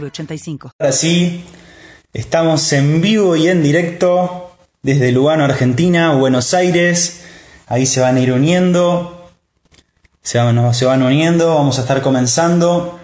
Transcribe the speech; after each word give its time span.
906985. 0.00 0.70
Ahora 0.78 0.92
sí, 0.92 1.44
estamos 2.12 2.72
en 2.72 3.00
vivo 3.00 3.36
y 3.36 3.48
en 3.48 3.62
directo 3.62 4.56
desde 4.82 5.12
Lugano, 5.12 5.44
Argentina, 5.44 6.12
Buenos 6.14 6.54
Aires. 6.54 7.22
Ahí 7.66 7.86
se 7.86 8.00
van 8.00 8.16
a 8.16 8.20
ir 8.20 8.32
uniendo. 8.32 9.30
Se 10.22 10.38
van, 10.38 10.74
se 10.74 10.84
van 10.86 11.02
uniendo. 11.02 11.54
Vamos 11.54 11.78
a 11.78 11.82
estar 11.82 12.02
comenzando 12.02 12.98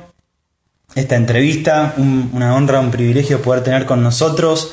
esta 0.95 1.17
entrevista. 1.17 1.95
Un- 1.97 2.31
una 2.35 2.55
honra, 2.55 2.81
un 2.81 2.91
privilegio 2.91 3.41
poder 3.43 3.63
tener 3.65 3.87
con 3.87 4.03
nosotros 4.03 4.73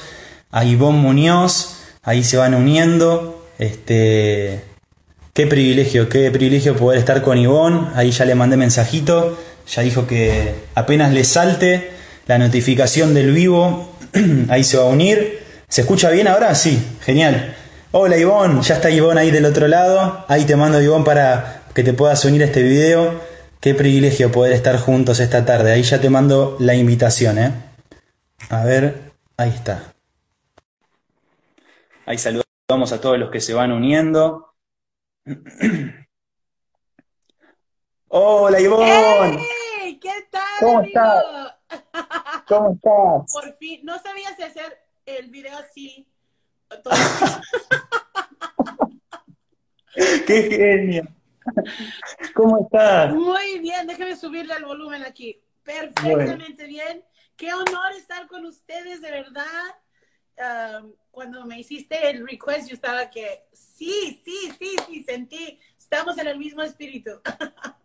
a 0.52 0.66
Ivonne 0.66 1.00
Muñoz. 1.00 1.80
Ahí 2.04 2.24
se 2.24 2.38
van 2.38 2.54
uniendo. 2.56 3.44
Este, 3.60 4.64
Qué 5.34 5.46
privilegio, 5.46 6.10
qué 6.10 6.32
privilegio 6.32 6.76
poder 6.76 6.98
estar 6.98 7.22
con 7.22 7.38
Ivonne. 7.38 7.90
Ahí 7.94 8.10
ya 8.12 8.26
le 8.26 8.34
mandé 8.34 8.58
mensajito. 8.58 9.38
Ya 9.72 9.84
dijo 9.84 10.08
que 10.08 10.56
apenas 10.74 11.14
le 11.14 11.24
salte 11.24 11.92
la 12.28 12.38
notificación 12.38 13.14
del 13.14 13.32
vivo, 13.32 13.96
ahí 14.50 14.64
se 14.64 14.78
va 14.78 14.84
a 14.84 14.88
unir. 14.88 15.44
¿Se 15.70 15.82
escucha 15.82 16.10
bien 16.10 16.28
ahora? 16.28 16.54
Sí, 16.56 16.82
genial. 17.02 17.56
Hola 17.92 18.18
Ivonne, 18.18 18.62
ya 18.62 18.76
está 18.76 18.90
Ivonne 18.90 19.22
ahí 19.22 19.32
del 19.32 19.46
otro 19.46 19.68
lado. 19.68 20.26
Ahí 20.28 20.46
te 20.46 20.56
mando 20.56 20.82
Ivonne 20.82 21.06
para 21.06 21.64
que 21.74 21.84
te 21.84 21.94
puedas 21.94 22.24
unir 22.26 22.42
a 22.42 22.46
este 22.46 22.62
video. 22.64 23.22
Qué 23.62 23.74
privilegio 23.74 24.32
poder 24.32 24.54
estar 24.54 24.78
juntos 24.78 25.20
esta 25.20 25.46
tarde. 25.46 25.72
Ahí 25.72 25.84
ya 25.84 26.00
te 26.00 26.10
mando 26.10 26.58
la 26.60 26.76
invitación, 26.76 27.40
¿eh? 27.40 27.52
A 28.50 28.64
ver, 28.64 29.14
ahí 29.38 29.50
está. 29.50 29.94
Ahí 32.06 32.18
saludamos 32.18 32.92
a 32.92 33.02
todos 33.02 33.18
los 33.18 33.32
que 33.32 33.42
se 33.42 33.54
van 33.54 33.72
uniendo. 33.72 34.54
Hola 38.10 38.60
Ivonne, 38.60 39.40
¡Hey! 39.82 40.00
¿Qué 40.02 40.28
tal? 40.32 40.42
¿Cómo 40.60 40.80
amigo? 40.80 41.00
estás? 41.00 41.57
¿Cómo 42.48 42.74
estás? 42.74 43.34
Por 43.34 43.54
fin, 43.58 43.82
no 43.84 44.00
sabía 44.00 44.36
si 44.36 44.44
hacer 44.44 44.78
el 45.06 45.30
video 45.30 45.58
así. 45.58 46.08
¡Qué 50.28 50.44
genio! 50.44 51.08
¿Cómo 52.34 52.64
estás? 52.64 53.14
Muy 53.14 53.60
bien, 53.60 53.88
déjeme 53.88 54.16
subirle 54.16 54.54
el 54.56 54.66
volumen 54.66 55.04
aquí. 55.04 55.42
Perfectamente 55.64 56.66
bien. 56.66 57.04
Qué 57.36 57.54
honor 57.54 57.92
estar 57.98 58.28
con 58.28 58.46
ustedes, 58.46 59.02
de 59.02 59.12
verdad. 59.12 59.76
Um, 60.38 60.94
cuando 61.10 61.46
me 61.46 61.60
hiciste 61.60 62.10
el 62.10 62.28
request, 62.28 62.70
yo 62.70 62.76
estaba 62.76 63.10
que 63.10 63.48
sí, 63.52 64.22
sí, 64.24 64.52
sí, 64.60 64.76
sí, 64.88 65.04
sentí. 65.04 65.60
Estamos 65.78 66.18
en 66.18 66.28
el 66.28 66.38
mismo 66.38 66.62
espíritu. 66.62 67.22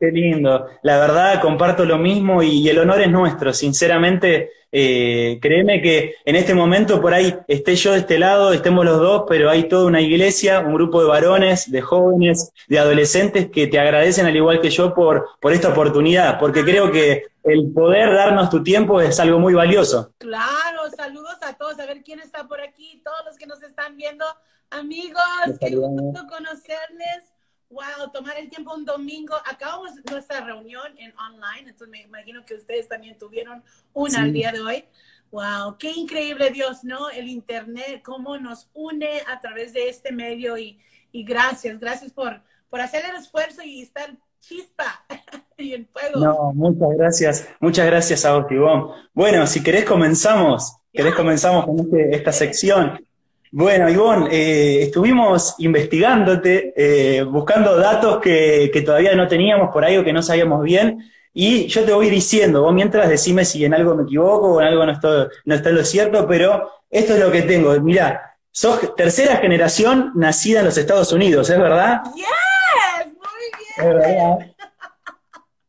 Qué 0.00 0.10
lindo. 0.10 0.66
La 0.80 0.98
verdad, 0.98 1.42
comparto 1.42 1.84
lo 1.84 1.98
mismo 1.98 2.42
y, 2.42 2.66
el 2.70 2.78
honor 2.78 3.02
es 3.02 3.10
nuestro. 3.10 3.52
Sinceramente, 3.52 4.50
eh, 4.72 5.38
créeme 5.42 5.82
que 5.82 6.14
en 6.24 6.36
este 6.36 6.54
momento 6.54 7.02
por 7.02 7.12
ahí 7.12 7.36
esté 7.46 7.76
yo 7.76 7.92
de 7.92 7.98
este 7.98 8.18
lado, 8.18 8.54
estemos 8.54 8.82
los 8.86 8.98
dos, 8.98 9.24
pero 9.28 9.50
hay 9.50 9.64
toda 9.64 9.84
una 9.84 10.00
iglesia, 10.00 10.60
un 10.60 10.72
grupo 10.72 11.02
de 11.02 11.08
varones, 11.08 11.70
de 11.70 11.82
jóvenes, 11.82 12.50
de 12.66 12.78
adolescentes 12.78 13.50
que 13.50 13.66
te 13.66 13.78
agradecen 13.78 14.24
al 14.24 14.34
igual 14.34 14.62
que 14.62 14.70
yo 14.70 14.94
por, 14.94 15.28
por 15.38 15.52
esta 15.52 15.68
oportunidad, 15.68 16.38
porque 16.38 16.64
creo 16.64 16.90
que 16.90 17.24
el 17.44 17.70
poder 17.70 18.14
darnos 18.14 18.48
tu 18.48 18.62
tiempo 18.62 19.02
es 19.02 19.20
algo 19.20 19.38
muy 19.38 19.52
valioso. 19.52 20.14
Claro, 20.16 20.88
saludos 20.96 21.36
a 21.42 21.58
todos, 21.58 21.78
a 21.78 21.84
ver 21.84 22.02
quién 22.02 22.20
está 22.20 22.48
por 22.48 22.62
aquí, 22.62 23.02
todos 23.04 23.20
los 23.26 23.36
que 23.36 23.46
nos 23.46 23.62
están 23.62 23.98
viendo. 23.98 24.24
Amigos, 24.70 25.20
qué 25.60 25.76
gusto 25.76 26.26
conocerles. 26.26 27.34
Wow, 27.70 28.10
tomar 28.12 28.36
el 28.36 28.48
tiempo 28.50 28.74
un 28.74 28.84
domingo. 28.84 29.34
Acabamos 29.48 29.92
nuestra 30.10 30.40
reunión 30.40 30.86
en 30.98 31.12
online, 31.18 31.70
entonces 31.70 31.88
me 31.88 32.02
imagino 32.02 32.44
que 32.44 32.54
ustedes 32.54 32.88
también 32.88 33.16
tuvieron 33.16 33.62
una 33.92 34.10
Sí. 34.10 34.20
al 34.20 34.32
día 34.32 34.52
de 34.52 34.60
hoy. 34.60 34.84
Wow, 35.30 35.78
qué 35.78 35.92
increíble 35.92 36.50
Dios, 36.50 36.82
¿no? 36.82 37.08
El 37.10 37.28
Internet, 37.28 38.02
cómo 38.04 38.36
nos 38.38 38.68
une 38.74 39.22
a 39.28 39.40
través 39.40 39.72
de 39.72 39.88
este 39.88 40.10
medio 40.10 40.58
y, 40.58 40.80
y 41.12 41.22
gracias, 41.22 41.78
gracias 41.78 42.12
por, 42.12 42.42
por 42.68 42.80
hacer 42.80 43.04
el 43.08 43.14
esfuerzo 43.14 43.62
y 43.62 43.82
estar 43.82 44.16
chispa 44.40 45.06
y 45.56 45.74
en 45.74 45.86
fuego. 45.86 46.18
No, 46.18 46.52
muchas 46.52 46.88
gracias. 46.98 47.48
Muchas 47.60 47.86
gracias 47.86 48.24
a 48.24 48.32
vos, 48.36 48.50
Ivonne. 48.50 48.92
Bueno, 49.14 49.46
si 49.46 49.62
querés 49.62 49.84
comenzamos. 49.84 50.76
¿Querés 50.92 51.14
comenzamos 51.14 51.66
con 51.66 51.78
este- 51.78 52.16
esta 52.16 52.32
sección? 52.32 53.06
Bueno, 53.52 53.88
Ivonne, 53.88 54.28
eh, 54.30 54.82
estuvimos 54.84 55.56
investigándote, 55.58 56.72
eh, 56.76 57.22
buscando 57.24 57.76
datos 57.76 58.18
que, 58.20 58.70
que 58.72 58.82
todavía 58.82 59.14
no 59.16 59.26
teníamos 59.26 59.70
por 59.72 59.84
ahí 59.84 59.96
o 59.96 60.04
que 60.04 60.12
no 60.12 60.22
sabíamos 60.22 60.62
bien. 60.62 61.10
Y 61.32 61.66
yo 61.66 61.84
te 61.84 61.92
voy 61.92 62.10
diciendo, 62.10 62.62
vos 62.62 62.72
mientras 62.72 63.08
decime 63.08 63.44
si 63.44 63.64
en 63.64 63.74
algo 63.74 63.94
me 63.96 64.04
equivoco 64.04 64.54
o 64.54 64.60
en 64.60 64.68
algo 64.68 64.86
no 64.86 64.92
estoy, 64.92 65.28
no 65.44 65.54
está 65.54 65.70
lo 65.70 65.84
cierto, 65.84 66.26
pero 66.28 66.70
esto 66.88 67.14
es 67.14 67.20
lo 67.20 67.30
que 67.32 67.42
tengo. 67.42 67.72
Mirá, 67.80 68.36
sos 68.52 68.94
tercera 68.94 69.36
generación 69.38 70.12
nacida 70.14 70.60
en 70.60 70.66
los 70.66 70.78
Estados 70.78 71.12
Unidos, 71.12 71.50
¿es 71.50 71.58
verdad? 71.58 72.02
Yes, 72.14 73.06
muy 73.06 73.48
Es 73.76 73.84
bien. 73.84 73.94
verdad. 73.96 74.38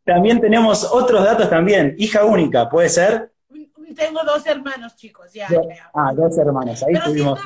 También 0.05 0.39
tenemos 0.41 0.83
otros 0.83 1.23
datos 1.23 1.49
también. 1.49 1.95
Hija 1.97 2.25
única, 2.25 2.69
¿puede 2.69 2.89
ser? 2.89 3.30
Tengo 3.95 4.23
dos 4.23 4.45
hermanos, 4.45 4.95
chicos, 4.95 5.33
ya. 5.33 5.47
Yo- 5.49 5.61
ah, 5.93 6.11
dos 6.15 6.37
hermanos. 6.37 6.81
Ahí 6.83 6.93
Pero 6.93 7.05
sí 7.05 7.11
estuvimos. 7.11 7.39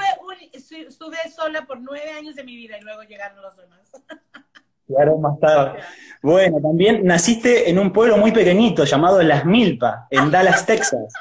estuve, 0.54 0.88
estuve 0.88 1.18
sola 1.36 1.66
por 1.66 1.80
nueve 1.80 2.12
años 2.12 2.36
de 2.36 2.44
mi 2.44 2.56
vida 2.56 2.78
y 2.78 2.82
luego 2.82 3.04
llegaron 3.04 3.42
los 3.42 3.56
demás. 3.58 3.92
Quedaron 4.88 5.20
más 5.20 5.40
tarde. 5.40 5.80
Bueno, 6.22 6.62
también 6.62 7.04
naciste 7.06 7.70
en 7.70 7.80
un 7.80 7.92
pueblo 7.92 8.18
muy 8.18 8.32
pequeñito 8.32 8.84
llamado 8.84 9.22
Las 9.24 9.44
Milpa, 9.44 10.08
en 10.12 10.30
Dallas, 10.30 10.66
Texas. 10.68 11.12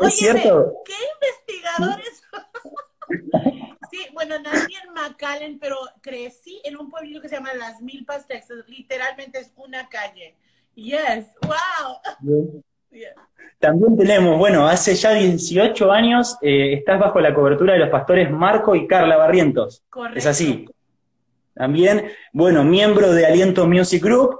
¿Es 0.00 0.16
cierto? 0.16 0.72
¿Qué 0.84 0.94
investigadores? 1.14 2.22
sí, 3.90 4.06
bueno, 4.12 4.38
nací 4.38 4.74
en 4.74 4.92
McAllen, 4.92 5.58
pero 5.58 5.76
crecí 6.00 6.60
en 6.64 6.76
un 6.76 6.88
pueblito 6.88 7.20
que 7.20 7.28
se 7.28 7.34
llama 7.34 7.52
Las 7.54 7.80
Milpas, 7.82 8.26
Texas. 8.28 8.58
Literalmente 8.68 9.40
es 9.40 9.52
una 9.56 9.88
calle. 9.88 10.36
Yes, 10.74 11.26
wow. 11.42 12.62
También 13.58 13.96
tenemos, 13.96 14.38
bueno, 14.38 14.66
hace 14.66 14.94
ya 14.96 15.12
18 15.12 15.92
años 15.92 16.36
eh, 16.42 16.74
estás 16.74 16.98
bajo 16.98 17.20
la 17.20 17.32
cobertura 17.32 17.74
de 17.74 17.78
los 17.78 17.90
pastores 17.90 18.28
Marco 18.30 18.74
y 18.74 18.88
Carla 18.88 19.16
Barrientos. 19.16 19.84
Correcto. 19.88 20.18
Es 20.18 20.26
así. 20.26 20.66
También, 21.54 22.10
bueno, 22.32 22.64
miembro 22.64 23.12
de 23.12 23.24
Aliento 23.26 23.66
Music 23.66 24.02
Group. 24.02 24.36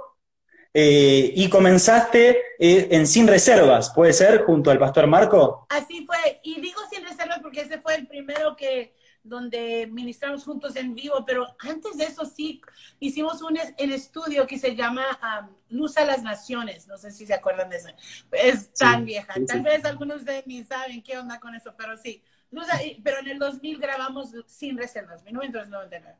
eh, 0.75 1.31
y 1.35 1.49
comenzaste 1.49 2.29
eh, 2.57 2.87
en 2.89 3.05
Sin 3.05 3.27
Reservas, 3.27 3.91
¿puede 3.93 4.11
ser? 4.11 4.41
Junto 4.43 4.71
al 4.71 4.79
pastor 4.79 5.05
Marco. 5.05 5.67
Así 5.69 6.03
fue, 6.05 6.39
y 6.43 6.59
digo 6.59 6.81
sin 6.91 7.05
reserva 7.05 7.37
porque 7.43 7.61
ese 7.61 7.79
fue 7.79 7.93
el 7.95 8.07
primero 8.07 8.55
que 8.55 8.95
donde 9.23 9.87
ministramos 9.87 10.43
juntos 10.43 10.75
en 10.75 10.93
vivo, 10.95 11.23
pero 11.25 11.55
antes 11.59 11.97
de 11.97 12.03
eso 12.05 12.25
sí 12.25 12.61
hicimos 12.99 13.41
un 13.41 13.57
en 13.57 13.91
estudio 13.91 14.45
que 14.45 14.59
se 14.59 14.75
llama 14.75 15.05
um, 15.41 15.49
Luz 15.69 15.97
a 15.97 16.05
las 16.05 16.23
Naciones, 16.23 16.87
no 16.87 16.97
sé 16.97 17.11
si 17.11 17.25
se 17.25 17.33
acuerdan 17.33 17.69
de 17.69 17.77
eso, 17.77 17.89
es 18.31 18.71
tan 18.73 18.99
Sí, 18.99 19.05
vieja, 19.05 19.33
sí, 19.35 19.45
tal 19.45 19.59
sí. 19.59 19.63
vez 19.63 19.85
algunos 19.85 20.17
de 20.17 20.21
ustedes 20.23 20.47
ni 20.47 20.63
saben 20.63 21.01
qué 21.01 21.17
onda 21.17 21.39
con 21.39 21.55
eso, 21.55 21.73
pero 21.77 21.95
sí, 21.97 22.21
Luz 22.51 22.67
a- 22.69 22.79
pero 23.03 23.19
en 23.19 23.29
el 23.29 23.39
2000 23.39 23.79
grabamos 23.79 24.31
sin 24.45 24.77
reservas, 24.77 25.23
1999. 25.23 26.17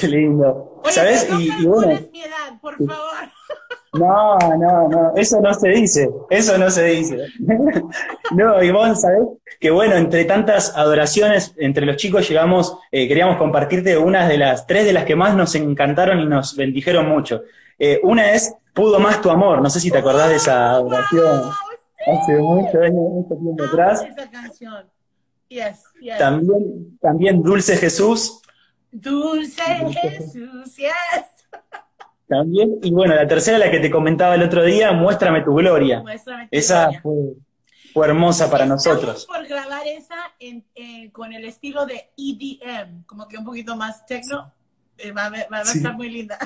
Qué 0.00 0.08
lindo. 0.08 0.80
Oye, 0.82 0.92
¿Sabes? 0.92 1.28
no 1.30 1.40
Y, 1.40 1.48
y 1.48 1.64
bueno, 1.64 2.00
mi 2.12 2.22
edad, 2.22 2.60
por 2.60 2.76
favor. 2.76 3.30
no, 3.98 4.38
no, 4.38 4.88
no, 4.88 5.12
eso 5.16 5.40
no 5.40 5.52
se 5.54 5.68
dice, 5.68 6.10
eso 6.30 6.58
no 6.58 6.70
se 6.70 6.84
dice. 6.84 7.18
No, 8.32 8.62
Ivonne, 8.62 8.96
¿sabes? 8.96 9.20
Que 9.60 9.70
bueno, 9.70 9.94
entre 9.94 10.24
tantas 10.24 10.76
adoraciones, 10.76 11.54
entre 11.56 11.86
los 11.86 11.96
chicos 11.96 12.28
llegamos, 12.28 12.78
eh, 12.90 13.06
queríamos 13.06 13.36
compartirte 13.36 13.96
unas 13.96 14.28
de 14.28 14.36
las, 14.38 14.66
tres 14.66 14.84
de 14.84 14.92
las 14.92 15.04
que 15.04 15.16
más 15.16 15.34
nos 15.36 15.54
encantaron 15.54 16.20
y 16.20 16.26
nos 16.26 16.56
bendijeron 16.56 17.08
mucho. 17.08 17.42
Eh, 17.78 18.00
una 18.02 18.32
es 18.32 18.54
Pudo 18.76 19.00
más 19.00 19.22
tu 19.22 19.30
amor, 19.30 19.62
no 19.62 19.70
sé 19.70 19.80
si 19.80 19.90
te 19.90 19.96
acordás 19.96 20.28
de 20.28 20.36
esa 20.36 20.72
adoración 20.72 21.40
Wow, 21.40 22.20
hace 22.20 22.36
mucho, 22.36 22.78
años, 22.82 22.94
mucho 22.94 23.34
tiempo 23.34 23.64
atrás. 23.64 24.02
esa 24.02 24.30
canción. 24.30 24.84
Yes, 25.48 25.82
yes. 25.98 26.18
También, 26.18 26.98
también 27.00 27.42
Dulce 27.42 27.74
Jesús, 27.78 28.42
Dulce 28.92 29.62
Jesús, 30.02 30.76
yes. 30.76 30.92
También, 32.28 32.78
y 32.82 32.90
bueno, 32.90 33.14
la 33.14 33.26
tercera, 33.26 33.58
la 33.58 33.70
que 33.70 33.78
te 33.78 33.90
comentaba 33.90 34.34
el 34.34 34.42
otro 34.42 34.64
día, 34.64 34.92
Muéstrame 34.92 35.42
tu 35.42 35.54
gloria. 35.54 36.00
Muéstrame 36.00 36.44
tu 36.44 36.48
esa 36.56 36.84
gloria. 36.86 37.00
Fue, 37.02 37.14
fue 37.92 38.06
hermosa 38.08 38.50
para 38.50 38.64
Estamos 38.64 38.84
nosotros. 38.86 39.26
por 39.26 39.46
grabar 39.46 39.86
esa 39.86 40.16
en, 40.40 40.64
en- 40.74 41.10
con 41.10 41.32
el 41.32 41.44
estilo 41.44 41.86
de 41.86 42.10
EDM, 42.16 43.04
como 43.06 43.28
que 43.28 43.38
un 43.38 43.44
poquito 43.44 43.76
más 43.76 44.04
techno. 44.06 44.52
Eh, 44.98 45.12
va, 45.12 45.28
va 45.30 45.58
a 45.60 45.64
Sí. 45.64 45.78
estar 45.78 45.94
muy 45.94 46.08
linda. 46.10 46.38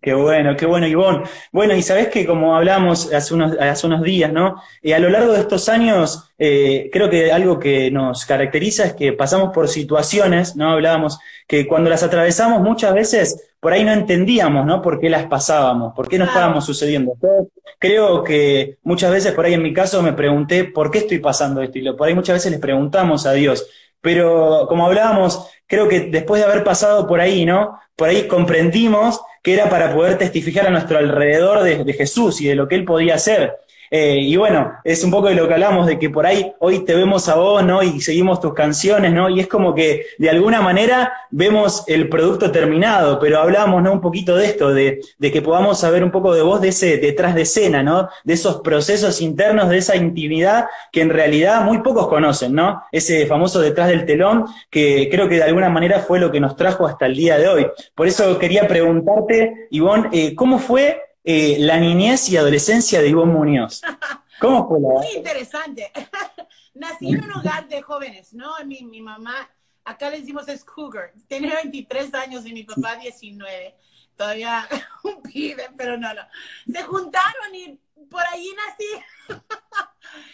Qué 0.00 0.14
bueno, 0.14 0.56
qué 0.56 0.66
bueno, 0.66 0.86
Ivonne. 0.86 1.24
Bueno, 1.50 1.74
y 1.74 1.82
sabés 1.82 2.08
que 2.08 2.24
como 2.24 2.54
hablamos 2.56 3.12
hace 3.12 3.34
unos, 3.34 3.58
hace 3.58 3.86
unos 3.86 4.02
días, 4.02 4.32
¿no? 4.32 4.62
Eh, 4.82 4.94
a 4.94 4.98
lo 5.00 5.10
largo 5.10 5.32
de 5.32 5.40
estos 5.40 5.68
años, 5.68 6.30
eh, 6.38 6.88
creo 6.92 7.10
que 7.10 7.32
algo 7.32 7.58
que 7.58 7.90
nos 7.90 8.24
caracteriza 8.24 8.84
es 8.84 8.92
que 8.94 9.12
pasamos 9.14 9.52
por 9.52 9.68
situaciones, 9.68 10.54
¿no? 10.54 10.70
Hablábamos 10.70 11.18
que 11.48 11.66
cuando 11.66 11.90
las 11.90 12.02
atravesamos 12.04 12.62
muchas 12.62 12.94
veces 12.94 13.53
por 13.64 13.72
ahí 13.72 13.82
no 13.82 13.92
entendíamos, 13.92 14.66
¿no? 14.66 14.82
Por 14.82 15.00
qué 15.00 15.08
las 15.08 15.24
pasábamos, 15.24 15.94
por 15.94 16.06
qué 16.06 16.16
Claro. 16.16 16.30
estábamos 16.30 16.66
sucediendo. 16.66 17.14
Yo 17.22 17.48
creo 17.78 18.22
que 18.22 18.76
muchas 18.82 19.10
veces, 19.10 19.32
por 19.32 19.46
ahí 19.46 19.54
en 19.54 19.62
mi 19.62 19.72
caso, 19.72 20.02
me 20.02 20.12
pregunté 20.12 20.64
por 20.64 20.90
qué 20.90 20.98
estoy 20.98 21.18
pasando 21.18 21.62
esto, 21.62 21.78
y 21.78 21.80
lo- 21.80 21.96
por 21.96 22.06
ahí 22.06 22.14
muchas 22.14 22.34
veces 22.34 22.52
les 22.52 22.60
preguntamos 22.60 23.24
a 23.24 23.32
Dios. 23.32 23.66
Pero 24.02 24.66
como 24.68 24.84
hablábamos, 24.84 25.48
creo 25.66 25.88
que 25.88 26.00
después 26.00 26.42
de 26.42 26.46
haber 26.50 26.62
pasado 26.62 27.06
por 27.06 27.20
ahí, 27.22 27.46
¿no? 27.46 27.78
Por 27.96 28.10
ahí 28.10 28.28
comprendimos 28.28 29.22
que 29.42 29.54
era 29.54 29.70
para 29.70 29.94
poder 29.94 30.18
testificar 30.18 30.66
a 30.66 30.70
nuestro 30.70 30.98
alrededor 30.98 31.62
de, 31.62 31.84
de 31.84 31.92
Jesús 31.94 32.42
y 32.42 32.48
de 32.48 32.54
lo 32.56 32.68
que 32.68 32.74
Él 32.74 32.84
podía 32.84 33.14
hacer. 33.14 33.54
Eh, 33.96 34.18
y 34.18 34.34
bueno, 34.34 34.72
es 34.82 35.04
un 35.04 35.12
poco 35.12 35.28
de 35.28 35.36
lo 35.36 35.46
que 35.46 35.54
hablamos, 35.54 35.86
de 35.86 36.00
que 36.00 36.10
por 36.10 36.26
ahí 36.26 36.52
hoy 36.58 36.84
te 36.84 36.96
vemos 36.96 37.28
a 37.28 37.36
vos, 37.36 37.62
¿no? 37.62 37.80
Y 37.80 38.00
seguimos 38.00 38.40
tus 38.40 38.52
canciones, 38.52 39.12
¿no? 39.12 39.28
Y 39.30 39.38
es 39.38 39.46
como 39.46 39.72
que 39.72 40.06
de 40.18 40.30
alguna 40.30 40.60
manera 40.60 41.12
vemos 41.30 41.84
el 41.86 42.08
producto 42.08 42.50
terminado, 42.50 43.20
pero 43.20 43.38
hablamos, 43.38 43.84
¿no? 43.84 43.92
Un 43.92 44.00
poquito 44.00 44.36
de 44.36 44.46
esto, 44.46 44.74
de, 44.74 44.98
que 45.20 45.42
podamos 45.42 45.78
saber 45.78 46.02
un 46.02 46.10
poco 46.10 46.34
de 46.34 46.42
vos, 46.42 46.60
de 46.60 46.70
ese 46.70 46.96
detrás 46.96 47.36
de 47.36 47.42
escena, 47.42 47.84
¿no? 47.84 48.08
De 48.24 48.34
esos 48.34 48.62
procesos 48.62 49.20
internos, 49.20 49.68
de 49.68 49.78
esa 49.78 49.94
intimidad 49.94 50.66
que 50.90 51.00
en 51.00 51.10
realidad 51.10 51.62
muy 51.62 51.78
pocos 51.78 52.08
conocen, 52.08 52.52
¿no? 52.52 52.82
Ese 52.90 53.26
famoso 53.26 53.60
detrás 53.60 53.86
del 53.86 54.06
telón, 54.06 54.46
que 54.70 55.08
creo 55.08 55.28
que 55.28 55.36
de 55.36 55.44
alguna 55.44 55.68
manera 55.68 56.00
fue 56.00 56.18
lo 56.18 56.32
que 56.32 56.40
nos 56.40 56.56
trajo 56.56 56.84
hasta 56.84 57.06
el 57.06 57.14
día 57.14 57.38
de 57.38 57.46
hoy. 57.46 57.66
Por 57.94 58.08
eso 58.08 58.40
quería 58.40 58.66
preguntarte, 58.66 59.68
Ivonne, 59.70 60.08
eh, 60.12 60.34
¿cómo 60.34 60.58
fue 60.58 61.00
eh, 61.24 61.56
la 61.58 61.78
niñez 61.78 62.28
y 62.28 62.36
adolescencia 62.36 63.00
de 63.00 63.08
Ivonne 63.08 63.32
Muñoz? 63.32 63.82
¿Cómo 64.40 64.68
fue 64.68 64.80
la, 64.80 64.88
Muy 64.88 65.08
interesante. 65.16 65.90
Nací 66.74 67.08
en 67.08 67.24
un 67.24 67.32
hogar 67.32 67.66
de 67.68 67.80
jóvenes, 67.82 68.34
¿no? 68.34 68.52
Mi, 68.66 68.82
mi 68.82 69.00
mamá, 69.00 69.48
acá 69.84 70.10
le 70.10 70.20
decimos 70.20 70.46
es 70.48 70.64
cougar. 70.64 71.12
Tenía 71.28 71.54
23 71.54 72.12
años 72.14 72.44
y 72.46 72.52
mi 72.52 72.64
papá 72.64 72.96
19. 72.96 73.74
Todavía 74.16 74.68
un 75.04 75.22
pibe, 75.22 75.68
pero 75.76 75.96
no, 75.96 76.12
no. 76.12 76.22
Se 76.70 76.82
juntaron 76.82 77.54
y 77.54 77.78
por 78.10 78.22
allí 78.32 78.52
nací. 78.54 79.40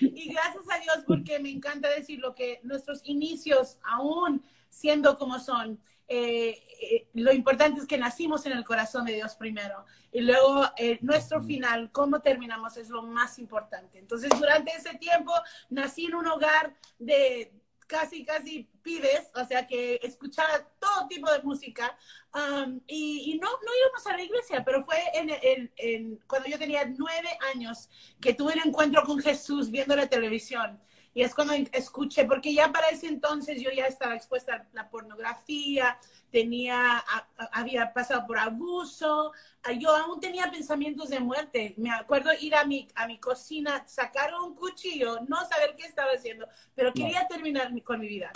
y 0.01 0.33
gracias 0.33 0.65
a 0.71 0.79
Dios 0.79 1.05
porque 1.07 1.39
me 1.39 1.51
encanta 1.51 1.89
decir 1.89 2.19
lo 2.19 2.35
que 2.35 2.61
nuestros 2.63 3.01
inicios, 3.05 3.79
aún 3.85 4.43
siendo 4.69 5.19
como 5.19 5.39
son, 5.39 5.79
eh, 6.11 6.63
eh, 6.83 7.09
lo 7.15 7.33
importante 7.33 7.81
es 7.81 7.87
que 7.87 7.97
nacimos 7.99 8.45
en 8.47 8.53
el 8.53 8.65
corazón 8.65 9.05
de 9.07 9.15
Dios 9.15 9.35
primero 9.37 9.85
y 10.13 10.21
luego 10.23 10.65
eh, 10.77 10.99
nuestro 11.03 11.41
final, 11.41 11.91
cómo 11.93 12.21
terminamos 12.21 12.77
es 12.77 12.89
lo 12.91 13.03
más 13.03 13.39
importante. 13.39 13.99
Entonces, 13.99 14.31
durante 14.39 14.73
ese 14.73 14.95
tiempo 14.99 15.33
nací 15.71 16.07
en 16.07 16.17
un 16.17 16.27
hogar 16.27 16.75
de 16.99 17.53
casi, 17.87 18.25
casi 18.25 18.69
pibes, 18.83 19.31
o 19.35 19.45
sea 19.45 19.67
que 19.67 19.99
escuchaba 20.03 20.55
todo 20.79 21.09
tipo 21.09 21.31
de 21.33 21.43
música 21.43 21.97
um, 22.35 22.81
y, 22.87 23.33
y 23.33 23.39
no, 23.39 23.49
no 23.49 23.71
íbamos 23.83 24.07
a 24.07 24.17
la 24.17 24.23
iglesia, 24.23 24.65
pero 24.65 24.85
fue 24.85 24.97
en, 25.15 25.31
en- 25.31 25.73
en- 25.77 26.17
cuando 26.29 26.49
yo 26.49 26.57
tenía 26.59 26.85
nueve 26.87 27.31
años 27.55 27.89
que 28.21 28.33
tuve 28.35 28.55
un 28.55 28.69
encuentro 28.69 29.03
con 29.05 29.19
Jesús 29.21 29.71
viendo 29.71 29.95
la 29.97 30.09
televisión. 30.09 30.81
Y 31.13 31.23
es 31.23 31.35
cuando 31.35 31.55
escuché, 31.73 32.25
porque 32.25 32.55
ya 32.55 32.71
para 32.71 32.89
ese 32.89 33.09
entonces 33.09 33.61
yo 33.61 33.71
ya 33.73 33.87
estaba 33.87 34.15
expuesta 34.15 34.55
a 34.55 34.67
la 34.73 34.89
pornografía, 34.89 35.99
tenía, 36.31 36.99
a- 36.99 37.29
a- 37.37 37.51
había 37.53 37.93
pasado 37.93 38.25
por 38.29 38.39
abuso, 38.39 39.33
yo 39.79 39.95
aún 39.97 40.21
tenía 40.21 40.51
pensamientos 40.53 41.09
de 41.09 41.19
muerte. 41.19 41.75
Me 41.79 41.91
acuerdo 41.91 42.31
ir 42.41 42.55
a 42.55 42.65
mi, 42.65 42.87
a 42.95 43.09
mi 43.09 43.19
cocina, 43.19 43.85
sacar 43.89 44.33
un 44.35 44.55
cuchillo, 44.55 45.19
no 45.27 45.39
saber 45.49 45.75
qué 45.77 45.87
estaba 45.87 46.13
haciendo, 46.13 46.47
pero 46.77 46.93
quería 46.95 47.27
terminar 47.27 47.73
mi- 47.73 47.83
con 47.83 47.99
mi 47.99 48.07
vida. 48.07 48.31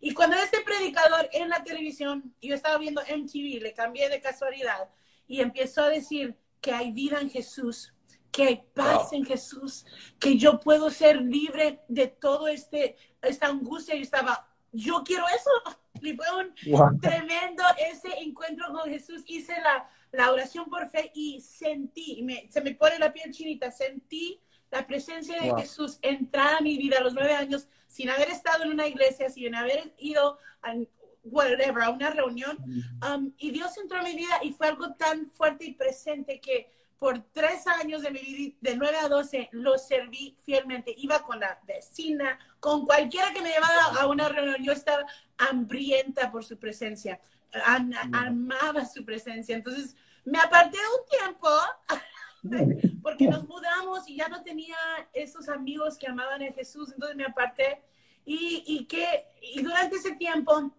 Y 0.00 0.14
cuando 0.14 0.36
este 0.36 0.60
predicador 0.60 1.28
en 1.32 1.48
la 1.48 1.64
televisión, 1.64 2.32
yo 2.40 2.54
estaba 2.54 2.78
viendo 2.78 3.02
MTV, 3.02 3.60
le 3.60 3.74
cambié 3.74 4.08
de 4.08 4.20
casualidad, 4.20 4.88
y 5.26 5.40
empezó 5.40 5.82
a 5.82 5.88
decir 5.88 6.36
que 6.60 6.72
hay 6.72 6.92
vida 6.92 7.20
en 7.20 7.30
Jesús, 7.30 7.92
que 8.30 8.42
hay 8.44 8.62
paz 8.74 9.10
Wow. 9.10 9.18
en 9.20 9.24
Jesús, 9.26 9.84
que 10.18 10.36
yo 10.36 10.60
puedo 10.60 10.90
ser 10.90 11.20
libre 11.20 11.80
de 11.88 12.06
todo 12.08 12.48
este 12.48 12.96
esta 13.22 13.46
angustia. 13.48 13.94
Yo 13.96 14.02
estaba, 14.02 14.48
yo 14.72 15.02
quiero 15.04 15.24
eso. 15.28 15.50
Y 16.02 16.14
fue 16.14 16.26
un 16.36 16.54
Wow. 16.72 16.98
tremendo 17.00 17.62
ese 17.90 18.08
encuentro 18.20 18.72
con 18.72 18.88
Jesús. 18.90 19.22
Hice 19.26 19.52
la, 19.60 19.88
la 20.12 20.32
oración 20.32 20.66
por 20.70 20.88
fe 20.88 21.10
y 21.14 21.40
sentí, 21.40 22.22
me- 22.22 22.48
se 22.50 22.60
me 22.62 22.74
pone 22.74 22.98
la 22.98 23.12
piel 23.12 23.30
chinita, 23.32 23.70
sentí 23.70 24.40
la 24.70 24.86
presencia 24.86 25.40
de 25.42 25.50
Wow. 25.50 25.58
Jesús 25.58 25.98
entrar 26.00 26.54
a 26.54 26.60
mi 26.60 26.78
vida 26.78 26.98
a 26.98 27.02
los 27.02 27.12
nueve 27.14 27.34
años 27.34 27.68
sin 27.86 28.08
haber 28.08 28.30
estado 28.30 28.62
en 28.64 28.70
una 28.70 28.86
iglesia, 28.86 29.28
sin 29.28 29.54
haber 29.54 29.92
ido 29.98 30.38
a 30.62 30.74
whatever, 31.24 31.82
a 31.82 31.90
una 31.90 32.10
reunión. 32.10 32.56
Um, 33.06 33.32
y 33.36 33.50
Dios 33.50 33.76
entró 33.76 33.98
a 33.98 34.02
mi 34.02 34.14
vida 34.14 34.38
y 34.42 34.52
fue 34.52 34.68
algo 34.68 34.94
tan 34.94 35.30
fuerte 35.32 35.66
y 35.66 35.74
presente 35.74 36.40
que 36.40 36.70
por 37.00 37.18
tres 37.32 37.66
años 37.66 38.02
de 38.02 38.10
mi 38.10 38.20
vida, 38.20 38.56
de 38.60 38.76
9 38.76 38.96
a 38.98 39.08
12, 39.08 39.48
lo 39.52 39.78
serví 39.78 40.36
fielmente. 40.44 40.94
Iba 40.98 41.22
con 41.22 41.40
la 41.40 41.58
vecina, 41.66 42.38
con 42.60 42.84
cualquiera 42.84 43.32
que 43.32 43.40
me 43.40 43.48
llevaba 43.48 44.00
a 44.00 44.06
una 44.06 44.28
reunión. 44.28 44.62
Yo 44.62 44.72
estaba 44.72 45.04
hambrienta 45.38 46.30
por 46.30 46.44
su 46.44 46.58
presencia. 46.58 47.18
Am- 47.64 47.90
amaba 48.12 48.84
su 48.84 49.02
presencia. 49.04 49.56
Entonces, 49.56 49.96
me 50.26 50.38
aparté 50.38 50.76
un 50.76 51.18
tiempo 51.18 51.48
porque 53.02 53.26
nos 53.28 53.48
mudamos 53.48 54.06
y 54.06 54.16
ya 54.16 54.28
no 54.28 54.42
tenía 54.42 54.76
esos 55.14 55.48
amigos 55.48 55.96
que 55.96 56.06
amaban 56.06 56.42
a 56.42 56.52
Jesús, 56.52 56.92
entonces 56.92 57.16
me 57.16 57.24
aparté 57.24 57.82
y, 58.24 58.62
y 58.66 58.84
que 58.84 59.24
y 59.40 59.62
durante 59.62 59.96
ese 59.96 60.16
tiempo 60.16 60.70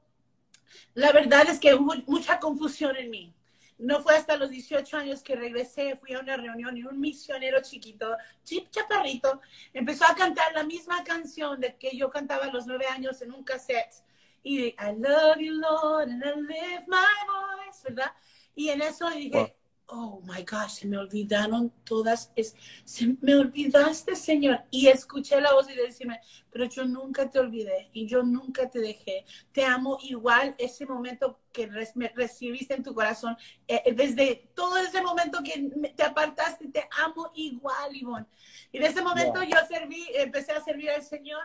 la 0.94 1.12
verdad 1.12 1.50
es 1.50 1.60
que 1.60 1.74
hubo 1.74 1.94
mucha 2.06 2.40
confusión 2.40 2.96
en 2.96 3.10
mí. 3.10 3.34
No 3.82 4.00
fue 4.02 4.16
hasta 4.16 4.38
los 4.38 4.52
18 4.52 4.96
años 4.96 5.24
que 5.24 5.36
regresé, 5.36 5.96
fui 5.96 6.14
a 6.14 6.20
una 6.20 6.38
reunión 6.38 6.78
y 6.78 6.84
un 6.84 7.00
misionero 7.00 7.62
chiquito, 7.64 8.16
chip 8.44 8.70
chaparrito, 8.70 9.42
empezó 9.74 10.06
a 10.06 10.14
cantar 10.14 10.54
la 10.54 10.64
misma 10.64 11.04
canción 11.04 11.60
de 11.60 11.76
que 11.78 11.98
yo 11.98 12.10
cantaba 12.12 12.46
a 12.46 12.52
los 12.52 12.68
nueve 12.68 12.86
años 12.86 13.22
en 13.24 13.34
un 13.34 13.44
cassette. 13.44 14.04
Y 14.44 14.68
I 14.68 14.96
love 14.98 15.38
you, 15.40 15.54
Lord, 15.54 16.10
and 16.10 16.24
I 16.24 16.36
lift 16.36 16.88
my 16.88 16.98
voice, 17.28 17.84
¿verdad? 17.84 18.12
Y 18.54 18.70
en 18.70 18.84
eso 18.84 19.10
dije, 19.10 19.56
oh 19.92 20.22
my 20.24 20.44
gosh, 20.44 20.80
se 20.80 20.88
me 20.88 20.98
olvidaron 20.98 21.70
todas, 21.84 22.32
es, 22.36 22.56
se 22.86 23.16
me 23.22 23.36
olvidaste, 23.36 24.16
Señor. 24.16 24.64
Y 24.72 24.88
escuché 24.88 25.40
la 25.42 25.54
voz 25.54 25.70
y 25.70 25.76
decirme, 25.76 26.22
pero 26.50 26.66
yo 26.66 26.86
nunca 26.86 27.30
te 27.30 27.40
olvidé 27.40 27.90
y 27.92 28.08
yo 28.08 28.24
nunca 28.24 28.70
te 28.70 28.80
dejé. 28.80 29.26
Te 29.52 29.66
amo 29.66 29.98
igual 30.04 30.56
ese 30.58 30.86
momento 30.86 31.40
que 31.52 31.68
me 31.96 32.08
recibiste 32.16 32.74
en 32.74 32.84
tu 32.84 32.94
corazón. 32.94 33.36
Eh, 33.68 33.82
eh, 33.86 33.94
desde 33.94 34.50
todo 34.56 34.78
ese 34.78 35.02
momento 35.02 35.40
que 35.44 35.92
te 35.96 36.04
apartaste, 36.04 36.70
te 36.70 36.88
amo 37.04 37.32
igual, 37.36 37.94
Ivonne. 37.96 38.28
Y 38.72 38.78
en 38.78 38.84
ese 38.84 39.02
momento 39.02 39.42
Wow. 39.42 39.50
yo 39.50 39.58
serví, 39.68 40.08
empecé 40.16 40.54
a 40.54 40.64
servir 40.64 40.90
al 40.90 41.04
Señor. 41.04 41.44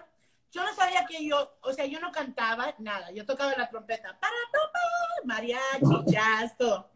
Yo 0.53 0.63
no 0.65 0.73
sabía 0.75 1.05
que 1.05 1.27
yo, 1.27 1.59
o 1.63 1.73
sea, 1.73 1.85
yo 1.87 1.99
no 2.01 2.13
cantaba 2.13 2.75
nada. 2.79 3.11
Yo 3.11 3.27
tocaba 3.27 3.55
la 3.57 3.69
trompeta. 3.69 4.17
Para, 4.21 4.33
pa, 4.53 4.73
pa, 4.73 4.81
mariachi, 5.25 6.13
jazz, 6.13 6.57
todo. 6.57 6.91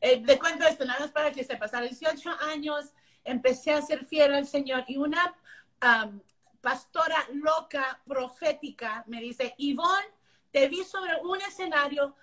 Eh, 0.00 0.22
te 0.24 0.38
cuento 0.38 0.66
esto, 0.66 0.84
nada 0.84 1.00
más 1.00 1.10
para 1.10 1.32
que 1.32 1.44
sepas. 1.44 1.74
A 1.74 1.80
los 1.80 1.90
18 1.90 2.30
años 2.40 2.92
empecé 3.24 3.72
a 3.72 3.82
ser 3.82 4.04
fiel 4.04 4.34
al 4.34 4.46
Señor 4.46 4.84
y 4.86 4.96
una 4.96 5.34
am, 5.80 6.22
pastora 6.60 7.16
loca, 7.32 8.00
profética, 8.06 9.04
me 9.06 9.20
dice, 9.20 9.54
Ivonne, 9.58 10.08
te 10.50 10.68
vi 10.68 10.84
sobre 10.84 11.16
un 11.22 11.40
escenario, 11.40 12.16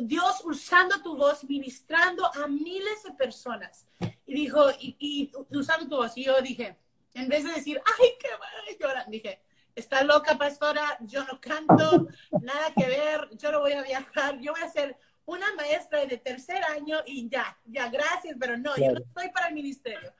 Dios 0.00 0.42
usando 0.44 1.02
tu 1.02 1.16
voz, 1.16 1.44
ministrando 1.44 2.24
a 2.26 2.46
miles 2.46 3.02
de 3.04 3.12
personas. 3.12 3.86
Y 4.26 4.34
dijo, 4.34 4.70
y, 4.78 4.96
y 4.98 5.32
usando 5.56 5.88
tu 5.88 5.96
voz. 5.96 6.16
Y 6.16 6.24
yo 6.24 6.40
dije, 6.40 6.78
en 7.14 7.28
vez 7.28 7.44
de 7.44 7.52
decir, 7.52 7.80
ay, 7.98 8.08
qué 8.18 8.28
bueno, 8.28 8.78
llorar, 8.80 9.06
dije, 9.08 9.42
está 9.74 10.02
loca, 10.04 10.38
pastora, 10.38 10.98
yo 11.00 11.24
no 11.24 11.40
canto, 11.40 12.08
nada 12.40 12.72
que 12.74 12.86
ver, 12.86 13.28
yo 13.36 13.52
no 13.52 13.60
voy 13.60 13.72
a 13.72 13.82
viajar, 13.82 14.38
yo 14.40 14.52
voy 14.52 14.62
a 14.62 14.68
ser 14.68 14.96
una 15.26 15.52
maestra 15.54 16.04
de 16.06 16.18
tercer 16.18 16.62
año 16.64 16.98
y 17.06 17.28
ya, 17.28 17.58
ya, 17.64 17.88
gracias, 17.88 18.36
pero 18.38 18.56
no, 18.58 18.76
yo 18.76 18.92
no 18.92 19.00
estoy 19.00 19.30
para 19.30 19.48
el 19.48 19.54
ministerio. 19.54 20.12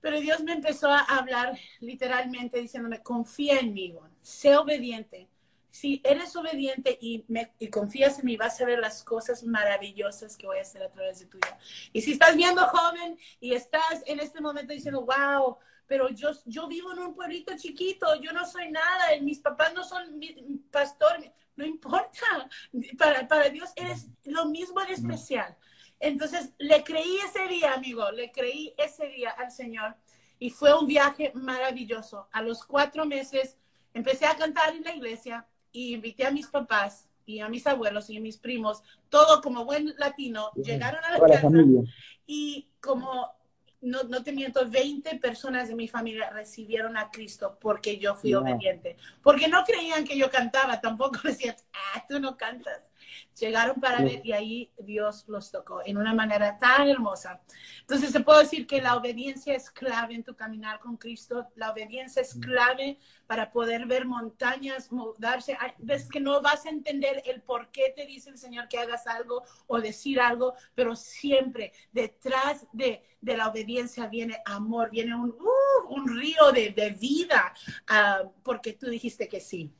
Pero 0.00 0.20
Dios 0.20 0.42
me 0.42 0.52
empezó 0.52 0.90
a 0.90 1.00
hablar 1.00 1.58
literalmente 1.80 2.58
diciéndome, 2.58 3.02
confía 3.02 3.58
en 3.58 3.72
mí, 3.72 3.86
Ivonne, 3.86 4.14
sé 4.20 4.56
obediente, 4.56 5.28
si 5.74 6.00
eres 6.04 6.36
obediente 6.36 6.96
y, 7.00 7.24
me, 7.26 7.52
y 7.58 7.66
confías 7.66 8.20
en 8.20 8.26
mí, 8.26 8.36
vas 8.36 8.60
a 8.60 8.64
ver 8.64 8.78
las 8.78 9.02
cosas 9.02 9.42
maravillosas 9.42 10.36
que 10.36 10.46
voy 10.46 10.58
a 10.58 10.62
hacer 10.62 10.84
a 10.84 10.88
través 10.88 11.18
de 11.18 11.26
tu 11.26 11.36
vida. 11.36 11.58
Y 11.92 12.00
si 12.00 12.12
estás 12.12 12.36
viendo 12.36 12.64
joven 12.68 13.18
y 13.40 13.54
estás 13.54 14.04
en 14.06 14.20
este 14.20 14.40
momento 14.40 14.72
diciendo, 14.72 15.04
wow, 15.04 15.58
pero 15.94 16.08
yo, 16.08 16.30
yo 16.46 16.66
vivo 16.66 16.92
en 16.92 16.98
un 16.98 17.14
pueblito 17.14 17.56
chiquito, 17.56 18.20
yo 18.20 18.32
no 18.32 18.44
soy 18.44 18.68
nada, 18.68 19.16
mis 19.22 19.38
papás 19.38 19.72
no 19.74 19.84
son 19.84 20.18
mi, 20.18 20.34
pastor, 20.68 21.18
no 21.54 21.64
importa, 21.64 22.48
para, 22.98 23.28
para 23.28 23.48
Dios 23.48 23.70
eres 23.76 24.08
lo 24.24 24.46
mismo 24.46 24.80
de 24.80 24.94
especial. 24.94 25.56
Entonces 26.00 26.52
le 26.58 26.82
creí 26.82 27.18
ese 27.18 27.46
día, 27.46 27.74
amigo, 27.74 28.10
le 28.10 28.32
creí 28.32 28.74
ese 28.76 29.06
día 29.06 29.30
al 29.38 29.52
Señor 29.52 29.94
y 30.40 30.50
fue 30.50 30.76
un 30.76 30.88
viaje 30.88 31.30
maravilloso. 31.36 32.26
A 32.32 32.42
los 32.42 32.64
cuatro 32.64 33.06
meses 33.06 33.56
empecé 33.92 34.26
a 34.26 34.34
cantar 34.34 34.74
en 34.74 34.82
la 34.82 34.96
iglesia 34.96 35.46
y 35.70 35.94
invité 35.94 36.26
a 36.26 36.32
mis 36.32 36.48
papás 36.48 37.08
y 37.24 37.38
a 37.38 37.48
mis 37.48 37.68
abuelos 37.68 38.10
y 38.10 38.16
a 38.16 38.20
mis 38.20 38.38
primos, 38.38 38.82
todo 39.10 39.40
como 39.40 39.64
buen 39.64 39.94
latino, 39.96 40.50
llegaron 40.56 41.04
a 41.04 41.12
la 41.12 41.20
casa 41.20 41.48
y 42.26 42.68
como 42.80 43.30
no, 43.84 44.02
no 44.04 44.22
te 44.22 44.32
miento, 44.32 44.68
20 44.68 45.16
personas 45.18 45.68
de 45.68 45.74
mi 45.74 45.88
familia 45.88 46.30
recibieron 46.30 46.96
a 46.96 47.10
Cristo 47.10 47.58
porque 47.60 47.98
yo 47.98 48.14
fui 48.14 48.34
obediente. 48.34 48.96
Porque 49.22 49.46
no 49.48 49.64
creían 49.64 50.04
que 50.04 50.16
yo 50.16 50.30
cantaba, 50.30 50.80
tampoco 50.80 51.18
decían, 51.24 51.56
ah, 51.72 52.04
tú 52.08 52.18
no 52.18 52.36
cantas 52.36 52.90
llegaron 53.38 53.80
para 53.80 54.02
ver 54.02 54.24
y 54.24 54.32
ahí 54.32 54.70
Dios 54.78 55.24
los 55.28 55.50
tocó 55.50 55.80
en 55.84 55.96
una 55.96 56.14
manera 56.14 56.58
tan 56.58 56.88
hermosa. 56.88 57.40
Entonces 57.80 58.10
se 58.10 58.20
puede 58.20 58.44
decir 58.44 58.66
que 58.66 58.80
la 58.80 58.96
obediencia 58.96 59.54
es 59.54 59.70
clave 59.70 60.14
en 60.14 60.24
tu 60.24 60.34
caminar 60.34 60.80
con 60.80 60.96
Cristo, 60.96 61.48
la 61.56 61.70
obediencia 61.70 62.22
es 62.22 62.34
clave 62.34 62.98
para 63.26 63.50
poder 63.50 63.86
ver 63.86 64.06
montañas 64.06 64.92
mudarse. 64.92 65.56
Ves 65.78 66.08
que 66.08 66.20
no 66.20 66.40
vas 66.42 66.66
a 66.66 66.70
entender 66.70 67.22
el 67.26 67.42
por 67.42 67.70
qué 67.70 67.92
te 67.94 68.06
dice 68.06 68.30
el 68.30 68.38
Señor 68.38 68.68
que 68.68 68.78
hagas 68.78 69.06
algo 69.06 69.42
o 69.66 69.80
decir 69.80 70.20
algo, 70.20 70.54
pero 70.74 70.94
siempre 70.96 71.72
detrás 71.92 72.66
de, 72.72 73.02
de 73.20 73.36
la 73.36 73.48
obediencia 73.48 74.06
viene 74.06 74.38
amor, 74.44 74.90
viene 74.90 75.14
un, 75.14 75.30
uh, 75.30 75.94
un 75.94 76.08
río 76.08 76.52
de, 76.52 76.70
de 76.70 76.90
vida, 76.90 77.54
uh, 77.90 78.30
porque 78.42 78.74
tú 78.74 78.88
dijiste 78.88 79.28
que 79.28 79.40
sí. 79.40 79.72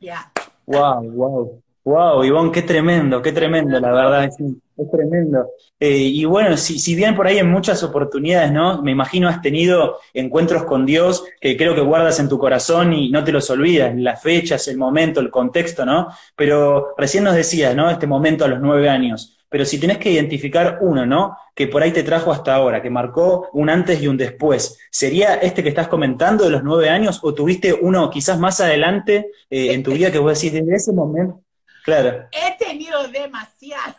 Ya. 0.00 0.32
Wow, 0.66 1.02
wow. 1.10 1.62
Wow, 1.82 2.22
Ivonne, 2.24 2.52
qué 2.52 2.60
tremendo, 2.60 3.22
qué 3.22 3.32
tremendo, 3.32 3.80
la 3.80 3.90
verdad, 3.90 4.24
es, 4.24 4.36
es 4.38 4.90
tremendo. 4.90 5.48
Eh, 5.78 5.96
y 5.96 6.26
bueno, 6.26 6.58
si, 6.58 6.78
si, 6.78 6.94
bien 6.94 7.16
por 7.16 7.26
ahí 7.26 7.38
en 7.38 7.50
muchas 7.50 7.82
oportunidades, 7.82 8.52
¿no? 8.52 8.82
Me 8.82 8.90
imagino 8.90 9.28
has 9.28 9.40
tenido 9.40 9.98
encuentros 10.12 10.64
con 10.64 10.84
Dios 10.84 11.24
que 11.40 11.56
creo 11.56 11.74
que 11.74 11.80
guardas 11.80 12.20
en 12.20 12.28
tu 12.28 12.38
corazón 12.38 12.92
y 12.92 13.10
no 13.10 13.24
te 13.24 13.32
los 13.32 13.48
olvidas, 13.48 13.94
las 13.96 14.22
fechas, 14.22 14.68
el 14.68 14.76
momento, 14.76 15.20
el 15.20 15.30
contexto, 15.30 15.86
¿no? 15.86 16.08
Pero 16.36 16.94
recién 16.98 17.24
nos 17.24 17.34
decías, 17.34 17.74
¿no? 17.74 17.88
Este 17.90 18.06
momento 18.06 18.44
a 18.44 18.48
los 18.48 18.60
nueve 18.60 18.90
años. 18.90 19.38
Pero 19.48 19.64
si 19.64 19.80
tenés 19.80 19.96
que 19.96 20.12
identificar 20.12 20.78
uno, 20.82 21.06
¿no? 21.06 21.36
Que 21.54 21.66
por 21.66 21.82
ahí 21.82 21.92
te 21.92 22.02
trajo 22.02 22.30
hasta 22.30 22.54
ahora, 22.54 22.82
que 22.82 22.90
marcó 22.90 23.48
un 23.54 23.70
antes 23.70 24.02
y 24.02 24.06
un 24.06 24.18
después, 24.18 24.78
¿sería 24.90 25.36
este 25.36 25.62
que 25.62 25.70
estás 25.70 25.88
comentando 25.88 26.44
de 26.44 26.50
los 26.50 26.62
nueve 26.62 26.90
años 26.90 27.20
o 27.22 27.32
tuviste 27.32 27.72
uno 27.72 28.10
quizás 28.10 28.38
más 28.38 28.60
adelante 28.60 29.30
eh, 29.48 29.72
en 29.72 29.82
tu 29.82 29.92
vida 29.92 30.12
que 30.12 30.18
vos 30.18 30.34
decís 30.34 30.52
desde 30.52 30.76
ese 30.76 30.92
momento? 30.92 31.40
Claro. 31.84 32.28
He 32.32 32.56
tenido 32.56 33.08
demasiado. 33.08 33.94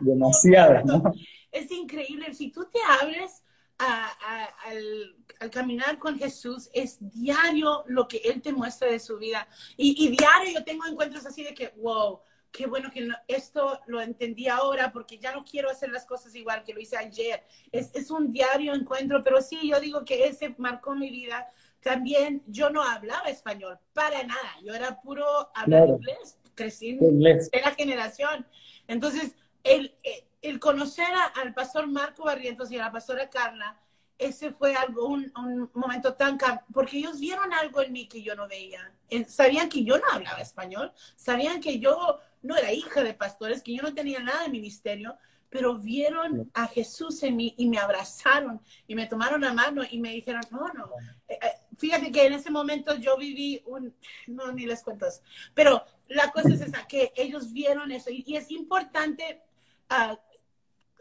Demasiado, 0.00 0.82
¿no? 0.84 1.02
Es 1.50 1.70
increíble. 1.70 2.34
Si 2.34 2.50
tú 2.50 2.64
te 2.64 2.78
abres 3.00 3.42
al, 3.78 5.50
caminar 5.50 5.98
con 5.98 6.18
Jesús, 6.18 6.70
es 6.72 6.98
diario 7.00 7.84
lo 7.86 8.06
que 8.08 8.18
Él 8.18 8.40
te 8.40 8.52
muestra 8.52 8.88
de 8.88 8.98
su 8.98 9.18
vida. 9.18 9.46
Y, 9.76 10.08
diario 10.08 10.52
yo 10.54 10.64
tengo 10.64 10.86
encuentros 10.86 11.26
así 11.26 11.42
de 11.42 11.54
que, 11.54 11.72
wow, 11.76 12.20
qué 12.50 12.66
bueno 12.66 12.90
que 12.90 13.08
esto 13.28 13.80
lo 13.86 14.00
entendí 14.00 14.48
ahora 14.48 14.92
porque 14.92 15.18
ya 15.18 15.32
no 15.32 15.44
quiero 15.44 15.70
hacer 15.70 15.90
las 15.90 16.04
cosas 16.06 16.34
igual 16.34 16.62
que 16.64 16.74
lo 16.74 16.80
hice 16.80 16.96
ayer. 16.96 17.44
Es, 17.70 17.90
es 17.94 18.10
un 18.10 18.32
diario 18.32 18.74
encuentro, 18.74 19.22
pero 19.22 19.40
sí, 19.42 19.68
yo 19.68 19.80
digo 19.80 20.04
que 20.04 20.26
ese 20.26 20.54
marcó 20.58 20.94
mi 20.94 21.10
vida. 21.10 21.48
También 21.80 22.44
yo 22.46 22.70
no 22.70 22.82
hablaba 22.82 23.28
español, 23.28 23.76
para 23.92 24.22
nada. 24.22 24.54
Yo 24.62 24.72
era 24.72 25.00
puro 25.00 25.26
hablar 25.52 25.88
inglés 25.88 26.38
crecí 26.54 26.98
en 27.00 27.62
la 27.62 27.70
generación. 27.72 28.46
Entonces, 28.88 29.34
el, 29.64 29.94
el 30.42 30.58
conocer 30.58 31.06
al 31.40 31.54
pastor 31.54 31.86
Marco 31.86 32.24
Barrientos 32.24 32.70
y 32.70 32.76
a 32.76 32.86
la 32.86 32.92
pastora 32.92 33.30
Carla, 33.30 33.78
ese 34.18 34.52
fue 34.52 34.74
algo, 34.74 35.06
un, 35.06 35.32
un 35.36 35.70
momento 35.74 36.14
tan 36.14 36.38
porque 36.72 36.98
ellos 36.98 37.18
vieron 37.18 37.52
algo 37.52 37.82
en 37.82 37.92
mí 37.92 38.06
que 38.06 38.22
yo 38.22 38.34
no 38.34 38.46
veía. 38.48 38.92
Sabían 39.26 39.68
que 39.68 39.84
yo 39.84 39.98
no 39.98 40.04
hablaba 40.12 40.40
español, 40.40 40.92
sabían 41.16 41.60
que 41.60 41.78
yo 41.78 42.20
no 42.42 42.56
era 42.56 42.72
hija 42.72 43.02
de 43.02 43.14
pastores, 43.14 43.62
que 43.62 43.74
yo 43.74 43.82
no 43.82 43.94
tenía 43.94 44.20
nada 44.20 44.44
de 44.44 44.48
ministerio, 44.48 45.16
pero 45.52 45.76
vieron 45.76 46.50
a 46.54 46.66
Jesús 46.66 47.22
en 47.22 47.36
mí 47.36 47.54
y 47.58 47.68
me 47.68 47.78
abrazaron 47.78 48.60
y 48.86 48.94
me 48.94 49.06
tomaron 49.06 49.42
la 49.42 49.52
mano 49.52 49.82
y 49.88 50.00
me 50.00 50.10
dijeron, 50.10 50.42
no, 50.50 50.68
no. 50.72 50.90
Eh, 51.28 51.38
eh, 51.42 51.52
fíjate 51.76 52.10
que 52.10 52.26
en 52.26 52.32
ese 52.32 52.50
momento 52.50 52.96
yo 52.96 53.18
viví 53.18 53.62
un, 53.66 53.94
no, 54.28 54.50
ni 54.52 54.64
les 54.64 54.82
cuento 54.82 55.06
pero 55.52 55.84
la 56.14 56.30
cosa 56.30 56.48
es 56.48 56.60
esa, 56.60 56.86
que 56.86 57.12
ellos 57.16 57.52
vieron 57.52 57.90
eso 57.92 58.10
y, 58.10 58.36
es 58.36 58.50
importante 58.50 59.42
uh, 59.90 60.16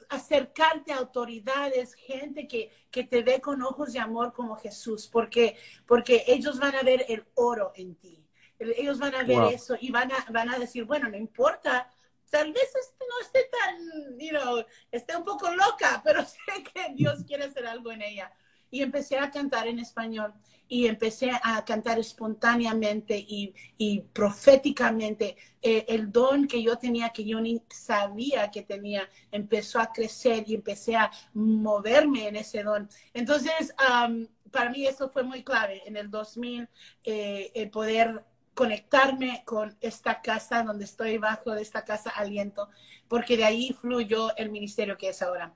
acercarte 0.10 0.92
a 0.92 0.98
autoridades, 0.98 1.94
gente 1.94 2.48
que, 2.48 2.72
que, 2.90 3.04
te 3.04 3.24
ve 3.24 3.40
con 3.40 3.62
ojos 3.62 3.94
de 3.94 4.00
amor 4.00 4.34
como 4.34 4.56
Jesús, 4.56 5.08
porque, 5.08 5.56
porque 5.86 6.24
ellos 6.28 6.60
van 6.60 6.76
a 6.76 6.84
ver 6.84 7.06
el 7.08 7.26
oro 7.36 7.72
en 7.76 7.96
ti. 7.96 8.18
Ellos 8.60 9.00
van 9.00 9.16
a 9.16 9.24
ver 9.24 9.54
eso 9.54 9.76
y 9.80 9.90
van 9.90 10.12
a, 10.12 10.26
van 10.32 10.50
a 10.50 10.60
decir, 10.60 10.86
bueno, 10.86 11.10
no 11.10 11.18
importa 11.18 11.90
tal 12.32 12.52
vez 12.54 12.64
este 12.64 13.06
no 13.08 13.20
esté 13.22 13.50
tan, 13.52 14.20
you 14.20 14.30
know, 14.30 14.66
esté 14.92 15.16
un 15.16 15.24
poco 15.24 15.52
loca, 15.54 16.02
pero 16.04 16.24
sé 16.26 16.64
que 16.74 16.94
Dios 16.96 17.24
quiere 17.28 17.44
hacer 17.44 17.68
algo 17.68 17.92
en 17.92 18.02
ella. 18.02 18.32
Y 18.72 18.82
empecé 18.82 19.20
a 19.20 19.30
cantar 19.30 19.68
en 19.68 19.80
español 19.80 20.34
y 20.72 20.88
empecé 20.88 21.32
a 21.44 21.66
cantar 21.66 22.00
espontáneamente 22.00 23.18
y, 23.18 23.54
y 23.78 24.00
proféticamente. 24.14 25.36
Eh, 25.62 25.84
el 25.90 26.10
don 26.10 26.48
que 26.48 26.64
yo 26.64 26.78
tenía, 26.78 27.10
que 27.10 27.26
yo 27.26 27.42
ni 27.42 27.62
sabía 27.70 28.50
que 28.50 28.62
tenía, 28.62 29.08
empezó 29.34 29.82
a 29.82 29.92
crecer 29.92 30.46
y 30.48 30.56
empecé 30.56 30.96
a 30.96 31.12
moverme 31.34 32.30
en 32.30 32.38
ese 32.38 32.64
don. 32.64 32.88
Entonces, 33.14 33.76
um, 33.80 34.26
para 34.50 34.70
mí 34.70 34.88
eso 34.88 35.10
fue 35.10 35.24
muy 35.24 35.44
clave 35.44 35.82
en 35.86 35.98
el 35.98 36.10
2000, 36.10 36.70
eh, 37.04 37.52
el 37.54 37.70
poder 37.70 38.24
conectarme 38.54 39.44
con 39.46 39.76
esta 39.82 40.22
casa 40.22 40.64
donde 40.64 40.86
estoy 40.86 41.18
bajo 41.18 41.52
de 41.52 41.62
esta 41.62 41.84
casa 41.84 42.12
aliento, 42.12 42.70
porque 43.10 43.36
de 43.36 43.44
ahí 43.44 43.74
fluyó 43.74 44.34
el 44.38 44.50
ministerio 44.50 44.98
que 44.98 45.10
es 45.10 45.22
ahora. 45.22 45.54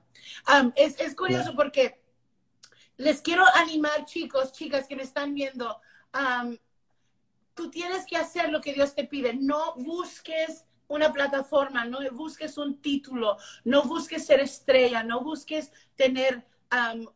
es, 0.74 1.00
es, 1.00 1.14
curioso 1.14 1.54
porque 1.54 2.00
les 2.96 3.20
quiero 3.20 3.44
animar, 3.54 4.04
chicos, 4.04 4.52
chicas 4.52 4.86
que 4.86 4.96
me 4.96 5.02
están 5.02 5.34
viendo. 5.34 5.80
tú 7.54 7.70
tienes 7.70 8.04
que 8.06 8.16
hacer 8.16 8.50
lo 8.50 8.60
que 8.60 8.72
Dios 8.72 8.94
te 8.94 9.04
pide. 9.04 9.34
No 9.34 9.74
busques 9.76 10.64
una 10.88 11.12
plataforma, 11.12 11.84
no 11.84 11.98
busques 12.12 12.58
un 12.58 12.80
título, 12.80 13.36
no 13.64 13.82
busques 13.82 14.24
ser 14.24 14.40
estrella, 14.40 15.02
no 15.02 15.22
busques 15.22 15.72
tener 15.94 16.46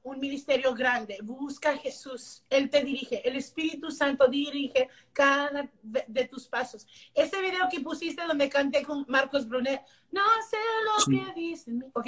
un 0.03 0.21
ministerio 0.21 0.75
grande. 0.75 1.19
Busca 1.23 1.71
a 1.71 1.77
Jesús. 1.77 2.45
Él 2.49 2.71
te 2.71 2.85
dirige. 2.85 3.27
El 3.29 3.37
Espíritu 3.37 3.91
Santo 3.91 4.29
dirige 4.29 4.89
cada 5.13 5.69
de 5.83 6.25
tus 6.27 6.47
pasos. 6.47 6.87
Ese 7.15 7.41
video 7.41 7.69
que 7.71 7.81
pusiste 7.81 8.23
donde 8.27 8.49
canté 8.49 8.83
con 8.83 9.05
Marcos 9.09 9.49
Brunet, 9.49 9.83
no 10.11 10.23
sé 10.49 10.57
lo 10.85 11.25
que 11.25 11.41
dicen. 11.41 11.85
Ok, 11.95 12.07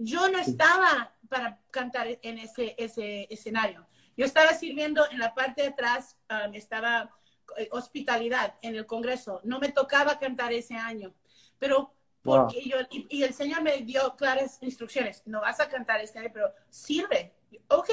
yo 0.00 0.28
no 0.30 0.38
estaba 0.38 1.14
para 1.28 1.60
cantar 1.70 2.08
en 2.22 2.38
ese, 2.38 2.74
ese 2.78 3.26
escenario. 3.30 3.86
Yo 4.16 4.24
estaba 4.24 4.54
sirviendo 4.54 5.08
en 5.10 5.18
la 5.18 5.34
parte 5.34 5.62
de 5.62 5.68
atrás, 5.68 6.16
estaba 6.54 7.14
eh, 7.56 7.68
hospitalidad 7.70 8.54
en 8.62 8.76
el 8.76 8.86
Congreso. 8.86 9.40
No 9.44 9.60
me 9.60 9.70
tocaba 9.70 10.18
cantar 10.18 10.52
ese 10.52 10.74
año. 10.74 11.14
Pero 11.58 11.94
porque 12.22 12.62
yo, 12.64 12.76
y, 12.90 13.22
el 13.22 13.34
Señor 13.34 13.62
me 13.62 13.78
dio 13.82 14.16
claras 14.16 14.58
instrucciones. 14.62 15.22
No 15.26 15.42
vas 15.42 15.60
a 15.60 15.68
cantar 15.68 16.00
este 16.00 16.18
año, 16.18 16.30
pero 16.32 16.52
sirve. 16.70 17.34
Ok. 17.68 17.90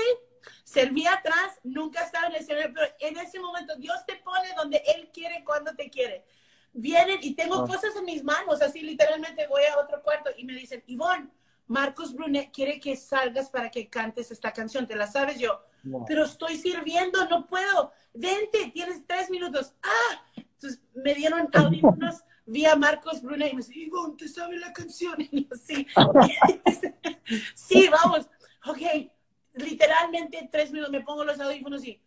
Serví 0.63 1.05
atrás, 1.05 1.59
nunca 1.63 2.03
estaba 2.03 2.27
en 2.27 2.35
el 2.35 2.41
escenario, 2.41 2.73
pero 2.73 2.87
en 2.99 3.17
ese 3.17 3.39
momento 3.39 3.75
Dios 3.75 4.05
te 4.05 4.15
pone 4.17 4.53
donde 4.55 4.81
Él 4.95 5.09
quiere, 5.13 5.43
cuando 5.43 5.75
te 5.75 5.89
quiere. 5.89 6.25
Vienen 6.71 7.19
y 7.21 7.35
tengo 7.35 7.67
cosas 7.67 7.95
en 7.97 8.05
mis 8.05 8.23
manos, 8.23 8.61
así 8.61 8.81
literalmente 8.81 9.47
voy 9.47 9.63
a 9.63 9.77
otro 9.77 10.01
cuarto 10.01 10.29
y 10.37 10.45
me 10.45 10.53
dicen, 10.53 10.83
Ivonne, 10.87 11.29
Marcos 11.67 12.13
Brunet 12.13 12.51
quiere 12.51 12.79
que 12.79 12.95
salgas 12.95 13.49
para 13.49 13.69
que 13.69 13.89
cantes 13.89 14.31
esta 14.31 14.51
canción, 14.51 14.87
¿te 14.87 14.95
la 14.95 15.07
sabes 15.07 15.39
yo? 15.39 15.61
Pero 16.07 16.25
estoy 16.25 16.57
sirviendo, 16.57 17.27
no 17.29 17.47
puedo. 17.47 17.91
Vente, 18.13 18.71
tienes 18.73 19.05
tres 19.05 19.29
minutos. 19.29 19.73
Ah, 19.83 20.23
entonces 20.35 20.81
me 20.93 21.13
dieron 21.13 21.47
audífonos 21.53 22.23
vi 22.47 22.65
a 22.65 22.75
Marcos 22.75 23.21
Bruna 23.21 23.45
y 23.47 23.53
me 23.53 23.57
dice, 23.57 23.77
Ivonne, 23.77 24.15
¿te 24.17 24.27
sabe 24.27 24.57
la 24.57 24.73
canción? 24.73 25.15
Y 25.31 25.47
yo, 25.47 25.55
sí. 25.55 25.85
sí, 27.53 27.89
vamos. 27.89 28.27
Ok, 28.65 28.81
literalmente 29.53 30.49
tres 30.51 30.71
minutos 30.71 30.91
me 30.91 31.01
pongo 31.01 31.23
los 31.23 31.39
audífonos 31.39 31.83
y... 31.85 32.01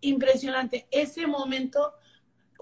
impresionante. 0.00 0.88
Ese 0.90 1.26
momento 1.26 1.94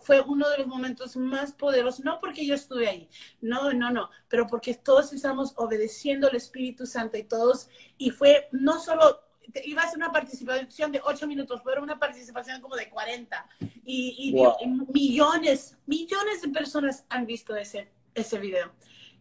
fue 0.05 0.21
uno 0.21 0.49
de 0.51 0.59
los 0.59 0.67
momentos 0.67 1.17
más 1.17 1.53
poderosos, 1.53 2.05
no 2.05 2.21
porque 2.21 2.47
yo 2.47 2.55
estuve 2.55 2.89
ahí, 2.89 3.09
no, 3.41 3.73
no, 3.73 3.91
no, 3.91 4.11
pero 4.29 4.47
porque 4.47 4.75
todos 4.75 5.13
estamos 5.13 5.55
obedeciendo 5.57 6.29
al 6.29 6.37
Espíritu 6.37 6.87
Santo 6.87 7.17
y 7.17 7.25
todos, 7.25 7.69
y 7.97 8.11
fue 8.11 8.49
no 8.53 8.79
solo, 8.79 9.23
iba 9.65 9.83
a 9.83 9.89
ser 9.89 9.97
una 9.97 10.13
participación 10.13 10.93
de 10.93 11.01
ocho 11.05 11.27
minutos, 11.27 11.63
fue 11.63 11.79
una 11.81 11.99
participación 11.99 12.61
como 12.61 12.77
de 12.77 12.91
40, 12.91 13.49
y, 13.85 14.37
y, 14.37 14.67
millones, 14.93 15.79
millones 15.87 16.43
de 16.43 16.49
personas 16.49 17.05
han 17.09 17.25
visto 17.25 17.57
ese, 17.57 17.91
ese 18.15 18.39
video. 18.39 18.73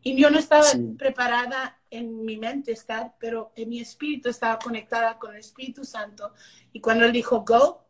Y 0.06 0.22
yo 0.22 0.30
no 0.30 0.38
estaba 0.38 0.66
preparada 0.98 1.80
en 1.90 2.26
mi 2.26 2.36
mente 2.36 2.74
estar, 2.74 3.16
pero 3.20 3.54
en 3.56 3.70
mi 3.70 3.80
espíritu 3.80 4.28
estaba 4.28 4.60
conectada 4.60 5.18
con 5.18 5.32
el 5.32 5.40
Espíritu 5.40 5.86
Santo. 5.86 6.34
Y 6.74 6.82
cuando 6.82 7.06
él 7.06 7.14
dijo, 7.14 7.46
go, 7.48 7.86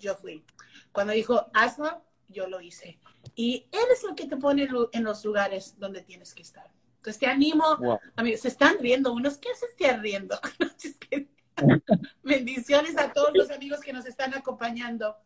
yo 0.00 0.16
fui. 0.16 0.44
Cuando 0.90 1.12
dijo, 1.12 1.46
hazlo, 1.54 2.02
yo 2.28 2.46
lo 2.46 2.60
hice. 2.60 2.98
Y 3.34 3.66
Él 3.72 3.84
es 3.92 4.04
el 4.04 4.14
que 4.14 4.26
te 4.26 4.36
pone 4.36 4.68
en 4.92 5.04
los 5.04 5.24
lugares 5.24 5.74
donde 5.78 6.02
tienes 6.02 6.34
que 6.34 6.42
estar. 6.42 6.70
Entonces 6.96 7.20
te 7.20 7.26
animo, 7.26 7.98
amigos, 8.16 8.40
se 8.40 8.48
están 8.48 8.78
riendo 8.78 9.12
unos, 9.12 9.36
¿qué 9.36 9.50
se 9.54 9.66
están 9.66 10.02
riendo? 10.02 10.38
Bendiciones 12.22 12.96
a 12.98 13.12
todos 13.12 13.30
los 13.34 13.50
amigos 13.50 13.80
que 13.80 13.92
nos 13.92 14.06
están 14.06 14.34
acompañando. 14.34 15.16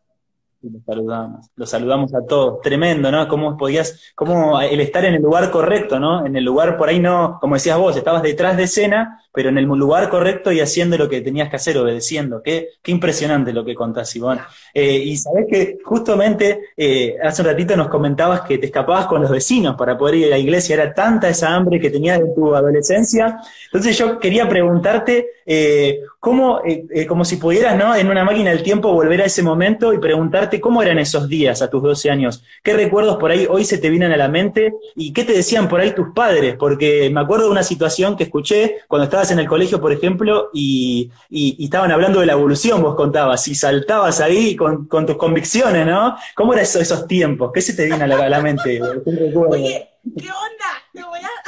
Los 0.61 0.83
saludamos, 0.85 1.45
los 1.55 1.69
saludamos 1.69 2.13
a 2.13 2.25
todos. 2.25 2.59
Tremendo, 2.61 3.09
¿no? 3.09 3.29
Cómo 3.29 3.55
podías, 3.55 4.11
cómo 4.13 4.59
el 4.59 4.81
estar 4.81 5.05
en 5.05 5.13
el 5.13 5.21
lugar 5.21 5.51
correcto, 5.51 5.99
¿no? 5.99 6.25
En 6.25 6.35
el 6.35 6.43
lugar 6.43 6.77
por 6.77 6.89
ahí 6.89 6.99
no, 6.99 7.37
como 7.39 7.55
decías 7.55 7.77
vos, 7.77 7.95
estabas 7.95 8.23
detrás 8.23 8.57
de 8.57 8.63
escena, 8.63 9.21
pero 9.33 9.49
en 9.49 9.57
el 9.57 9.63
lugar 9.63 10.09
correcto 10.09 10.51
y 10.51 10.59
haciendo 10.59 10.97
lo 10.97 11.07
que 11.07 11.21
tenías 11.21 11.49
que 11.49 11.55
hacer, 11.55 11.77
obedeciendo. 11.77 12.41
Qué, 12.43 12.71
qué 12.81 12.91
impresionante 12.91 13.53
lo 13.53 13.63
que 13.63 13.73
contás, 13.73 14.13
Ivonne. 14.17 14.41
Eh, 14.73 14.97
y 14.97 15.15
sabés 15.15 15.45
que 15.49 15.77
justamente 15.81 16.59
eh, 16.75 17.15
hace 17.23 17.41
un 17.41 17.47
ratito 17.47 17.77
nos 17.77 17.87
comentabas 17.87 18.41
que 18.41 18.57
te 18.57 18.65
escapabas 18.65 19.05
con 19.05 19.21
los 19.21 19.31
vecinos 19.31 19.77
para 19.77 19.97
poder 19.97 20.15
ir 20.15 20.25
a 20.25 20.31
la 20.31 20.37
iglesia. 20.37 20.73
Era 20.73 20.93
tanta 20.93 21.29
esa 21.29 21.55
hambre 21.55 21.79
que 21.79 21.89
tenías 21.89 22.19
en 22.19 22.35
tu 22.35 22.53
adolescencia. 22.53 23.37
Entonces 23.67 23.97
yo 23.97 24.19
quería 24.19 24.49
preguntarte 24.49 25.27
eh, 25.51 26.01
cómo, 26.19 26.61
como 27.07 27.25
si 27.25 27.37
pudieras, 27.37 27.75
¿no? 27.75 27.95
En 27.95 28.07
una 28.07 28.23
máquina 28.23 28.51
del 28.51 28.61
tiempo 28.61 28.93
volver 28.93 29.21
a 29.23 29.25
ese 29.25 29.41
momento 29.41 29.91
y 29.93 29.97
preguntarte 29.97 30.61
cómo 30.61 30.83
eran 30.83 30.99
esos 30.99 31.27
días 31.27 31.63
a 31.63 31.69
tus 31.71 31.81
12 31.81 32.11
años. 32.11 32.43
¿Qué 32.61 32.73
recuerdos 32.73 33.17
por 33.17 33.31
ahí 33.31 33.47
hoy 33.49 33.65
se 33.65 33.79
te 33.79 33.89
vienen 33.89 34.11
a 34.11 34.17
la 34.17 34.27
mente? 34.27 34.75
¿Y 34.95 35.11
qué 35.11 35.23
te 35.23 35.33
decían 35.33 35.67
por 35.67 35.79
ahí 35.79 35.95
tus 35.95 36.09
padres? 36.13 36.55
Porque 36.55 37.09
me 37.09 37.21
acuerdo 37.21 37.45
de 37.45 37.51
una 37.51 37.63
situación 37.63 38.15
que 38.15 38.25
escuché 38.25 38.81
cuando 38.87 39.05
estaba 39.05 39.23
en 39.23 39.39
el 39.39 39.47
colegio, 39.47 39.81
por 39.81 39.91
ejemplo, 39.91 40.51
y, 40.53 41.09
estaban 41.31 41.91
hablando 41.91 42.19
de 42.19 42.27
la 42.27 42.33
evolución, 42.33 42.83
vos 42.83 42.95
contabas, 42.95 43.47
y 43.47 43.55
saltabas 43.55 44.21
ahí 44.21 44.55
con, 44.55 44.87
tus 44.87 45.17
convicciones, 45.17 45.85
¿no? 45.87 46.15
¿Cómo 46.35 46.53
eran 46.53 46.63
esos, 46.63 47.07
tiempos? 47.07 47.49
¿Qué 47.51 47.61
se 47.61 47.73
te 47.73 47.85
viene 47.85 48.03
a 48.03 48.07
la, 48.07 48.39
mente? 48.39 48.79
Oye, 49.49 49.89
¿qué 50.15 50.27
onda? 50.27 50.69
Te 50.93 51.03
voy 51.03 51.19
a, 51.19 51.38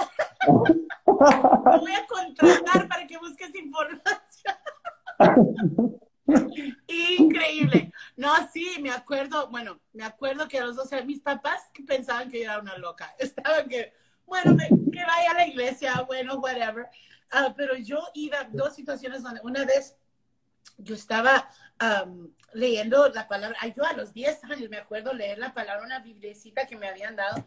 voy 0.48 1.92
a 1.92 2.06
contratar 2.08 2.88
para 2.88 3.08
que 3.08 3.18
busques 3.18 3.54
información. 3.56 4.56
Increíble. 6.88 7.92
No, 8.16 8.32
sí, 8.52 8.78
me 8.82 8.92
acuerdo, 8.92 9.50
bueno, 9.50 9.80
me 9.94 10.04
acuerdo 10.04 10.48
que 10.48 10.60
a 10.60 10.66
los 10.66 10.76
12 10.76 11.06
mis 11.06 11.22
papás 11.22 11.70
pensaban 11.88 12.30
que 12.30 12.40
yo 12.40 12.46
era 12.46 12.60
una 12.60 12.78
loca. 12.78 13.16
Estaban 13.20 13.68
que, 13.68 13.94
bueno, 14.26 14.56
que 14.92 15.04
vaya 15.06 15.32
a 15.32 15.36
la 15.36 15.48
iglesia, 15.48 16.02
bueno, 16.08 16.36
whatever. 16.36 16.88
Ah, 17.32 17.54
pero 17.56 17.76
yo 17.78 18.00
iba 18.14 18.44
dos 18.52 18.76
situaciones 18.76 19.24
donde 19.24 19.42
una 19.44 19.66
vez 19.66 19.96
yo 20.78 20.96
estaba 20.96 21.50
leyendo 22.54 23.08
la 23.10 23.28
palabra, 23.28 23.58
yo 23.76 23.84
a 23.86 23.94
los 23.94 24.14
10 24.14 24.44
años 24.46 24.70
me 24.70 24.78
acuerdo 24.78 25.14
leer 25.14 25.40
la 25.40 25.54
palabra, 25.54 25.84
una 25.84 26.00
biblicita 26.00 26.68
que 26.68 26.78
me 26.78 26.88
habían 26.88 27.16
dado, 27.16 27.46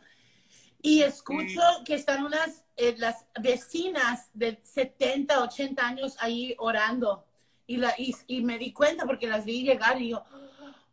y 0.84 1.00
escucho 1.00 1.62
que 1.86 1.94
están 1.94 2.26
unas, 2.26 2.62
eh, 2.76 2.94
las 2.98 3.24
vecinas 3.40 4.28
de 4.34 4.60
70, 4.62 5.42
80 5.42 5.86
años 5.86 6.14
ahí 6.20 6.54
orando, 6.58 7.24
y, 7.66 7.78
la, 7.78 7.94
y, 7.96 8.42
me 8.42 8.58
di 8.58 8.70
cuenta 8.70 9.06
porque 9.06 9.26
las 9.26 9.46
vi 9.46 9.62
llegar 9.62 10.00
y 10.00 10.10
yo, 10.10 10.22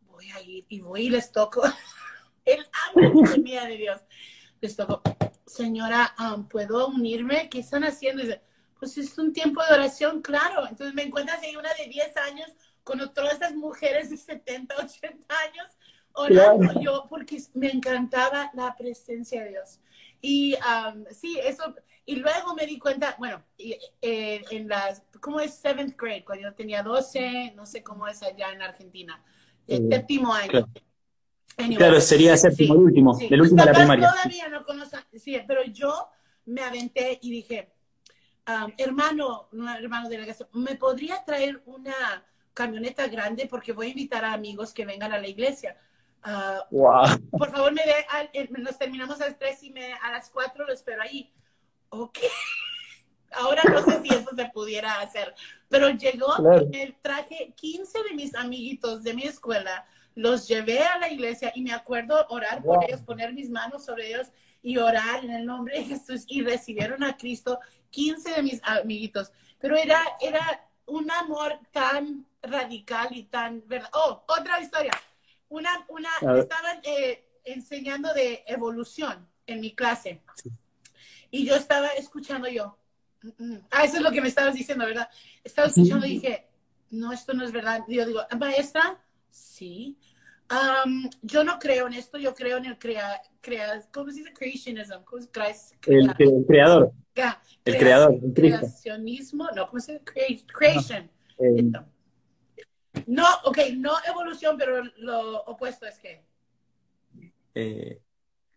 voy 0.10 0.32
a 0.32 0.42
ir, 0.42 0.66
y 0.70 0.80
voy 0.80 1.08
y 1.08 1.10
les 1.10 1.34
toco, 1.34 1.64
el 2.46 2.66
hambre 2.72 3.38
mía 3.40 3.66
de 3.66 3.76
Dios, 3.76 4.02
les 4.62 4.78
toco, 4.78 5.02
señora, 5.46 6.16
¿puedo 6.50 6.88
unirme? 6.88 7.50
¿Qué 7.50 7.60
están 7.60 7.84
haciendo? 7.84 8.24
Y 8.24 8.28
dice, 8.28 8.42
pues 8.80 8.98
es 8.98 9.18
un 9.18 9.34
tiempo 9.34 9.62
de 9.62 9.74
oración, 9.74 10.22
claro. 10.22 10.68
Entonces 10.70 10.96
me 10.96 11.04
encuentras 11.04 11.44
ahí 11.44 11.58
una 11.58 11.74
de 11.74 11.88
10 11.88 12.16
años 12.16 12.50
con 12.86 12.98
todas 13.14 13.34
estas 13.34 13.56
mujeres 13.56 14.10
de 14.10 14.16
70, 14.16 14.74
80 14.74 15.36
años 15.50 15.68
orando 16.14 16.80
yo 16.80 17.06
porque 17.10 17.42
me 17.54 17.70
encantaba 17.70 18.52
la 18.54 18.76
presencia 18.76 19.44
de 19.44 19.50
Dios. 19.50 19.80
Y 20.22 20.56
sí, 21.12 21.40
eso, 21.44 21.76
y 22.06 22.18
luego 22.18 22.54
me 22.56 22.66
di 22.66 22.78
cuenta, 22.78 23.16
bueno, 23.18 23.44
eh, 23.58 24.44
en 24.52 24.68
las, 24.68 25.04
¿cómo 25.20 25.40
es 25.40 25.56
seventh 25.56 25.96
grade? 25.98 26.24
Cuando 26.24 26.50
yo 26.50 26.54
tenía 26.54 26.84
12, 26.84 27.54
no 27.56 27.66
sé 27.66 27.84
cómo 27.84 28.08
es 28.08 28.22
allá 28.22 28.52
en 28.52 28.62
Argentina, 28.62 29.24
el 29.68 29.90
séptimo 29.90 30.34
año. 30.34 30.68
Claro, 31.78 32.02
sería 32.02 32.36
séptimo, 32.38 32.76
el 32.76 32.80
último, 32.82 33.18
el 33.20 33.42
último 33.42 33.62
de 33.62 33.72
la 33.72 33.78
primaria. 33.78 34.10
Todavía 34.10 34.48
no 34.50 34.64
conocen, 34.64 35.02
sí, 35.14 35.38
pero 35.48 35.64
yo 35.66 36.08
me 36.46 36.62
aventé 36.62 37.20
y 37.22 37.32
dije, 37.32 37.72
hermano, 38.78 39.50
hermano 39.78 40.10
de 40.10 40.18
la 40.18 40.26
casa, 40.26 40.48
¿me 40.54 40.76
podría 40.76 41.24
traer 41.24 41.62
una 41.66 42.26
camioneta 42.54 43.08
grande? 43.08 43.48
Porque 43.48 43.74
voy 43.74 43.88
a 43.88 43.90
invitar 43.90 44.26
a 44.26 44.34
amigos 44.34 44.74
que 44.74 44.86
vengan 44.86 45.12
a 45.12 45.20
la 45.20 45.28
iglesia. 45.28 45.78
Ah, 46.24 46.68
por 47.32 47.50
favor, 47.50 47.72
me 47.74 47.84
ve, 47.84 48.50
nos 48.58 48.78
terminamos 48.78 49.20
a 49.22 49.26
las 49.26 49.40
tres 49.40 49.64
y 49.64 49.72
me, 49.72 49.94
a 49.94 50.12
las 50.12 50.30
cuatro 50.30 50.66
lo 50.66 50.74
espero 50.74 51.02
ahí. 51.02 51.32
Ok. 51.90 52.20
Ahora 53.34 53.62
no 53.64 53.82
sé 53.84 54.02
si 54.02 54.10
eso 54.14 54.36
se 54.36 54.46
pudiera 54.50 55.00
hacer, 55.00 55.34
pero 55.70 55.90
llegó 55.90 56.34
y 56.62 56.66
me 56.66 56.98
traje 57.02 57.54
15 57.56 58.04
de 58.10 58.14
mis 58.14 58.36
amiguitos 58.36 59.04
de 59.04 59.14
mi 59.14 59.24
escuela, 59.24 59.86
los 60.16 60.50
llevé 60.50 60.80
a 60.80 61.00
la 61.00 61.10
iglesia 61.10 61.50
y 61.56 61.62
me 61.62 61.72
acuerdo 61.72 62.26
orar 62.28 62.62
por 62.62 62.84
ellos, 62.84 63.00
poner 63.02 63.32
mis 63.32 63.50
manos 63.50 63.86
sobre 63.86 64.10
ellos 64.10 64.28
y 64.62 64.78
orar 64.78 65.24
en 65.24 65.32
el 65.32 65.46
nombre 65.46 65.78
de 65.78 65.86
Jesús 65.86 66.26
y 66.28 66.44
recibieron 66.44 67.04
a 67.04 67.16
Cristo 67.16 67.58
15 67.92 68.32
de 68.32 68.44
mis 68.44 68.62
amiguitos. 68.64 69.32
Pero 69.60 69.78
era, 69.78 70.02
era 70.20 70.68
un 70.86 71.10
amor 71.10 71.58
tan 71.72 72.26
radical 72.42 73.08
y 73.12 73.24
tan 73.24 73.64
verdad. 73.66 73.90
Oh, 73.94 74.24
otra 74.28 74.60
historia. 74.60 74.92
Una, 75.52 75.70
una, 75.90 76.10
estaban 76.40 76.80
eh, 76.84 77.26
enseñando 77.44 78.14
de 78.14 78.44
evolución 78.48 79.28
en 79.46 79.62
mi 79.62 79.76
clase. 79.76 80.22
Y 81.30 81.46
yo 81.46 81.56
estaba 81.56 81.90
escuchando 81.90 82.48
yo. 82.48 82.78
Mm, 83.22 83.54
mm". 83.54 83.62
Ah, 83.70 83.84
eso 83.84 83.98
es 83.98 84.02
lo 84.02 84.12
que 84.12 84.22
me 84.22 84.28
estabas 84.28 84.56
diciendo, 84.56 84.86
¿verdad? 84.86 85.10
Estaba 85.44 85.68
escuchando 85.68 86.06
y 86.08 86.14
dije, 86.14 86.48
no, 86.90 87.14
esto 87.14 87.34
no 87.34 87.44
es 87.44 87.52
verdad. 87.52 87.84
Yo 87.88 88.06
digo, 88.06 88.22
maestra, 88.40 89.00
sí 89.30 89.98
yo 91.22 91.44
no 91.44 91.60
creo 91.60 91.88
en 91.88 91.94
esto, 91.94 92.18
yo 92.18 92.34
creo 92.34 92.58
en 92.58 92.66
el 92.66 92.78
crea, 92.78 93.22
crea 93.40 93.82
¿cómo 93.92 94.12
se 94.12 94.20
dice? 94.20 94.34
Creationism. 94.34 95.04
¿Cómo 95.06 95.22
se 95.22 95.30
el, 95.88 96.14
el, 96.18 96.46
creador. 96.46 96.92
el 97.66 97.78
creador. 97.78 98.20
El 98.22 98.34
creacionismo, 98.34 99.50
no, 99.56 99.66
¿cómo 99.68 99.80
se 99.80 99.94
dice? 99.94 100.46
Creation. 100.48 101.10
Ah, 101.76 101.86
no, 103.08 103.26
ok, 103.46 103.58
no 103.76 103.94
evolución, 104.08 104.58
pero 104.58 104.84
lo 104.98 105.44
opuesto 105.44 105.86
es 105.86 106.00
que. 106.00 106.24
Eh, 107.56 108.02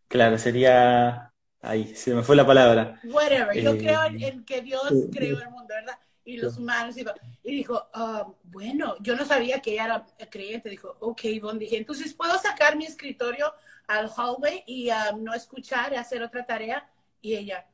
claro, 0.09 0.38
sería. 0.38 1.33
Ahí, 1.61 1.94
se 1.94 2.14
me 2.14 2.23
fue 2.23 2.37
la 2.37 2.47
palabra. 2.47 3.01
Whatever, 3.05 3.59
yo 3.59 3.73
eh, 3.73 3.79
creo 3.79 4.05
en, 4.05 4.44
que 4.44 4.61
Dios 4.61 4.92
creó 5.11 5.40
el 5.40 5.51
mundo, 5.51 5.68
¿verdad? 5.68 5.99
y 6.25 6.38
los 6.38 6.57
humanos. 6.57 6.97
Y, 6.97 7.05
y 7.42 7.57
dijo, 7.57 7.88
ah, 7.92 8.27
bueno, 8.42 8.97
yo 9.01 9.14
no 9.14 9.25
sabía 9.25 9.61
que 9.61 9.73
ella 9.73 9.85
era 9.85 10.29
creyente. 10.31 10.70
Dijo, 10.70 10.97
ok, 11.01 11.25
Ivonne, 11.25 11.59
dije, 11.59 11.77
entonces 11.77 12.14
puedo 12.14 12.38
sacar 12.38 12.77
mi 12.77 12.87
escritorio 12.87 13.53
al 13.87 14.09
hallway 14.09 14.64
y 14.66 14.88
ah, 14.90 15.12
no 15.16 15.35
escuchar 15.35 15.92
y 15.92 15.97
hacer 15.97 16.23
otra 16.23 16.44
tarea. 16.44 16.88
Y 17.20 17.35
ella, 17.35 17.66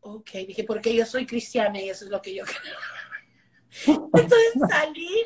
ok, 0.00 0.30
dije, 0.46 0.64
porque 0.64 0.94
yo 0.94 1.06
soy 1.06 1.26
cristiana 1.26 1.80
y 1.80 1.88
eso 1.88 2.04
es 2.04 2.10
lo 2.10 2.20
que 2.20 2.34
yo 2.34 2.44
creo. 2.44 3.98
entonces 4.14 4.52
salí, 4.68 5.22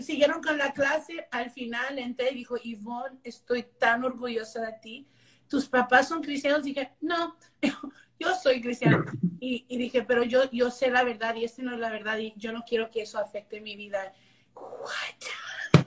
siguieron 0.00 0.42
con 0.42 0.58
la 0.58 0.72
clase, 0.72 1.26
al 1.30 1.50
final 1.50 1.98
entré 1.98 2.30
y 2.30 2.36
dijo, 2.36 2.56
Ivonne, 2.62 3.18
estoy 3.24 3.64
tan 3.78 4.04
orgullosa 4.04 4.60
de 4.62 4.72
ti. 4.80 5.08
¿Tus 5.48 5.68
papás 5.68 6.08
son 6.08 6.22
cristianos? 6.22 6.64
Dije, 6.64 6.92
no. 7.00 7.36
yo 8.18 8.34
soy 8.34 8.60
cristiana. 8.60 9.04
Y, 9.40 9.64
dije, 9.76 10.02
pero 10.02 10.24
yo, 10.24 10.50
yo 10.50 10.70
sé 10.70 10.90
la 10.90 11.04
verdad 11.04 11.34
y 11.34 11.44
esta 11.44 11.62
no 11.62 11.74
es 11.74 11.78
la 11.78 11.90
verdad 11.90 12.18
y 12.18 12.34
yo 12.36 12.52
no 12.52 12.64
quiero 12.64 12.90
que 12.90 13.02
eso 13.02 13.18
afecte 13.18 13.60
mi 13.60 13.76
vida. 13.76 14.12
What? 14.54 15.84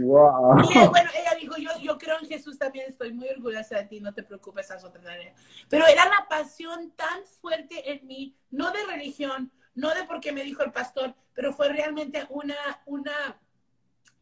Wow. 0.00 0.60
Y 0.70 0.88
bueno, 0.88 1.10
ella 1.14 1.34
dijo, 1.38 1.56
yo, 1.58 1.70
yo 1.80 1.98
creo 1.98 2.18
en 2.20 2.26
Jesús 2.26 2.58
también, 2.58 2.86
estoy 2.88 3.12
muy 3.12 3.28
orgullosa 3.28 3.78
de 3.78 3.84
ti, 3.84 4.00
no 4.00 4.14
te 4.14 4.22
preocupes, 4.22 4.66
esas 4.66 4.84
otras 4.84 5.04
tareas. 5.04 5.36
Pero 5.68 5.86
era 5.86 6.06
la 6.06 6.26
pasión 6.28 6.92
tan 6.92 7.24
fuerte 7.40 7.92
en 7.92 8.06
mí, 8.06 8.36
no 8.50 8.70
de 8.70 8.86
religión, 8.86 9.52
no 9.74 9.94
de 9.94 10.04
porque 10.04 10.32
me 10.32 10.44
dijo 10.44 10.62
el 10.62 10.72
pastor, 10.72 11.14
pero 11.34 11.52
fue 11.52 11.68
realmente 11.68 12.26
una, 12.30 12.56
una 12.86 13.38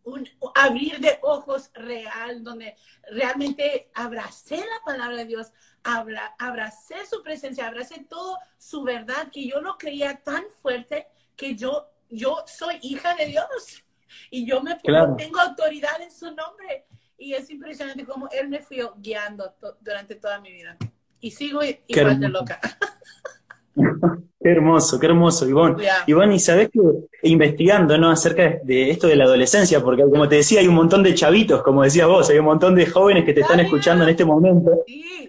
un 0.04 0.28
abrir 0.54 0.98
de 0.98 1.18
ojos 1.22 1.70
real, 1.74 2.42
donde 2.42 2.76
realmente 3.10 3.90
abracé 3.94 4.56
la 4.56 4.84
palabra 4.84 5.16
de 5.18 5.26
Dios, 5.26 5.52
abra, 5.82 6.34
abracé 6.38 7.06
su 7.06 7.22
presencia, 7.22 7.66
abracé 7.66 8.06
todo 8.08 8.38
su 8.56 8.82
verdad, 8.82 9.28
que 9.30 9.46
yo 9.46 9.60
lo 9.60 9.76
creía 9.76 10.16
tan 10.22 10.44
fuerte 10.62 11.06
que 11.36 11.54
yo, 11.54 11.90
yo 12.08 12.44
soy 12.46 12.78
hija 12.82 13.14
de 13.14 13.26
Dios 13.26 13.84
y 14.30 14.46
yo 14.46 14.62
me 14.62 14.76
tengo 14.76 15.40
autoridad 15.40 16.00
en 16.00 16.10
su 16.10 16.34
nombre. 16.34 16.86
Y 17.16 17.34
es 17.34 17.50
impresionante 17.50 18.06
cómo 18.06 18.28
Él 18.30 18.48
me 18.48 18.60
fue 18.60 18.78
guiando 18.96 19.54
durante 19.80 20.14
toda 20.14 20.40
mi 20.40 20.52
vida. 20.52 20.76
Y 21.20 21.30
sigo 21.30 21.60
igual 21.62 22.18
de 22.18 22.28
loca. 22.28 22.58
Qué 24.42 24.48
hermoso, 24.48 24.98
qué 24.98 25.04
hermoso, 25.04 25.46
Ivonne. 25.46 25.84
Ivonne, 26.06 26.34
y 26.34 26.38
sabes 26.38 26.70
que 26.70 26.80
investigando 27.24 27.98
¿no? 27.98 28.08
acerca 28.08 28.58
de 28.64 28.88
esto 28.88 29.06
de 29.06 29.14
la 29.14 29.24
adolescencia, 29.24 29.82
porque 29.82 30.02
como 30.04 30.26
te 30.30 30.36
decía, 30.36 30.60
hay 30.60 30.66
un 30.66 30.76
montón 30.76 31.02
de 31.02 31.14
chavitos, 31.14 31.62
como 31.62 31.82
decías 31.82 32.08
vos, 32.08 32.30
hay 32.30 32.38
un 32.38 32.46
montón 32.46 32.74
de 32.74 32.86
jóvenes 32.86 33.26
que 33.26 33.34
te 33.34 33.42
están 33.42 33.60
escuchando 33.60 34.02
en 34.02 34.08
este 34.08 34.24
momento, 34.24 34.70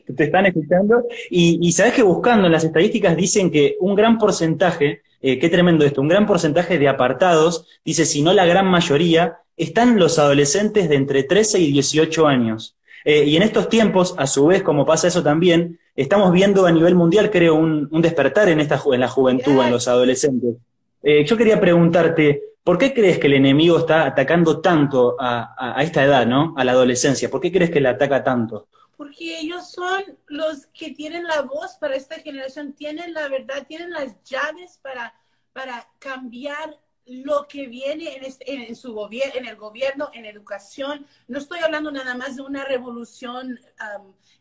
que 0.07 0.13
te 0.13 0.23
están 0.23 0.45
escuchando, 0.45 1.03
y, 1.29 1.59
y 1.61 1.73
sabes 1.73 1.91
que 1.91 2.03
buscando 2.03 2.45
en 2.45 2.53
las 2.53 2.63
estadísticas 2.63 3.17
dicen 3.17 3.51
que 3.51 3.75
un 3.81 3.95
gran 3.95 4.17
porcentaje, 4.17 5.01
eh, 5.21 5.37
qué 5.37 5.49
tremendo 5.49 5.83
esto, 5.83 5.99
un 5.99 6.07
gran 6.07 6.25
porcentaje 6.25 6.79
de 6.79 6.87
apartados, 6.87 7.67
dice, 7.83 8.05
si 8.05 8.21
no 8.21 8.31
la 8.31 8.45
gran 8.45 8.67
mayoría, 8.67 9.39
están 9.57 9.99
los 9.99 10.19
adolescentes 10.19 10.87
de 10.87 10.95
entre 10.95 11.23
13 11.23 11.59
y 11.59 11.73
18 11.73 12.27
años. 12.27 12.77
Eh, 13.03 13.25
y 13.25 13.35
en 13.35 13.43
estos 13.43 13.67
tiempos, 13.67 14.15
a 14.17 14.25
su 14.25 14.45
vez, 14.47 14.63
como 14.63 14.85
pasa 14.85 15.09
eso 15.09 15.21
también, 15.21 15.80
estamos 15.95 16.31
viendo 16.31 16.65
a 16.65 16.71
nivel 16.71 16.95
mundial, 16.95 17.29
creo, 17.29 17.55
un, 17.55 17.89
despertar 18.01 18.49
en, 18.49 18.59
esta, 18.59 18.81
en 18.91 18.99
la 18.99 19.07
juventud, 19.07 19.61
en 19.61 19.71
los 19.71 19.87
adolescentes. 19.87 20.55
Eh, 21.03 21.25
yo 21.25 21.35
quería 21.35 21.59
preguntarte, 21.59 22.41
¿por 22.63 22.77
qué 22.77 22.93
crees 22.93 23.19
que 23.19 23.27
el 23.27 23.33
enemigo 23.33 23.79
está 23.79 24.05
atacando 24.05 24.61
tanto 24.61 25.15
a, 25.19 25.75
esta 25.81 26.03
edad, 26.03 26.25
¿no? 26.25 26.53
A 26.57 26.63
la 26.63 26.73
adolescencia. 26.73 27.29
¿Por 27.29 27.41
qué 27.41 27.51
crees 27.51 27.71
que 27.71 27.81
le 27.81 27.89
ataca 27.89 28.23
tanto? 28.23 28.67
Porque 28.95 29.39
ellos 29.39 29.71
son 29.71 30.03
los 30.27 30.67
que 30.67 30.91
tienen 30.91 31.23
la 31.23 31.41
voz 31.41 31.77
para 31.79 31.95
esta 31.95 32.19
generación, 32.19 32.73
tienen 32.73 33.13
la 33.13 33.27
verdad, 33.29 33.65
tienen 33.67 33.89
las 33.89 34.15
llaves 34.23 34.79
para, 34.81 35.13
para 35.53 35.87
cambiar 35.97 36.77
lo 37.11 37.45
que 37.47 37.67
viene 37.67 38.15
en, 38.15 38.61
en, 38.61 38.75
su 38.75 38.93
gobierno, 38.93 39.33
en 39.35 39.45
el 39.45 39.57
gobierno, 39.57 40.09
en 40.13 40.25
educación. 40.25 41.05
No 41.27 41.39
estoy 41.39 41.59
hablando 41.59 41.91
nada 41.91 42.15
más 42.15 42.37
de 42.37 42.41
una 42.41 42.63
revolución 42.63 43.59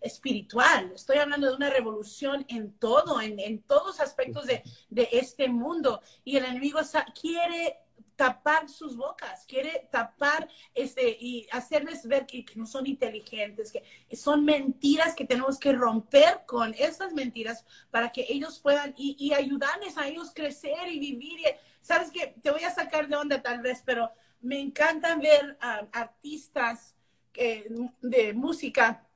espiritual, 0.01 0.93
estoy 0.95 1.19
hablando 1.19 1.49
de 1.49 1.57
una 1.57 1.71
revolución 1.71 2.47
en 2.49 2.73
todo, 2.75 3.21
en, 3.21 3.41
en 3.41 3.61
todos 3.63 4.01
aspectos 4.01 4.47
de, 4.47 4.63
de, 4.89 5.09
este 5.13 5.49
mundo. 5.49 6.01
Y 6.25 6.37
el 6.37 6.45
enemigo 6.45 6.79
quiere 7.21 7.81
tapar 8.15 8.69
sus 8.69 8.97
bocas, 8.97 9.45
quiere 9.47 9.89
tapar 9.91 10.49
este, 10.75 11.17
y 11.21 11.49
hacerles 11.51 12.07
ver 12.07 12.27
que, 12.27 12.45
no 12.55 12.67
son 12.67 12.87
inteligentes, 12.87 13.73
que 13.73 13.83
son 14.17 14.45
mentiras 14.45 15.15
que 15.15 15.25
tenemos 15.25 15.59
que 15.59 15.73
romper 15.73 16.43
con 16.47 16.73
esas 16.75 17.13
mentiras 17.15 17.65
para 17.91 18.13
que 18.13 18.27
ellos 18.29 18.61
puedan 18.61 18.95
y 18.97 19.33
ayudarles 19.33 19.99
a 19.99 20.07
ellos 20.07 20.31
crecer 20.33 20.89
y 20.89 21.01
vivir. 21.01 21.41
Sabes 21.81 22.11
que 22.11 22.35
te 22.43 22.51
voy 22.51 22.65
a 22.65 22.71
sacar 22.71 23.09
de 23.09 23.17
onda 23.17 23.43
tal 23.43 23.61
vez, 23.61 23.83
pero 23.85 24.11
me 24.41 24.59
encanta 24.59 25.17
ver 25.17 25.59
artistas 25.93 26.95
de 27.35 28.33
música 28.35 29.07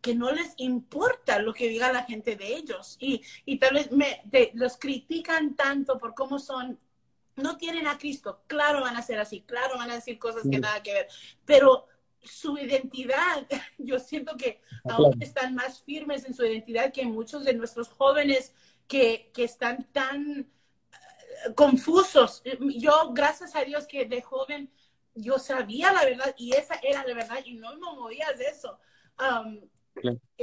que 0.00 0.14
no 0.14 0.30
les 0.30 0.54
importa 0.58 1.38
lo 1.38 1.52
que 1.52 1.68
diga 1.68 1.92
la 1.92 2.04
gente 2.04 2.36
de 2.36 2.54
ellos. 2.54 2.96
Y, 3.00 3.22
y 3.44 3.58
tal 3.58 3.74
vez 3.74 3.90
me, 3.90 4.22
los 4.54 4.76
critican 4.76 5.54
tanto 5.54 5.98
por 5.98 6.14
cómo 6.14 6.38
son, 6.38 6.78
no 7.36 7.56
tienen 7.56 7.86
a 7.86 7.98
Cristo, 7.98 8.42
claro 8.46 8.80
van 8.80 8.96
a 8.96 9.02
ser 9.02 9.18
así, 9.18 9.42
claro 9.42 9.76
van 9.76 9.90
a 9.90 9.96
decir 9.96 10.18
cosas 10.18 10.42
que 10.50 10.58
nada 10.58 10.82
que 10.82 10.92
ver, 10.92 11.08
pero 11.44 11.86
su 12.22 12.58
identidad, 12.58 13.46
yo 13.78 13.98
siento 13.98 14.36
que 14.36 14.60
aún 14.84 15.20
están 15.22 15.54
más 15.54 15.82
firmes 15.82 16.24
en 16.24 16.34
su 16.34 16.44
identidad 16.44 16.92
que 16.92 17.04
muchos 17.04 17.44
de 17.44 17.54
nuestros 17.54 17.88
jóvenes 17.88 18.54
que, 18.86 19.30
que 19.34 19.44
están 19.44 19.84
tan 19.92 20.50
confusos. 21.54 22.42
Yo, 22.60 23.12
gracias 23.12 23.54
a 23.54 23.64
Dios 23.64 23.86
que 23.86 24.06
de 24.06 24.22
joven 24.22 24.70
yo 25.14 25.38
sabía 25.38 25.92
la 25.92 26.04
verdad 26.04 26.34
y 26.36 26.54
esa 26.54 26.78
era 26.82 27.04
la 27.04 27.14
verdad 27.14 27.38
y 27.44 27.54
no 27.54 27.74
me 27.74 27.80
movías 27.80 28.38
de 28.38 28.46
eso. 28.46 28.78
Um, 29.18 29.60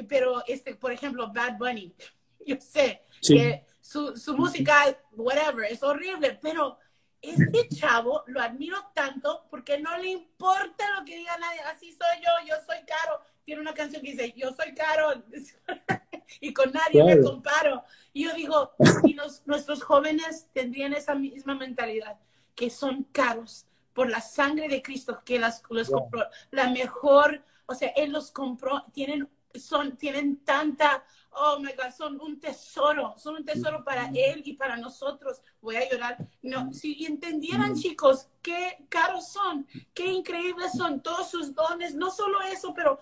pero, 0.07 0.43
este, 0.47 0.75
por 0.75 0.91
ejemplo, 0.91 1.31
Bad 1.31 1.57
Bunny, 1.57 1.95
yo 2.45 2.57
sé 2.59 3.01
que 3.21 3.65
su, 3.79 4.15
su 4.15 4.35
música, 4.35 4.97
whatever, 5.13 5.71
es 5.71 5.81
horrible, 5.81 6.37
pero 6.41 6.77
este 7.21 7.69
chavo 7.69 8.23
lo 8.27 8.41
admiro 8.41 8.77
tanto 8.93 9.47
porque 9.49 9.79
no 9.79 9.97
le 9.97 10.09
importa 10.09 10.85
lo 10.97 11.05
que 11.05 11.17
diga 11.17 11.37
nadie. 11.37 11.61
Así 11.61 11.91
soy 11.91 12.21
yo, 12.21 12.47
yo 12.47 12.55
soy 12.65 12.85
caro. 12.85 13.21
Tiene 13.43 13.61
una 13.61 13.73
canción 13.73 14.01
que 14.01 14.11
dice, 14.11 14.33
yo 14.35 14.51
soy 14.53 14.73
caro. 14.75 15.23
y 16.39 16.53
con 16.53 16.71
nadie 16.71 17.03
me 17.03 17.21
comparo. 17.21 17.83
Y 18.13 18.25
yo 18.25 18.33
digo, 18.33 18.71
si 19.01 19.15
nuestros 19.45 19.83
jóvenes 19.83 20.47
tendrían 20.53 20.93
esa 20.93 21.15
misma 21.15 21.55
mentalidad, 21.55 22.17
que 22.55 22.69
son 22.69 23.03
caros 23.11 23.65
por 23.93 24.09
la 24.09 24.21
sangre 24.21 24.67
de 24.67 24.81
Cristo, 24.81 25.21
que 25.23 25.39
las, 25.39 25.63
los 25.69 25.89
compró, 25.89 26.25
la 26.51 26.69
mejor, 26.69 27.43
o 27.65 27.75
sea, 27.75 27.89
Él 27.95 28.11
los 28.11 28.31
compró, 28.31 28.83
tienen, 28.93 29.29
son, 29.59 29.97
tienen 29.97 30.37
tanta 30.37 31.03
oh 31.35 31.59
my 31.59 31.71
God, 31.73 31.91
son 31.95 32.19
un 32.21 32.39
tesoro, 32.39 33.13
son 33.17 33.35
un 33.37 33.45
tesoro 33.45 33.83
para 33.83 34.09
él 34.13 34.41
y 34.45 34.53
para 34.53 34.77
nosotros. 34.77 35.41
Voy 35.61 35.75
a 35.75 35.89
llorar. 35.89 36.17
No, 36.41 36.71
si 36.73 37.05
entendieran, 37.05 37.75
chicos, 37.75 38.27
qué 38.41 38.85
caros 38.89 39.29
son, 39.29 39.67
qué 39.93 40.07
increíbles 40.07 40.71
son 40.73 41.01
todos 41.01 41.29
sus 41.29 41.53
dones, 41.53 41.95
no 41.95 42.09
solo 42.11 42.41
eso, 42.41 42.73
pero 42.73 42.99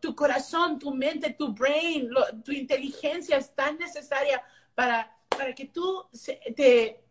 tu, 0.00 0.14
corazón, 0.14 0.78
tu 0.78 0.92
mente, 0.92 1.34
tu 1.38 1.52
brain, 1.52 2.10
tu 2.44 2.52
inteligencia 2.52 3.36
es 3.38 3.54
tan 3.54 3.78
necesaria 3.78 4.42
para, 4.74 5.16
para 5.28 5.54
que 5.54 5.66
tú 5.66 6.06
te 6.54 7.02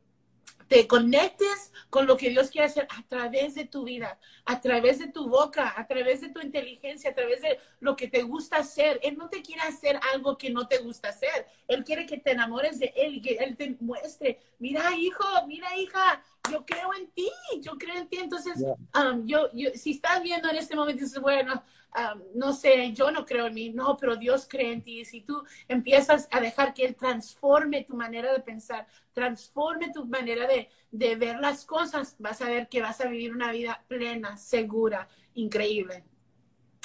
te 0.70 0.88
conectes 0.88 1.74
con 1.90 2.06
lo 2.06 2.16
que 2.16 2.30
Dios 2.30 2.52
quiere 2.52 2.68
hacer 2.68 2.88
a 2.96 3.02
través 3.08 3.56
de 3.56 3.66
tu 3.66 3.84
vida, 3.84 4.20
a 4.46 4.62
través 4.62 5.00
de 5.00 5.08
tu 5.08 5.28
boca, 5.28 5.74
a 5.76 5.88
través 5.88 6.22
de 6.22 6.30
tu 6.30 6.40
inteligencia, 6.40 7.10
a 7.10 7.16
través 7.16 7.42
de 7.42 7.58
lo 7.80 7.96
que 7.96 8.08
te 8.08 8.22
gusta 8.22 8.58
hacer. 8.58 9.00
Él 9.02 9.18
no 9.18 9.30
te 9.30 9.42
quiere 9.42 9.62
hacer 9.64 10.00
algo 10.14 10.38
que 10.38 10.52
no 10.52 10.68
te 10.68 10.78
gusta 10.78 11.10
hacer. 11.10 11.48
Él 11.68 11.84
quiere 11.84 12.06
que 12.06 12.20
te 12.20 12.32
enamores 12.32 12.78
de 12.78 12.94
Él 12.96 13.16
y 13.16 13.22
que 13.22 13.36
Él 13.36 13.58
te 13.58 13.76
muestre, 13.80 14.40
mira 14.60 14.96
hijo, 14.96 15.26
mira 15.48 15.76
hija, 15.76 16.24
yo 16.52 16.64
creo 16.66 16.94
en 16.94 17.10
ti, 17.12 17.30
yo 17.62 17.72
creo 17.78 17.96
en 17.96 18.08
ti. 18.08 18.18
Entonces, 18.18 18.64
um, 18.96 19.26
yo, 19.26 19.50
yo, 19.54 19.72
si 19.74 19.92
estás 19.92 20.22
viendo 20.22 20.50
en 20.50 20.58
este 20.58 20.76
momento, 20.76 21.04
dices, 21.04 21.20
bueno, 21.20 21.64
no 22.36 22.54
sé, 22.54 22.92
yo 22.94 23.12
no 23.12 23.26
creo 23.26 23.48
en 23.48 23.54
mí, 23.54 23.70
no, 23.70 23.98
pero 23.98 24.16
Dios 24.16 24.48
cree 24.50 24.72
en 24.72 24.84
ti. 24.84 25.06
Si 25.06 25.22
tú 25.22 25.44
empiezas 25.68 26.28
a 26.32 26.40
dejar 26.40 26.74
que 26.74 26.86
Él 26.86 26.96
transforme 26.96 27.84
tu 27.84 27.96
manera 27.96 28.34
de 28.34 28.40
pensar, 28.40 28.88
transforme 29.14 29.92
tu 29.92 30.06
manera 30.06 30.48
de, 30.48 30.70
de 30.92 31.16
ver 31.16 31.40
las 31.40 31.66
cosas, 31.66 32.16
vas 32.20 32.42
a 32.42 32.50
ver 32.50 32.70
que 32.70 32.82
vas 32.82 33.02
a 33.02 33.08
vivir 33.08 33.34
una 33.34 33.52
vida 33.52 33.84
plena, 33.88 34.38
segura, 34.38 35.08
increíble. 35.34 36.04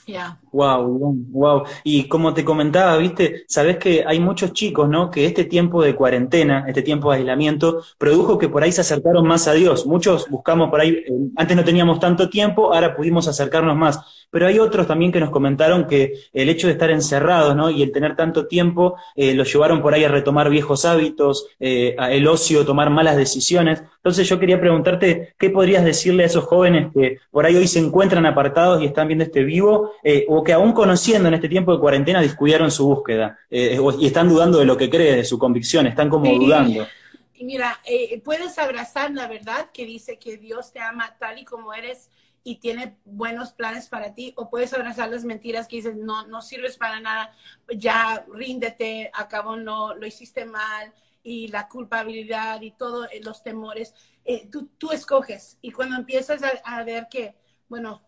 Yeah. 0.06 0.38
Wow, 0.52 1.16
wow. 1.30 1.64
Y 1.82 2.08
como 2.08 2.34
te 2.34 2.44
comentaba, 2.44 2.96
viste, 2.98 3.44
sabes 3.48 3.78
que 3.78 4.04
hay 4.06 4.20
muchos 4.20 4.52
chicos, 4.52 4.88
¿no? 4.88 5.10
Que 5.10 5.24
este 5.24 5.44
tiempo 5.44 5.82
de 5.82 5.94
cuarentena, 5.94 6.64
este 6.68 6.82
tiempo 6.82 7.10
de 7.10 7.18
aislamiento, 7.18 7.82
produjo 7.96 8.36
que 8.38 8.48
por 8.48 8.62
ahí 8.62 8.70
se 8.70 8.82
acercaron 8.82 9.26
más 9.26 9.48
a 9.48 9.54
Dios. 9.54 9.86
Muchos 9.86 10.28
buscamos 10.28 10.68
por 10.68 10.80
ahí, 10.80 10.90
eh, 10.90 11.10
antes 11.36 11.56
no 11.56 11.64
teníamos 11.64 12.00
tanto 12.00 12.28
tiempo, 12.28 12.74
ahora 12.74 12.94
pudimos 12.94 13.26
acercarnos 13.28 13.76
más 13.76 14.23
pero 14.30 14.46
hay 14.46 14.58
otros 14.58 14.86
también 14.86 15.12
que 15.12 15.20
nos 15.20 15.30
comentaron 15.30 15.86
que 15.86 16.14
el 16.32 16.48
hecho 16.48 16.66
de 16.66 16.72
estar 16.72 16.90
encerrados 16.90 17.54
¿no? 17.54 17.70
y 17.70 17.82
el 17.82 17.92
tener 17.92 18.16
tanto 18.16 18.46
tiempo 18.46 18.96
eh, 19.14 19.34
los 19.34 19.52
llevaron 19.52 19.80
por 19.80 19.94
ahí 19.94 20.04
a 20.04 20.08
retomar 20.08 20.50
viejos 20.50 20.84
hábitos, 20.84 21.46
eh, 21.60 21.96
el 22.10 22.26
ocio, 22.26 22.64
tomar 22.64 22.90
malas 22.90 23.16
decisiones. 23.16 23.82
Entonces 23.96 24.28
yo 24.28 24.38
quería 24.38 24.60
preguntarte, 24.60 25.34
¿qué 25.38 25.50
podrías 25.50 25.84
decirle 25.84 26.24
a 26.24 26.26
esos 26.26 26.44
jóvenes 26.44 26.92
que 26.92 27.18
por 27.30 27.46
ahí 27.46 27.56
hoy 27.56 27.68
se 27.68 27.78
encuentran 27.78 28.26
apartados 28.26 28.82
y 28.82 28.86
están 28.86 29.08
viendo 29.08 29.24
este 29.24 29.44
vivo, 29.44 29.92
eh, 30.02 30.26
o 30.28 30.42
que 30.42 30.52
aún 30.52 30.72
conociendo 30.72 31.28
en 31.28 31.34
este 31.34 31.48
tiempo 31.48 31.72
de 31.72 31.80
cuarentena 31.80 32.20
descuidaron 32.20 32.70
su 32.70 32.86
búsqueda 32.86 33.38
eh, 33.50 33.78
y 33.98 34.06
están 34.06 34.28
dudando 34.28 34.58
de 34.58 34.64
lo 34.64 34.76
que 34.76 34.90
cree, 34.90 35.16
de 35.16 35.24
su 35.24 35.38
convicción, 35.38 35.86
están 35.86 36.08
como 36.08 36.32
dudando? 36.34 36.86
Mira, 37.40 37.78
puedes 38.24 38.58
abrazar 38.58 39.10
la 39.10 39.28
verdad 39.28 39.66
que 39.72 39.84
dice 39.84 40.18
que 40.18 40.38
Dios 40.38 40.72
te 40.72 40.80
ama 40.80 41.14
tal 41.18 41.38
y 41.38 41.44
como 41.44 41.74
eres 41.74 42.08
y 42.44 42.56
tiene 42.56 42.98
buenos 43.04 43.52
planes 43.52 43.88
para 43.88 44.14
ti, 44.14 44.34
o 44.36 44.50
puedes 44.50 44.72
abrazar 44.74 45.10
las 45.10 45.24
mentiras 45.24 45.66
que 45.66 45.76
dices, 45.76 45.96
no, 45.96 46.26
no 46.26 46.42
sirves 46.42 46.76
para 46.76 47.00
nada, 47.00 47.32
ya 47.74 48.24
ríndete, 48.30 49.10
acabo 49.14 49.56
no, 49.56 49.94
lo 49.94 50.06
hiciste 50.06 50.44
mal, 50.44 50.92
y 51.24 51.48
la 51.48 51.68
culpabilidad 51.68 52.60
y 52.60 52.72
todos 52.72 53.08
eh, 53.10 53.20
los 53.24 53.42
temores, 53.42 53.94
eh, 54.26 54.46
tú, 54.52 54.68
tú, 54.78 54.92
escoges. 54.92 55.58
Y 55.62 55.72
cuando 55.72 55.96
empiezas 55.96 56.42
a, 56.62 56.84
ver 56.84 57.08
que, 57.10 57.34
bueno, 57.68 58.02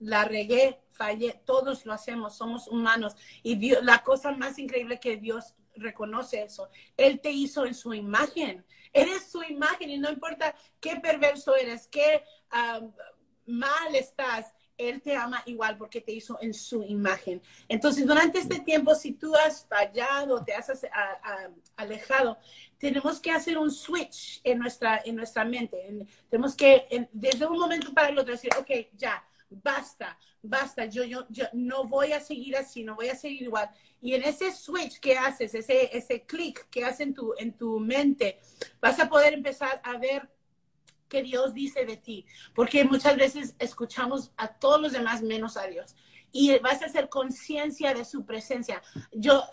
la 0.00 0.24
regué, 0.24 0.80
fallé, 0.90 1.40
todos 1.44 1.84
lo 1.84 1.92
hacemos, 1.92 2.34
somos 2.34 2.66
humanos. 2.66 3.14
Y 3.42 3.56
Dios, 3.56 3.84
la 3.84 4.02
cosa 4.02 4.32
más 4.32 4.58
increíble 4.58 4.98
que 4.98 5.18
Dios 5.18 5.54
reconoce 5.76 6.42
eso. 6.42 6.70
Él 6.96 7.20
te 7.20 7.30
hizo 7.30 7.66
en 7.66 7.74
su 7.74 7.92
imagen. 7.92 8.64
Eres 8.92 9.30
su 9.30 9.42
imagen 9.42 9.90
y 9.90 9.98
no 9.98 10.10
importa 10.10 10.54
qué 10.80 10.96
perverso 10.96 11.54
eres, 11.54 11.88
qué 11.88 12.24
mal 13.46 13.94
estás, 13.94 14.52
él 14.76 15.00
te 15.02 15.14
ama 15.14 15.42
igual 15.46 15.76
porque 15.76 16.00
te 16.00 16.12
hizo 16.12 16.38
en 16.40 16.54
su 16.54 16.82
imagen. 16.82 17.42
Entonces, 17.68 18.06
durante 18.06 18.38
este 18.38 18.60
tiempo, 18.60 18.94
si 18.94 19.12
tú 19.12 19.34
has 19.36 19.66
fallado, 19.66 20.44
te 20.44 20.54
has 20.54 20.70
alejado, 21.76 22.38
tenemos 22.78 23.20
que 23.20 23.30
hacer 23.30 23.58
un 23.58 23.70
switch 23.70 24.40
en 24.44 24.58
nuestra, 24.58 25.02
en 25.04 25.16
nuestra 25.16 25.44
mente. 25.44 26.06
tenemos 26.28 26.56
que, 26.56 27.08
desde 27.12 27.46
un 27.46 27.58
momento 27.58 27.92
para 27.92 28.08
el 28.08 28.18
otro, 28.18 28.32
decir, 28.32 28.50
ok, 28.58 28.70
ya, 28.96 29.22
basta, 29.50 30.18
basta, 30.42 30.86
yo, 30.86 31.04
yo, 31.04 31.26
yo 31.28 31.44
no 31.52 31.84
voy 31.84 32.12
a 32.12 32.20
seguir 32.20 32.56
así, 32.56 32.82
no 32.82 32.94
voy 32.94 33.08
a 33.08 33.16
seguir 33.16 33.42
igual. 33.42 33.70
Y 34.00 34.14
en 34.14 34.24
ese 34.24 34.50
switch 34.52 34.98
que 34.98 35.16
haces, 35.16 35.54
ese, 35.54 35.96
ese 35.96 36.22
clic 36.22 36.68
que 36.70 36.84
hace 36.84 37.04
en 37.04 37.14
tu, 37.14 37.34
en 37.38 37.52
tu 37.52 37.78
mente, 37.78 38.40
vas 38.80 38.98
a 38.98 39.08
poder 39.08 39.34
empezar 39.34 39.80
a 39.84 39.96
ver 39.98 40.28
que 41.12 41.22
Dios 41.22 41.52
dice 41.52 41.84
de 41.84 41.98
ti, 41.98 42.24
porque 42.54 42.84
muchas 42.84 43.16
veces 43.18 43.54
escuchamos 43.58 44.32
a 44.38 44.48
todos 44.48 44.80
los 44.80 44.92
demás 44.92 45.20
menos 45.20 45.58
a 45.58 45.66
Dios 45.66 45.94
y 46.32 46.58
vas 46.60 46.80
a 46.80 46.86
hacer 46.86 47.10
conciencia 47.10 47.92
de 47.92 48.06
su 48.06 48.24
presencia. 48.24 48.82
Yo 49.12 49.44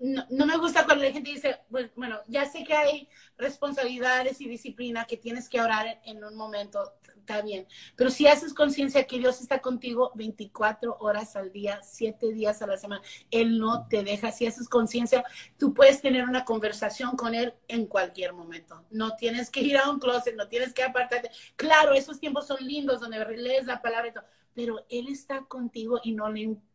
no, 0.00 0.44
me 0.44 0.56
gusta 0.56 0.84
cuando 0.84 1.04
la 1.04 1.12
gente 1.12 1.30
dice, 1.30 1.60
bueno, 1.94 2.18
ya 2.26 2.46
sé 2.46 2.64
que 2.64 2.74
hay 2.74 3.08
responsabilidades 3.38 4.40
y 4.40 4.48
disciplina 4.48 5.04
que 5.04 5.16
tienes 5.16 5.48
que 5.48 5.60
orar 5.60 6.00
en 6.04 6.24
un 6.24 6.34
momento, 6.34 6.80
está 7.24 7.40
bien, 7.40 7.66
pero 7.96 8.10
si 8.10 8.26
haces 8.26 8.52
conciencia 8.52 9.06
que 9.06 9.18
Dios 9.18 9.40
está 9.40 9.60
contigo 9.60 10.12
24 10.14 10.98
horas 11.00 11.36
al 11.36 11.50
día, 11.50 11.80
7 11.82 12.32
días 12.32 12.60
a 12.60 12.66
la 12.66 12.76
semana, 12.76 13.02
Él 13.30 13.58
no 13.58 13.86
te 13.88 14.04
deja, 14.04 14.30
si 14.30 14.46
haces 14.46 14.68
conciencia, 14.68 15.24
tú 15.58 15.72
puedes 15.72 16.02
tener 16.02 16.24
una 16.24 16.44
conversación 16.44 17.16
con 17.16 17.34
Él 17.34 17.54
en 17.66 17.86
cualquier 17.86 18.34
momento, 18.34 18.84
no 18.90 19.16
tienes 19.16 19.50
que 19.50 19.60
ir 19.60 19.78
a 19.78 19.90
un 19.90 19.98
closet, 19.98 20.36
no 20.36 20.48
tienes 20.48 20.74
que 20.74 20.82
apartarte, 20.82 21.30
claro, 21.56 21.94
esos 21.94 22.20
tiempos 22.20 22.46
son 22.46 22.58
lindos 22.60 23.00
donde 23.00 23.24
lees 23.36 23.64
la 23.64 23.80
palabra 23.80 24.08
y 24.08 24.12
todo, 24.12 24.24
pero 24.54 24.84
Él 24.90 25.08
está 25.08 25.40
contigo 25.46 26.00
y 26.04 26.12
no 26.12 26.30
le 26.30 26.40
importa 26.40 26.73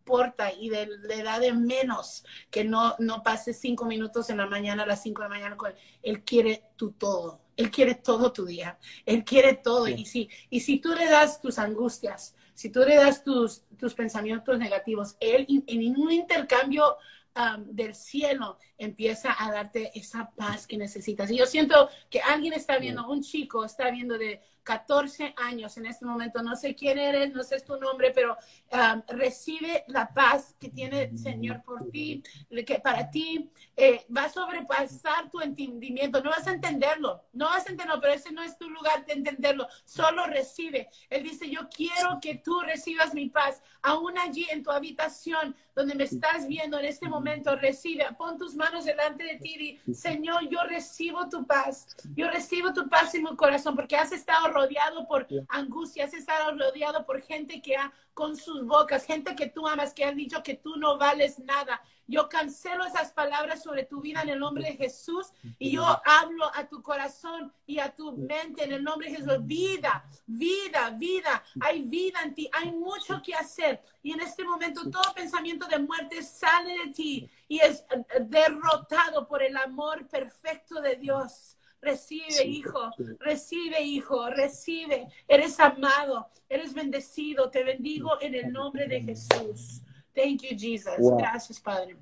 y 0.60 0.70
de, 0.70 0.88
le 0.88 1.24
da 1.24 1.40
de 1.40 1.54
menos 1.54 2.24
que 2.50 2.64
no, 2.64 2.96
no 3.00 3.24
pases 3.24 3.60
cinco 3.60 3.86
minutos 3.86 4.30
en 4.30 4.38
la 4.38 4.48
mañana 4.48 4.84
a 4.84 4.86
las 4.86 5.04
cinco 5.04 5.22
de 5.22 5.30
la 5.30 5.36
mañana 5.36 5.58
con 5.58 5.72
Él. 5.72 5.78
Él 6.02 6.24
quiere 6.24 6.64
tu 6.76 6.92
todo. 6.92 7.42
Él 7.56 7.70
quiere 7.70 7.96
todo 7.96 8.32
tu 8.32 8.46
día. 8.46 8.80
Él 9.06 9.24
quiere 9.24 9.54
todo. 9.56 9.88
Y, 9.88 10.06
si, 10.06 10.30
y 10.50 10.62
si 10.62 10.80
tú 10.80 10.94
le 10.94 11.06
das 11.10 11.42
tus 11.42 11.60
angustias, 11.60 12.36
si 12.54 12.70
tú 12.70 12.80
le 12.82 12.96
das 12.96 13.24
tus, 13.24 13.64
tus 13.78 13.94
pensamientos 13.94 14.58
negativos, 14.58 15.16
Él 15.20 15.46
en 15.68 15.98
un 15.98 16.12
intercambio 16.12 16.98
um, 17.36 17.64
del 17.66 17.96
cielo 17.96 18.58
empieza 18.78 19.36
a 19.38 19.52
darte 19.52 19.92
esa 19.94 20.32
paz 20.36 20.68
que 20.68 20.78
necesitas. 20.78 21.30
Y 21.32 21.38
yo 21.38 21.46
siento 21.46 21.90
que 22.10 22.22
alguien 22.22 22.54
está 22.54 22.78
viendo, 22.78 23.08
un 23.10 23.22
chico 23.22 23.66
está 23.66 23.92
viendo 23.92 24.18
de 24.18 24.42
14 24.64 25.34
años 25.38 25.78
en 25.78 25.86
este 25.86 26.06
momento, 26.06 26.42
no 26.42 26.56
sé 26.56 26.76
quién 26.76 26.98
eres, 26.98 27.34
no 27.34 27.44
sé 27.44 27.60
tu 27.62 27.78
nombre, 27.78 28.12
pero 28.12 28.38
um, 28.72 29.02
recibe 29.08 29.84
la 29.88 30.14
paz 30.14 30.56
que 30.60 30.70
tiene 30.70 31.04
el 31.04 31.18
Señor 31.18 31.64
por 31.64 31.90
ti, 31.90 32.24
que 32.66 32.80
para 32.80 33.10
ti 33.10 33.50
eh, 33.76 34.06
va 34.16 34.26
a 34.26 34.30
sobrepasar 34.30 35.30
tu 35.32 35.42
entendimiento, 35.42 36.22
no 36.22 36.30
vas 36.30 36.48
a 36.48 36.52
entenderlo, 36.52 37.24
no 37.34 37.46
vas 37.46 37.68
a 37.68 37.72
entenderlo, 37.72 38.02
pero 38.02 38.14
ese 38.14 38.32
no 38.32 38.44
es 38.44 38.58
tu 38.58 38.70
lugar 38.70 39.06
de 39.06 39.14
entenderlo, 39.14 39.68
solo 39.86 40.26
recibe. 40.26 40.90
Él 41.10 41.24
dice, 41.24 41.50
yo 41.50 41.70
quiero 41.70 42.20
que 42.22 42.36
tú 42.36 42.60
recibas 42.62 43.14
mi 43.14 43.30
paz, 43.30 43.62
aún 43.82 44.18
allí 44.18 44.46
en 44.52 44.64
tu 44.64 44.72
habitación, 44.72 45.56
donde 45.76 45.96
me 45.96 46.04
estás 46.04 46.48
viendo 46.48 46.78
en 46.78 46.86
este 46.86 47.08
momento, 47.08 47.56
recibe, 47.56 48.06
pon 48.18 48.38
tus 48.38 48.56
manos 48.56 48.86
delante 48.86 49.24
de 49.24 49.36
ti 49.38 49.80
y, 49.88 49.94
Señor, 49.94 50.50
yo 50.50 50.64
recibo 50.64 51.30
tu 51.30 51.46
paz, 51.46 51.88
yo 52.16 52.30
recibo 52.30 52.74
tu 52.74 52.90
paz 52.90 53.16
en 53.16 53.24
mi 53.24 53.36
corazón, 53.36 53.76
porque 53.76 53.96
has 53.96 54.12
estado 54.12 54.49
rodeado 54.50 55.08
por 55.08 55.28
angustia, 55.48 56.06
has 56.06 56.14
estado 56.14 56.52
rodeado 56.58 57.06
por 57.06 57.22
gente 57.22 57.62
que 57.62 57.76
ha 57.76 57.94
con 58.20 58.36
sus 58.36 58.66
bocas, 58.66 59.06
gente 59.06 59.34
que 59.34 59.48
tú 59.48 59.66
amas, 59.66 59.94
que 59.94 60.04
han 60.04 60.18
dicho 60.18 60.44
que 60.44 60.56
tú 60.56 60.76
no 60.76 60.98
vales 60.98 61.40
nada. 61.40 61.82
Yo 62.06 62.28
cancelo 62.28 62.84
esas 62.84 63.14
palabras 63.14 63.64
sobre 63.64 63.86
tu 63.86 64.02
vida 64.02 64.22
en 64.22 64.28
el 64.30 64.40
nombre 64.40 64.66
de 64.66 64.76
Jesús 64.76 65.28
y 65.58 65.72
yo 65.72 65.86
hablo 66.04 66.52
a 66.54 66.68
tu 66.68 66.82
corazón 66.82 67.54
y 67.66 67.80
a 67.80 67.96
tu 67.96 68.12
mente 68.12 68.66
en 68.66 68.74
el 68.74 68.84
nombre 68.84 69.10
de 69.10 69.16
Jesús. 69.16 69.38
Vida, 69.46 70.04
vida, 70.28 70.90
vida. 70.90 71.42
Hay 71.62 71.84
vida 71.84 72.20
en 72.24 72.34
ti, 72.34 72.50
hay 72.52 72.74
mucho 72.74 73.22
que 73.22 73.34
hacer. 73.34 73.82
Y 74.04 74.12
en 74.12 74.20
este 74.20 74.44
momento 74.44 74.90
todo 74.90 75.14
pensamiento 75.14 75.66
de 75.68 75.80
muerte 75.80 76.22
sale 76.22 76.78
de 76.88 76.92
ti 76.92 77.30
y 77.48 77.60
es 77.60 77.86
derrotado 78.20 79.30
por 79.30 79.42
el 79.42 79.56
amor 79.56 80.10
perfecto 80.10 80.82
de 80.82 80.98
Dios. 80.98 81.56
Recibe, 81.82 82.46
hijo, 82.46 82.92
recibe, 83.20 83.82
hijo, 83.82 84.30
recibe. 84.30 85.08
Eres 85.28 85.60
amado, 85.60 86.28
eres 86.50 86.74
bendecido. 86.74 87.50
Te 87.50 87.64
bendigo 87.64 88.22
en 88.22 88.36
el 88.36 88.52
nombre 88.52 88.88
de 88.88 89.02
Jesús. 89.02 89.82
Thank 90.14 90.42
you, 90.42 90.58
Jesus. 90.58 90.96
Gracias, 91.18 91.60
Padre. 91.60 91.96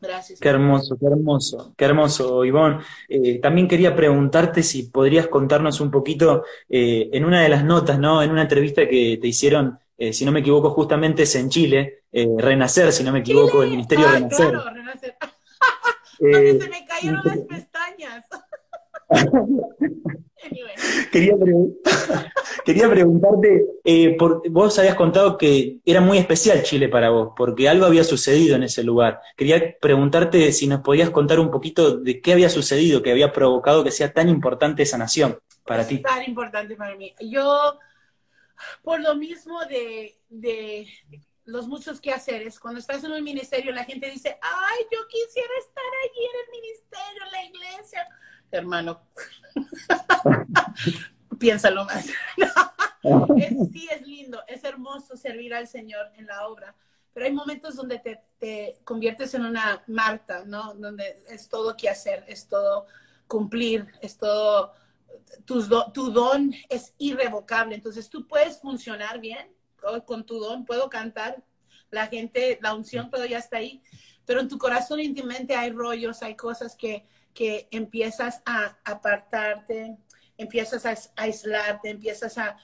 Gracias. 0.00 0.40
Qué 0.40 0.48
hermoso, 0.48 0.96
qué 0.98 1.06
hermoso, 1.06 1.74
qué 1.76 1.84
hermoso, 1.84 2.44
Ivonne. 2.44 2.78
Eh, 3.08 3.38
también 3.40 3.68
quería 3.68 3.94
preguntarte 3.94 4.62
si 4.62 4.84
podrías 4.84 5.26
contarnos 5.26 5.80
un 5.80 5.90
poquito 5.90 6.44
eh, 6.68 7.10
en 7.12 7.24
una 7.24 7.42
de 7.42 7.48
las 7.50 7.64
notas, 7.64 7.98
¿no? 7.98 8.22
En 8.22 8.30
una 8.30 8.42
entrevista 8.42 8.88
que 8.88 9.18
te 9.20 9.28
hicieron, 9.28 9.78
eh, 9.98 10.12
si 10.12 10.24
no 10.24 10.32
me 10.32 10.40
equivoco, 10.40 10.70
justamente 10.70 11.24
es 11.24 11.34
en 11.34 11.50
Chile, 11.50 12.04
Renacer, 12.38 12.92
si 12.92 13.04
no 13.04 13.12
me 13.12 13.18
equivoco, 13.18 13.62
el 13.62 13.70
Ministerio 13.70 14.08
Renacer. 14.10 14.50
Claro, 14.50 14.70
Renacer. 14.70 15.16
Donde 16.18 16.60
se 16.62 16.68
me 16.70 16.86
cayeron 16.86 17.20
las 17.22 17.38
pestañas. 17.40 18.24
quería, 21.12 21.34
quería, 22.64 22.88
preguntarte, 22.88 23.66
eh, 23.84 24.16
por, 24.16 24.48
vos 24.50 24.76
habías 24.78 24.96
contado 24.96 25.36
que 25.38 25.78
era 25.84 26.00
muy 26.00 26.18
especial 26.18 26.62
Chile 26.62 26.88
para 26.88 27.10
vos, 27.10 27.32
porque 27.36 27.68
algo 27.68 27.86
había 27.86 28.04
sucedido 28.04 28.56
en 28.56 28.64
ese 28.64 28.82
lugar. 28.82 29.20
Quería 29.36 29.76
preguntarte 29.78 30.50
si 30.52 30.66
nos 30.66 30.80
podías 30.80 31.10
contar 31.10 31.38
un 31.38 31.50
poquito 31.50 31.98
de 31.98 32.20
qué 32.20 32.32
había 32.32 32.48
sucedido, 32.48 33.02
que 33.02 33.12
había 33.12 33.32
provocado 33.32 33.84
que 33.84 33.90
sea 33.90 34.12
tan 34.12 34.28
importante 34.28 34.82
esa 34.82 34.98
nación 34.98 35.38
para 35.64 35.86
ti. 35.86 36.02
Tan 36.02 36.24
importante 36.24 36.76
para 36.76 36.96
mí. 36.96 37.14
Yo, 37.20 37.78
por 38.82 39.00
lo 39.00 39.14
mismo 39.14 39.64
de, 39.66 40.16
de 40.28 40.86
los 41.44 41.68
muchos 41.68 42.00
quehaceres, 42.00 42.58
cuando 42.58 42.80
estás 42.80 43.04
en 43.04 43.12
un 43.12 43.22
ministerio, 43.22 43.72
la 43.72 43.84
gente 43.84 44.10
dice, 44.10 44.36
ay, 44.42 44.84
yo 44.92 44.98
quisiera 45.08 45.52
estar 45.60 45.84
allí 46.04 46.24
en 46.24 46.36
el 46.44 46.50
ministerio, 46.60 47.22
en 47.24 47.32
la 47.32 47.44
iglesia 47.44 48.08
hermano. 48.50 49.00
Piénsalo 51.38 51.84
más. 51.84 52.06
sí 53.72 53.88
es 53.90 54.02
lindo, 54.06 54.42
es 54.46 54.64
hermoso 54.64 55.16
servir 55.16 55.54
al 55.54 55.68
Señor 55.68 56.10
en 56.16 56.26
la 56.26 56.46
obra, 56.48 56.74
pero 57.12 57.26
hay 57.26 57.32
momentos 57.32 57.76
donde 57.76 57.98
te, 57.98 58.78
conviertes 58.84 59.34
en 59.34 59.44
una 59.44 59.82
Marta, 59.86 60.44
¿no? 60.44 60.74
Donde 60.74 61.24
es 61.28 61.48
todo 61.48 61.76
que 61.76 61.88
hacer, 61.88 62.24
es 62.26 62.48
todo 62.48 62.86
cumplir, 63.26 63.86
es 64.00 64.16
todo, 64.18 64.72
tu, 65.44 65.66
tu 65.92 66.10
don 66.10 66.54
es 66.68 66.94
irrevocable, 66.98 67.74
entonces 67.74 68.08
tú 68.08 68.26
puedes 68.26 68.60
funcionar 68.60 69.20
bien 69.20 69.48
con 70.04 70.26
tu 70.26 70.38
don, 70.38 70.64
puedo 70.64 70.90
cantar, 70.90 71.42
la 71.90 72.06
gente, 72.08 72.58
la 72.60 72.74
unción, 72.74 73.10
todo 73.10 73.24
ya 73.24 73.38
está 73.38 73.58
ahí, 73.58 73.82
pero 74.24 74.40
en 74.40 74.48
tu 74.48 74.58
corazón 74.58 75.00
íntimamente 75.00 75.54
hay 75.54 75.70
rollos, 75.70 76.22
hay 76.22 76.34
cosas 76.34 76.76
que 76.76 77.06
que 77.36 77.68
empiezas 77.70 78.42
a 78.46 78.78
apartarte, 78.82 79.98
empiezas 80.38 80.86
a 80.86 80.96
aislarte, 81.22 81.90
empiezas 81.90 82.36
a, 82.38 82.56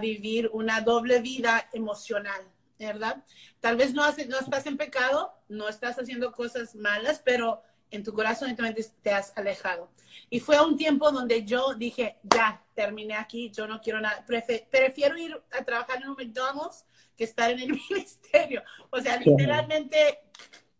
vivir 0.00 0.50
una 0.52 0.80
doble 0.80 1.20
vida 1.20 1.68
emocional, 1.72 2.42
¿verdad? 2.76 3.22
Tal 3.60 3.76
vez 3.76 3.94
no, 3.94 4.02
no 4.02 4.40
estás 4.40 4.66
en 4.66 4.76
pecado, 4.76 5.32
no 5.48 5.68
estás 5.68 5.96
haciendo 5.96 6.32
cosas 6.32 6.74
malas, 6.74 7.22
pero 7.24 7.62
en 7.92 8.02
tu 8.02 8.12
corazón 8.12 8.56
te 9.00 9.10
has 9.12 9.32
alejado. 9.38 9.92
Y 10.28 10.40
fue 10.40 10.60
un 10.60 10.76
tiempo 10.76 11.12
donde 11.12 11.44
yo 11.44 11.74
dije, 11.74 12.18
ya, 12.24 12.64
terminé 12.74 13.14
aquí, 13.14 13.52
yo 13.52 13.68
no 13.68 13.80
quiero 13.80 14.00
nada, 14.00 14.26
prefiero 14.26 15.16
ir 15.16 15.40
a 15.52 15.64
trabajar 15.64 16.02
en 16.02 16.08
un 16.08 16.16
McDonald's 16.16 16.84
que 17.16 17.22
estar 17.22 17.52
en 17.52 17.60
el 17.60 17.68
ministerio. 17.90 18.64
O 18.90 19.00
sea, 19.00 19.18
literalmente, 19.18 20.18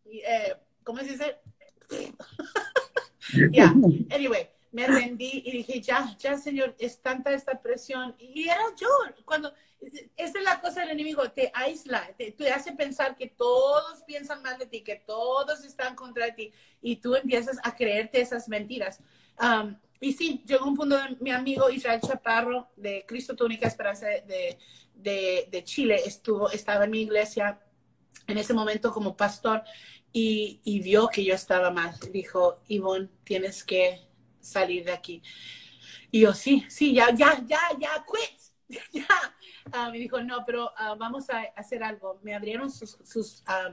eh, 0.04 0.56
¿cómo 0.82 0.98
se 0.98 1.12
dice? 1.12 1.38
Ya, 3.52 3.74
anyway, 4.10 4.48
me 4.72 4.86
rendí 4.86 5.42
y 5.44 5.52
dije, 5.52 5.80
ya, 5.80 6.14
ya, 6.18 6.36
Señor, 6.36 6.74
es 6.78 7.00
tanta 7.00 7.32
esta 7.32 7.60
presión. 7.60 8.14
Y 8.18 8.48
era 8.48 8.62
yo, 8.78 8.88
cuando, 9.24 9.52
esa 10.16 10.38
es 10.38 10.44
la 10.44 10.60
cosa 10.60 10.80
del 10.80 10.90
enemigo, 10.90 11.30
te 11.30 11.50
aísla, 11.54 12.10
te, 12.16 12.32
te, 12.32 12.50
hace 12.50 12.72
pensar 12.72 13.16
que 13.16 13.28
todos 13.28 14.02
piensan 14.06 14.42
mal 14.42 14.58
de 14.58 14.66
ti, 14.66 14.82
que 14.82 14.96
todos 14.96 15.64
están 15.64 15.94
contra 15.94 16.34
ti, 16.34 16.52
y 16.82 16.96
tú 16.96 17.14
empiezas 17.14 17.58
a 17.62 17.74
creerte 17.74 18.20
esas 18.20 18.48
mentiras. 18.48 19.00
Um, 19.40 19.76
y 20.00 20.12
sí, 20.12 20.42
llegó 20.46 20.66
un 20.66 20.76
punto 20.76 20.96
de 20.96 21.16
mi 21.20 21.30
amigo 21.30 21.70
Israel 21.70 22.00
Chaparro 22.00 22.68
de 22.76 23.04
Cristo 23.06 23.34
Tu 23.34 23.44
Única 23.46 23.66
Esperanza 23.66 24.06
de, 24.06 24.58
de, 24.94 25.48
de 25.50 25.64
Chile, 25.64 26.00
estuvo, 26.04 26.50
estaba 26.50 26.84
en 26.84 26.90
mi 26.90 27.02
iglesia 27.02 27.58
en 28.26 28.38
ese 28.38 28.52
momento 28.52 28.92
como 28.92 29.16
pastor 29.16 29.62
y, 30.12 30.80
vio 30.80 31.08
que 31.08 31.24
yo 31.24 31.34
estaba 31.34 31.70
mal. 31.70 31.94
Dijo, 32.12 32.60
Ivonne, 32.68 33.08
tienes 33.24 33.64
que 33.64 34.00
salir 34.40 34.84
de 34.84 34.92
aquí. 34.92 35.22
Y 36.10 36.20
yo, 36.20 36.32
sí, 36.32 36.64
sí, 36.68 36.94
ya, 36.94 37.10
ya, 37.14 37.42
ya, 37.46 37.60
ya, 37.78 38.04
quit, 38.06 38.80
ya. 38.92 39.06
ah, 39.72 39.90
me 39.90 39.98
dijo, 39.98 40.22
no, 40.22 40.44
pero 40.46 40.72
ah, 40.76 40.94
vamos 40.98 41.28
a 41.30 41.42
hacer 41.56 41.82
algo. 41.82 42.18
Me 42.22 42.34
abrieron 42.34 42.70
sus, 42.70 42.98
sus, 43.04 43.42
ah, 43.46 43.70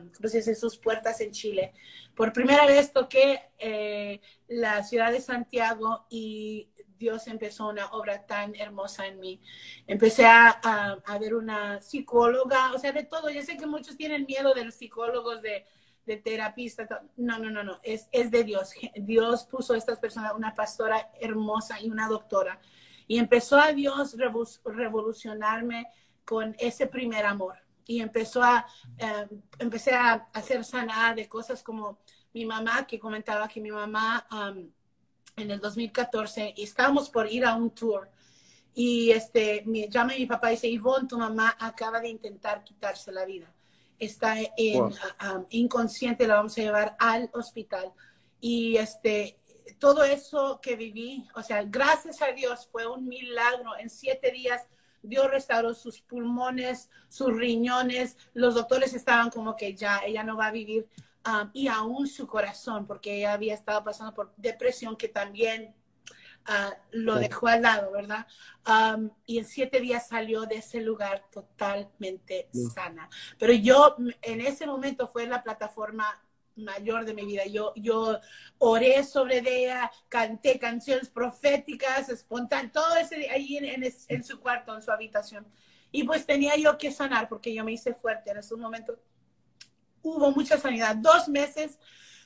sus 0.59 0.77
puertas 0.77 1.21
en 1.21 1.31
Chile. 1.31 1.73
Por 2.15 2.33
primera 2.33 2.65
vez 2.65 2.91
toqué 2.91 3.41
eh, 3.57 4.19
la 4.47 4.83
ciudad 4.83 5.11
de 5.11 5.21
Santiago 5.21 6.05
y 6.09 6.69
Dios 6.97 7.27
empezó 7.27 7.67
una 7.67 7.87
obra 7.91 8.25
tan 8.25 8.55
hermosa 8.55 9.07
en 9.07 9.19
mí. 9.19 9.41
Empecé 9.87 10.25
a, 10.25 10.49
a, 10.49 11.17
ver 11.17 11.35
una 11.35 11.81
psicóloga, 11.81 12.73
o 12.73 12.79
sea, 12.79 12.91
de 12.91 13.03
todo. 13.03 13.29
Yo 13.29 13.41
sé 13.41 13.57
que 13.57 13.65
muchos 13.65 13.97
tienen 13.97 14.25
miedo 14.25 14.53
de 14.53 14.65
los 14.65 14.75
psicólogos, 14.75 15.41
de, 15.41 15.65
de 16.05 16.17
terapistas. 16.17 16.89
No, 17.17 17.39
no, 17.39 17.49
no, 17.49 17.63
no, 17.63 17.79
es, 17.83 18.07
es 18.11 18.31
de 18.31 18.43
Dios. 18.43 18.71
Dios 18.95 19.45
puso 19.45 19.73
a 19.73 19.77
estas 19.77 19.99
personas, 19.99 20.33
una 20.35 20.53
pastora 20.53 21.11
hermosa 21.19 21.79
y 21.81 21.89
una 21.89 22.07
doctora 22.07 22.59
y 23.07 23.17
empezó 23.17 23.57
a 23.57 23.71
Dios 23.73 24.15
revolucionarme 24.65 25.87
con 26.25 26.55
ese 26.59 26.87
primer 26.87 27.25
amor. 27.25 27.57
Y 27.85 28.01
empezó 28.01 28.41
a, 28.41 28.65
eh, 28.97 29.27
empecé 29.59 29.93
a 29.93 30.29
hacer 30.33 30.63
sanar 30.63 31.15
de 31.15 31.27
cosas 31.27 31.61
como 31.61 31.99
mi 32.33 32.45
mamá, 32.45 32.87
que 32.87 32.97
comentaba 32.97 33.47
que 33.47 33.59
mi 33.59 33.71
mamá 33.71 34.25
en 35.35 35.51
el 35.51 35.59
2014 35.59 36.53
estábamos 36.57 37.09
por 37.09 37.31
ir 37.31 37.45
a 37.45 37.55
un 37.55 37.71
tour. 37.71 38.09
Y 38.73 39.11
este, 39.11 39.63
me 39.65 39.87
llama 39.89 40.13
mi 40.17 40.25
papá 40.25 40.49
y 40.51 40.55
dice, 40.55 40.67
Ivonne, 40.67 41.07
tu 41.07 41.17
mamá 41.17 41.55
acaba 41.59 41.99
de 41.99 42.09
intentar 42.09 42.63
quitarse 42.63 43.11
la 43.11 43.25
vida. 43.25 43.53
Está 44.03 44.35
en, 44.57 44.93
inconsciente, 45.49 46.27
la 46.27 46.35
vamos 46.35 46.57
a 46.57 46.61
llevar 46.61 46.95
al 46.99 47.29
hospital. 47.33 47.91
Y 48.39 48.77
este, 48.77 49.37
todo 49.79 50.03
eso 50.03 50.59
que 50.61 50.75
viví, 50.75 51.27
o 51.35 51.41
sea, 51.41 51.63
gracias 51.63 52.21
a 52.21 52.31
Dios 52.31 52.67
fue 52.71 52.87
un 52.87 53.07
milagro. 53.07 53.77
En 53.77 53.89
siete 53.89 54.31
días 54.31 54.61
Dios 55.01 55.29
restauró 55.29 55.73
sus 55.73 56.01
pulmones, 56.01 56.89
sus 57.09 57.35
riñones. 57.35 58.17
Los 58.33 58.55
doctores 58.55 58.93
estaban 58.93 59.29
como 59.29 59.55
que 59.55 59.75
ya, 59.75 60.01
ella 60.05 60.23
no 60.23 60.37
va 60.37 60.47
a 60.47 60.51
vivir. 60.51 60.87
Um, 61.25 61.49
y 61.53 61.67
aún 61.67 62.07
su 62.07 62.27
corazón, 62.27 62.85
porque 62.85 63.17
ella 63.17 63.33
había 63.33 63.53
estado 63.53 63.83
pasando 63.83 64.13
por 64.13 64.33
depresión 64.35 64.97
que 64.97 65.07
también 65.07 65.73
uh, 66.47 66.73
lo 66.91 67.15
dejó 67.15 67.47
al 67.47 67.61
lado, 67.61 67.91
¿verdad? 67.91 68.27
Um, 68.67 69.09
y 69.25 69.39
en 69.39 69.45
siete 69.45 69.79
días 69.79 70.07
salió 70.07 70.41
de 70.41 70.55
ese 70.55 70.81
lugar 70.81 71.25
totalmente 71.31 72.49
sana. 72.73 73.09
Pero 73.37 73.53
yo 73.53 73.95
en 74.21 74.41
ese 74.41 74.65
momento 74.65 75.07
fue 75.07 75.27
la 75.27 75.43
plataforma 75.43 76.21
mayor 76.55 77.05
de 77.05 77.13
mi 77.13 77.25
vida. 77.25 77.45
Yo, 77.45 77.73
yo 77.75 78.19
oré 78.59 79.03
sobre 79.03 79.39
ella, 79.39 79.91
canté 80.09 80.59
canciones 80.59 81.09
proféticas, 81.09 82.09
espontáneas, 82.09 82.71
todo 82.71 82.95
ese 82.95 83.29
ahí 83.29 83.57
en, 83.57 83.83
en, 84.07 84.23
su 84.23 84.39
cuarto, 84.39 84.75
en 84.75 84.81
su 84.81 84.91
habitación. 84.91 85.45
Y 85.91 86.03
pues 86.03 86.25
tenía 86.25 86.55
yo 86.57 86.77
que 86.77 86.91
sanar 86.91 87.29
porque 87.29 87.53
yo 87.53 87.63
me 87.63 87.71
hice 87.71 87.93
fuerte 87.93 88.31
en 88.31 88.37
ese 88.37 88.55
momento. 88.55 88.99
Hubo 90.01 90.31
mucha 90.31 90.57
sanidad. 90.57 90.95
Dos 90.95 91.27
meses 91.27 91.79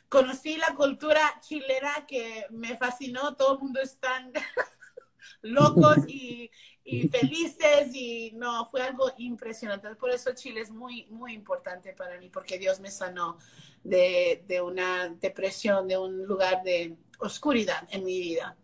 conocí 0.10 0.58
la 0.58 0.74
cultura 0.76 1.22
chilena 1.42 2.06
que 2.08 2.46
me 2.52 2.78
fascinó. 2.78 3.36
Todo 3.36 3.54
el 3.54 3.60
mundo 3.60 3.82
están 3.82 4.32
locos 5.42 5.98
y, 6.08 6.50
y 6.84 7.08
felices 7.10 7.94
y 7.94 8.32
no, 8.36 8.66
fue 8.66 8.82
algo 8.82 9.12
impresionante. 9.18 9.94
Por 9.96 10.12
eso 10.12 10.34
Chile 10.34 10.62
es 10.62 10.72
muy, 10.72 11.06
muy 11.10 11.34
importante 11.34 11.94
para 11.94 12.18
mí 12.20 12.30
porque 12.30 12.58
Dios 12.58 12.80
me 12.80 12.92
sanó 12.92 13.38
de, 13.84 14.44
de 14.48 14.62
una 14.62 15.10
depresión, 15.10 15.88
de 15.88 15.98
un 15.98 16.26
lugar 16.26 16.64
de 16.64 16.96
oscuridad 17.20 17.88
en 17.92 18.04
mi 18.04 18.20
vida. 18.20 18.56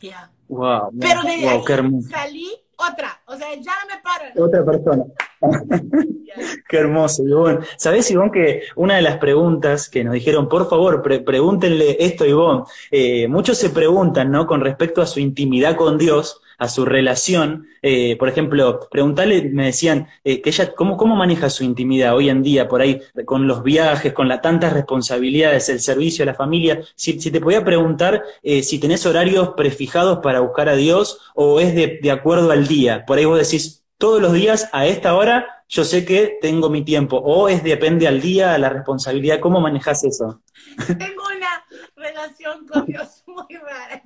ya 0.00 0.32
Wow, 0.48 0.90
Pero 1.00 1.22
de 1.22 1.30
ahí 1.30 2.02
salí 2.10 2.50
otra, 2.76 3.20
o 3.26 3.36
sea, 3.36 3.54
ya 3.54 3.72
me 3.88 4.00
paran. 4.02 4.32
Otra 4.36 4.64
persona. 4.64 5.04
Qué 6.68 6.76
hermoso, 6.76 7.24
Ivonne. 7.24 7.60
¿Sabés, 7.76 8.10
Ivonne, 8.10 8.30
que 8.30 8.62
una 8.76 8.96
de 8.96 9.02
las 9.02 9.18
preguntas 9.18 9.88
que 9.88 10.04
nos 10.04 10.14
dijeron, 10.14 10.48
por 10.48 10.68
favor, 10.68 11.02
pregúntenle 11.02 11.96
esto, 12.00 12.24
Ivonne, 12.24 12.64
eh, 12.90 13.28
muchos 13.28 13.58
se 13.58 13.70
preguntan, 13.70 14.30
¿no? 14.30 14.46
Con 14.46 14.60
respecto 14.60 15.02
a 15.02 15.06
su 15.06 15.20
intimidad 15.20 15.76
con 15.76 15.98
Dios, 15.98 16.41
a 16.62 16.68
su 16.68 16.84
relación. 16.84 17.66
Eh, 17.82 18.16
por 18.16 18.28
ejemplo, 18.28 18.88
preguntarle, 18.88 19.50
me 19.50 19.66
decían, 19.66 20.06
eh, 20.22 20.40
que 20.40 20.50
ella, 20.50 20.72
¿cómo, 20.76 20.96
¿cómo 20.96 21.16
maneja 21.16 21.50
su 21.50 21.64
intimidad 21.64 22.14
hoy 22.14 22.28
en 22.28 22.40
día, 22.40 22.68
por 22.68 22.80
ahí, 22.80 23.02
con 23.24 23.48
los 23.48 23.64
viajes, 23.64 24.12
con 24.12 24.28
las 24.28 24.42
tantas 24.42 24.72
responsabilidades, 24.72 25.68
el 25.68 25.80
servicio 25.80 26.22
a 26.22 26.26
la 26.26 26.34
familia? 26.34 26.80
Si, 26.94 27.18
te 27.18 27.40
podía 27.40 27.64
preguntar 27.64 28.22
eh, 28.44 28.62
si 28.62 28.78
tenés 28.78 29.04
horarios 29.06 29.54
prefijados 29.56 30.20
para 30.22 30.38
buscar 30.38 30.68
a 30.68 30.76
Dios 30.76 31.32
o 31.34 31.58
es 31.58 31.74
de, 31.74 32.10
acuerdo 32.12 32.52
al 32.52 32.68
día. 32.68 33.04
Por 33.06 33.18
ahí 33.18 33.24
vos 33.24 33.40
decís, 33.40 33.82
todos 33.98 34.22
los 34.22 34.32
días 34.32 34.68
a 34.72 34.86
esta 34.86 35.16
hora 35.16 35.64
yo 35.68 35.84
sé 35.84 36.04
que 36.04 36.38
tengo 36.40 36.68
mi 36.68 36.84
tiempo, 36.84 37.16
o 37.16 37.48
es 37.48 37.64
depende 37.64 38.06
al 38.06 38.20
día, 38.20 38.54
a 38.54 38.58
la 38.58 38.68
responsabilidad. 38.68 39.40
¿Cómo 39.40 39.60
manejas 39.60 40.04
eso? 40.04 40.42
Tengo 40.86 41.24
una 41.36 41.64
relación 41.96 42.66
con 42.68 42.84
Dios 42.84 43.24
muy 43.26 43.56
rara. 43.56 44.00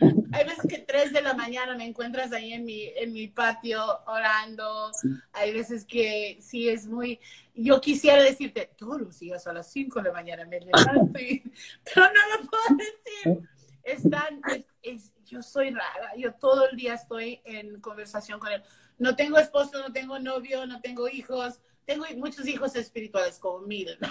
hay 0.32 0.44
veces 0.44 0.66
que 0.68 0.78
tres 0.78 1.12
de 1.12 1.22
la 1.22 1.34
mañana 1.34 1.76
me 1.76 1.84
encuentras 1.84 2.32
ahí 2.32 2.52
en 2.52 2.64
mi, 2.64 2.84
en 2.96 3.12
mi 3.12 3.28
patio 3.28 3.82
orando. 4.06 4.90
Hay 5.32 5.52
veces 5.52 5.84
que 5.84 6.38
sí 6.40 6.68
es 6.68 6.86
muy... 6.86 7.20
Yo 7.54 7.80
quisiera 7.80 8.22
decirte, 8.22 8.70
todos 8.76 9.00
los 9.00 9.18
días 9.18 9.46
a 9.46 9.52
las 9.52 9.70
cinco 9.70 10.00
de 10.00 10.08
la 10.08 10.14
mañana 10.14 10.44
me 10.46 10.60
levanto, 10.60 11.10
pero 11.12 12.06
no 12.06 12.36
lo 12.36 12.48
puedo 12.48 12.78
decir. 12.78 13.48
Están, 13.82 14.40
es, 14.82 15.12
yo 15.24 15.42
soy 15.42 15.70
rara, 15.70 16.14
yo 16.16 16.34
todo 16.34 16.68
el 16.68 16.76
día 16.76 16.94
estoy 16.94 17.40
en 17.44 17.80
conversación 17.80 18.38
con 18.38 18.52
él. 18.52 18.62
No 18.98 19.16
tengo 19.16 19.38
esposo, 19.38 19.78
no 19.78 19.92
tengo 19.92 20.18
novio, 20.18 20.66
no 20.66 20.80
tengo 20.80 21.08
hijos. 21.08 21.60
Tengo 21.84 22.04
muchos 22.16 22.46
hijos 22.46 22.76
espirituales, 22.76 23.38
como 23.38 23.66
mil, 23.66 23.88
¿no? 24.00 24.08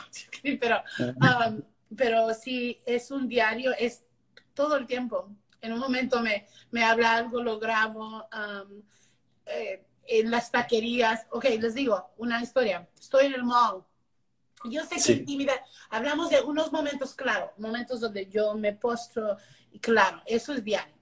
pero, 0.60 0.84
um, 1.00 1.62
pero 1.96 2.34
sí, 2.34 2.82
es 2.86 3.10
un 3.10 3.28
diario, 3.28 3.72
es 3.80 4.04
todo 4.54 4.76
el 4.76 4.86
tiempo 4.86 5.30
en 5.62 5.74
un 5.74 5.80
momento 5.80 6.22
me, 6.22 6.48
me 6.72 6.84
habla 6.84 7.16
algo, 7.16 7.42
lo 7.42 7.60
grabo 7.60 8.28
um, 8.34 8.82
eh, 9.46 9.86
en 10.08 10.32
las 10.32 10.52
taquerías. 10.52 11.28
Ok, 11.32 11.46
les 11.60 11.74
digo 11.74 12.12
una 12.18 12.42
historia. 12.42 12.88
Estoy 13.00 13.28
en 13.28 13.34
el 13.34 13.44
mall. 13.44 13.84
Yo 14.66 14.84
sé 14.84 15.02
que 15.02 15.20
intimidad, 15.20 15.56
hablamos 15.90 16.30
de 16.30 16.42
unos 16.42 16.72
momentos, 16.74 17.14
claro, 17.16 17.54
momentos 17.58 18.02
donde 18.02 18.26
yo 18.26 18.56
me 18.56 18.74
postro, 18.74 19.38
y 19.72 19.80
claro, 19.80 20.22
eso 20.26 20.52
es 20.52 20.64
diario. 20.64 20.96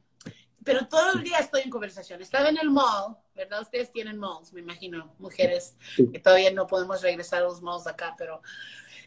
Pero 0.63 0.85
todo 0.85 1.13
el 1.13 1.23
día 1.23 1.39
estoy 1.39 1.61
en 1.61 1.71
conversación. 1.71 2.21
Estaba 2.21 2.49
en 2.49 2.57
el 2.59 2.69
mall, 2.69 3.17
¿verdad? 3.33 3.61
Ustedes 3.61 3.91
tienen 3.91 4.17
malls, 4.17 4.53
me 4.53 4.59
imagino, 4.59 5.15
mujeres 5.17 5.75
que 5.95 6.19
todavía 6.19 6.51
no 6.51 6.67
podemos 6.67 7.01
regresar 7.01 7.39
a 7.39 7.45
los 7.45 7.61
malls 7.61 7.87
acá, 7.87 8.13
pero 8.15 8.41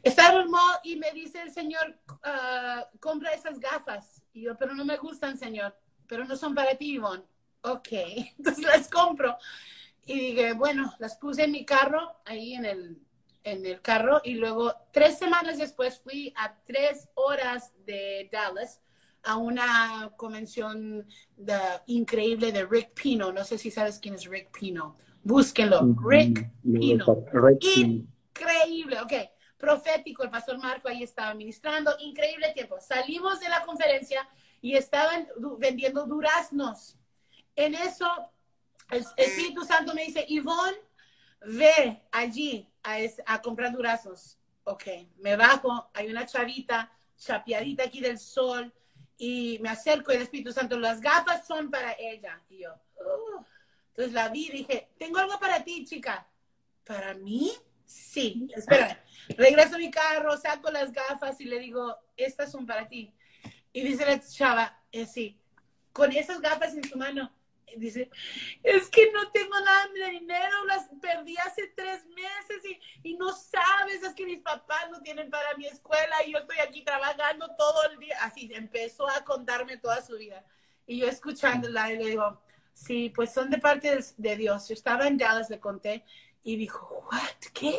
estaba 0.03 0.35
en 0.35 0.41
el 0.41 0.49
mall 0.49 0.79
y 0.83 0.97
me 0.97 1.13
dice 1.13 1.43
el 1.43 1.53
señor, 1.53 1.97
uh, 2.09 2.99
compra 2.99 3.31
esas 3.33 3.61
gafas 3.61 4.20
y 4.33 4.43
yo, 4.43 4.57
pero 4.57 4.75
no 4.75 4.85
me 4.85 4.97
gustan, 4.97 5.37
señor, 5.37 5.77
pero 6.07 6.25
no 6.25 6.37
son 6.37 6.55
para 6.55 6.77
ti, 6.77 6.95
Ivonne. 6.95 7.25
Ok, 7.63 7.89
entonces 8.39 8.65
las 8.65 8.89
compro. 8.89 9.37
Y 10.07 10.19
dije, 10.19 10.53
bueno, 10.55 10.93
las 10.99 11.17
puse 11.17 11.45
en 11.45 11.53
mi 11.53 11.65
carro, 11.65 12.17
ahí 12.25 12.55
en 12.55 12.65
el, 12.65 12.99
en 13.45 13.67
el 13.67 13.81
carro, 13.81 14.21
y 14.25 14.35
luego 14.35 14.75
tres 14.93 15.19
semanas 15.19 15.59
después 15.59 16.01
fui 16.01 16.33
a 16.37 16.57
tres 16.67 17.09
horas 17.15 17.73
de 17.85 18.29
Dallas 18.33 18.81
a 19.23 19.37
una 19.37 20.11
convención 20.17 21.07
de, 21.37 21.59
increíble 21.87 22.53
de 22.53 22.65
Rick 22.65 22.95
Pino. 23.01 23.33
No 23.33 23.45
sé 23.45 23.59
si 23.59 23.71
sabes 23.71 23.99
quién 23.99 24.15
es 24.15 24.25
Rick 24.25 24.59
Pino. 24.59 24.97
Búsquenlo. 25.23 25.95
Rick 26.03 26.51
Pino. 26.63 27.25
Increíble, 27.61 29.01
ok 29.01 29.13
profético, 29.61 30.25
el 30.25 30.31
pastor 30.31 30.59
Marco 30.59 30.89
ahí 30.89 31.03
estaba 31.03 31.35
ministrando, 31.35 31.95
increíble 32.01 32.53
tiempo. 32.53 32.81
Salimos 32.81 33.39
de 33.39 33.49
la 33.49 33.63
conferencia 33.65 34.27
y 34.61 34.75
estaban 34.75 35.29
vendiendo 35.59 36.07
duraznos. 36.07 36.97
En 37.55 37.75
eso, 37.75 38.09
el 38.91 39.05
Espíritu 39.17 39.65
Santo 39.65 39.95
me 39.95 40.05
dice, 40.05 40.25
Ivonne, 40.29 40.79
ve 41.43 42.03
allí 42.11 42.67
a, 42.83 42.97
a 43.27 43.43
comprar 43.43 43.73
duraznos. 43.73 44.39
Ok, 44.65 44.85
me 45.19 45.37
bajo, 45.37 45.91
hay 45.95 46.11
una 46.11 46.27
chavita 46.27 46.91
chapeadita 47.17 47.85
aquí 47.85 48.01
del 48.01 48.19
sol 48.19 48.73
y 49.19 49.59
me 49.61 49.69
acerco 49.69 50.11
y 50.11 50.17
el 50.17 50.23
Espíritu 50.23 50.53
Santo, 50.53 50.79
las 50.79 51.01
gafas 51.01 51.47
son 51.47 51.71
para 51.71 51.93
ella. 51.99 52.41
Y 52.49 52.63
yo, 52.63 52.73
oh". 53.05 53.45
entonces 53.89 54.15
la 54.15 54.29
vi 54.29 54.47
y 54.47 54.53
dije, 54.53 54.89
tengo 54.99 55.19
algo 55.19 55.39
para 55.39 55.63
ti, 55.63 55.85
chica. 55.85 56.27
¿Para 56.85 57.15
mí? 57.15 57.53
Sí, 57.91 58.49
espera. 58.55 59.03
Regreso 59.37 59.75
a 59.75 59.79
mi 59.79 59.91
carro, 59.91 60.37
saco 60.37 60.71
las 60.71 60.93
gafas 60.93 61.41
y 61.41 61.45
le 61.45 61.59
digo, 61.59 61.97
estas 62.17 62.53
son 62.53 62.65
para 62.65 62.87
ti. 62.87 63.13
Y 63.73 63.83
dice 63.83 64.07
la 64.07 64.21
chava, 64.21 64.81
eh, 64.93 65.07
sí, 65.07 65.41
con 65.93 66.13
esas 66.13 66.41
gafas 66.41 66.75
en 66.75 66.85
su 66.85 66.97
mano. 66.97 67.33
dice, 67.77 68.09
es 68.63 68.89
que 68.89 69.11
no 69.11 69.33
tengo 69.33 69.59
nada 69.59 69.89
de 69.89 70.11
dinero, 70.11 70.65
las 70.67 70.89
perdí 71.01 71.37
hace 71.39 71.67
tres 71.77 72.07
meses 72.07 72.63
y, 72.65 73.11
y, 73.11 73.15
no 73.15 73.33
sabes, 73.33 74.03
es 74.05 74.15
que 74.15 74.25
mis 74.25 74.41
papás 74.41 74.89
no 74.91 75.01
tienen 75.01 75.29
para 75.29 75.57
mi 75.57 75.67
escuela 75.67 76.25
y 76.25 76.33
yo 76.33 76.39
estoy 76.39 76.59
aquí 76.61 76.83
trabajando 76.83 77.49
todo 77.57 77.91
el 77.91 77.99
día. 77.99 78.17
Así 78.21 78.51
empezó 78.55 79.09
a 79.09 79.25
contarme 79.25 79.79
toda 79.79 80.01
su 80.01 80.17
vida. 80.17 80.45
Y 80.87 81.01
yo 81.01 81.09
escuchándola 81.09 81.93
y 81.93 81.99
le 81.99 82.07
digo, 82.07 82.41
Sí, 82.73 83.13
pues 83.15 83.33
son 83.33 83.51
de 83.51 83.59
parte 83.59 83.95
de, 83.95 84.05
de 84.17 84.37
Dios. 84.37 84.69
Yo 84.69 84.75
estaba 84.75 85.07
en 85.07 85.19
Dallas, 85.19 85.51
le 85.51 85.61
conté, 85.61 86.05
y 86.43 86.57
dijo, 86.57 87.07
¿what? 87.11 87.53
¿Qué? 87.53 87.77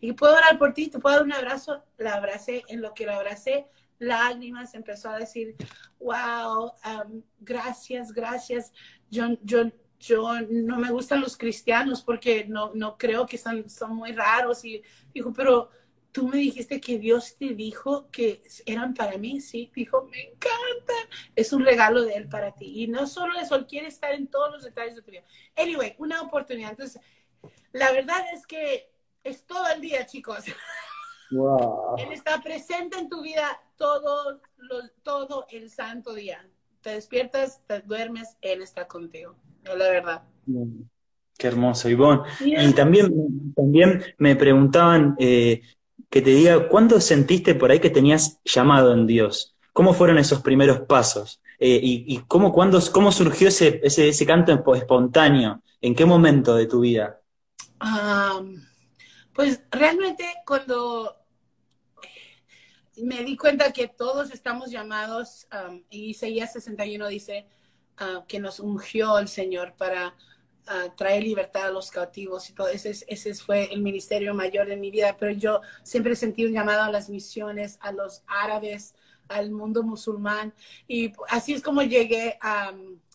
Y 0.00 0.12
puedo 0.12 0.34
orar 0.34 0.58
por 0.58 0.74
ti, 0.74 0.88
te 0.88 0.98
puedo 0.98 1.16
dar 1.16 1.24
un 1.24 1.32
abrazo. 1.32 1.82
La 1.96 2.14
abracé, 2.14 2.62
en 2.68 2.82
lo 2.82 2.92
que 2.92 3.06
la 3.06 3.16
abracé, 3.16 3.66
lágrimas, 3.98 4.74
empezó 4.74 5.10
a 5.10 5.18
decir, 5.18 5.56
wow, 5.98 6.72
um, 6.84 7.22
gracias, 7.40 8.12
gracias. 8.12 8.72
Yo, 9.10 9.38
yo, 9.42 9.70
yo 9.98 10.40
no 10.50 10.78
me 10.78 10.90
gustan 10.90 11.20
los 11.20 11.36
cristianos 11.36 12.02
porque 12.02 12.44
no, 12.46 12.72
no 12.74 12.98
creo 12.98 13.26
que 13.26 13.38
son, 13.38 13.68
son 13.70 13.96
muy 13.96 14.12
raros. 14.12 14.64
Y 14.64 14.82
dijo, 15.12 15.32
pero 15.32 15.70
tú 16.12 16.28
me 16.28 16.36
dijiste 16.38 16.80
que 16.80 16.98
Dios 16.98 17.36
te 17.36 17.54
dijo 17.54 18.08
que 18.10 18.42
eran 18.66 18.94
para 18.94 19.18
mí, 19.18 19.40
sí, 19.40 19.72
dijo, 19.74 20.06
me 20.12 20.22
encanta, 20.22 20.94
es 21.34 21.52
un 21.52 21.64
regalo 21.64 22.02
de 22.02 22.14
Él 22.14 22.28
para 22.28 22.54
ti. 22.54 22.82
Y 22.82 22.86
no 22.86 23.06
solo 23.06 23.38
eso, 23.40 23.56
Él 23.56 23.66
quiere 23.66 23.88
estar 23.88 24.12
en 24.12 24.28
todos 24.28 24.52
los 24.52 24.62
detalles 24.62 24.94
de 24.94 25.02
tu 25.02 25.10
vida. 25.10 25.24
Anyway, 25.56 25.96
una 25.98 26.22
oportunidad. 26.22 26.70
Entonces, 26.70 27.00
la 27.74 27.92
verdad 27.92 28.24
es 28.32 28.46
que 28.46 28.88
es 29.22 29.44
todo 29.44 29.66
el 29.74 29.80
día, 29.80 30.06
chicos. 30.06 30.44
Él 30.46 32.12
está 32.12 32.40
presente 32.40 32.98
en 32.98 33.08
tu 33.08 33.22
vida 33.22 33.60
todo, 33.76 34.40
todo 35.02 35.46
el 35.50 35.70
santo 35.70 36.14
día. 36.14 36.46
Te 36.80 36.90
despiertas, 36.90 37.62
te 37.66 37.80
duermes, 37.80 38.36
Él 38.40 38.62
está 38.62 38.86
contigo. 38.86 39.34
Es 39.64 39.76
la 39.76 39.88
verdad. 39.88 40.22
Qué 41.36 41.46
hermoso, 41.48 41.88
Ivonne. 41.88 42.22
Y 42.40 42.72
también, 42.74 43.52
también 43.56 44.02
me 44.18 44.36
preguntaban 44.36 45.16
eh, 45.18 45.62
que 46.08 46.22
te 46.22 46.30
diga, 46.30 46.68
¿cuándo 46.68 47.00
sentiste 47.00 47.54
por 47.56 47.70
ahí 47.70 47.80
que 47.80 47.90
tenías 47.90 48.40
llamado 48.44 48.92
en 48.92 49.06
Dios? 49.06 49.56
¿Cómo 49.72 49.94
fueron 49.94 50.18
esos 50.18 50.42
primeros 50.42 50.80
pasos? 50.82 51.40
Eh, 51.58 51.80
y, 51.82 52.18
cómo, 52.28 52.52
cuándo, 52.52 52.78
cómo 52.92 53.10
surgió 53.10 53.48
ese, 53.48 53.80
ese, 53.82 54.08
ese, 54.08 54.26
canto 54.26 54.74
espontáneo? 54.74 55.62
¿En 55.80 55.94
qué 55.94 56.04
momento 56.04 56.54
de 56.54 56.66
tu 56.66 56.80
vida? 56.80 57.20
Pues 59.32 59.60
realmente 59.70 60.24
cuando 60.46 61.24
me 62.96 63.24
di 63.24 63.36
cuenta 63.36 63.72
que 63.72 63.88
todos 63.88 64.30
estamos 64.32 64.70
llamados, 64.70 65.46
y 65.90 66.10
Isaías 66.10 66.52
61 66.52 67.08
dice 67.08 67.46
ah, 67.98 68.24
que 68.26 68.38
nos 68.38 68.60
ungió 68.60 69.18
el 69.18 69.28
Señor 69.28 69.74
para 69.76 70.14
ah, 70.66 70.86
traer 70.96 71.24
libertad 71.24 71.66
a 71.66 71.70
los 71.70 71.90
cautivos 71.90 72.48
y 72.50 72.52
todo. 72.52 72.68
Ese, 72.68 72.90
ese 73.08 73.34
fue 73.34 73.72
el 73.72 73.82
ministerio 73.82 74.34
mayor 74.34 74.68
de 74.68 74.76
mi 74.76 74.90
vida, 74.90 75.16
pero 75.18 75.32
yo 75.32 75.60
siempre 75.82 76.14
sentí 76.14 76.44
un 76.44 76.52
llamado 76.52 76.82
a 76.82 76.90
las 76.90 77.08
misiones, 77.08 77.78
a 77.80 77.92
los 77.92 78.22
árabes, 78.26 78.94
al 79.28 79.50
mundo 79.50 79.82
musulmán, 79.82 80.54
y 80.86 81.12
así 81.28 81.54
es 81.54 81.62
como 81.62 81.82
llegué 81.82 82.36
a, 82.40 82.72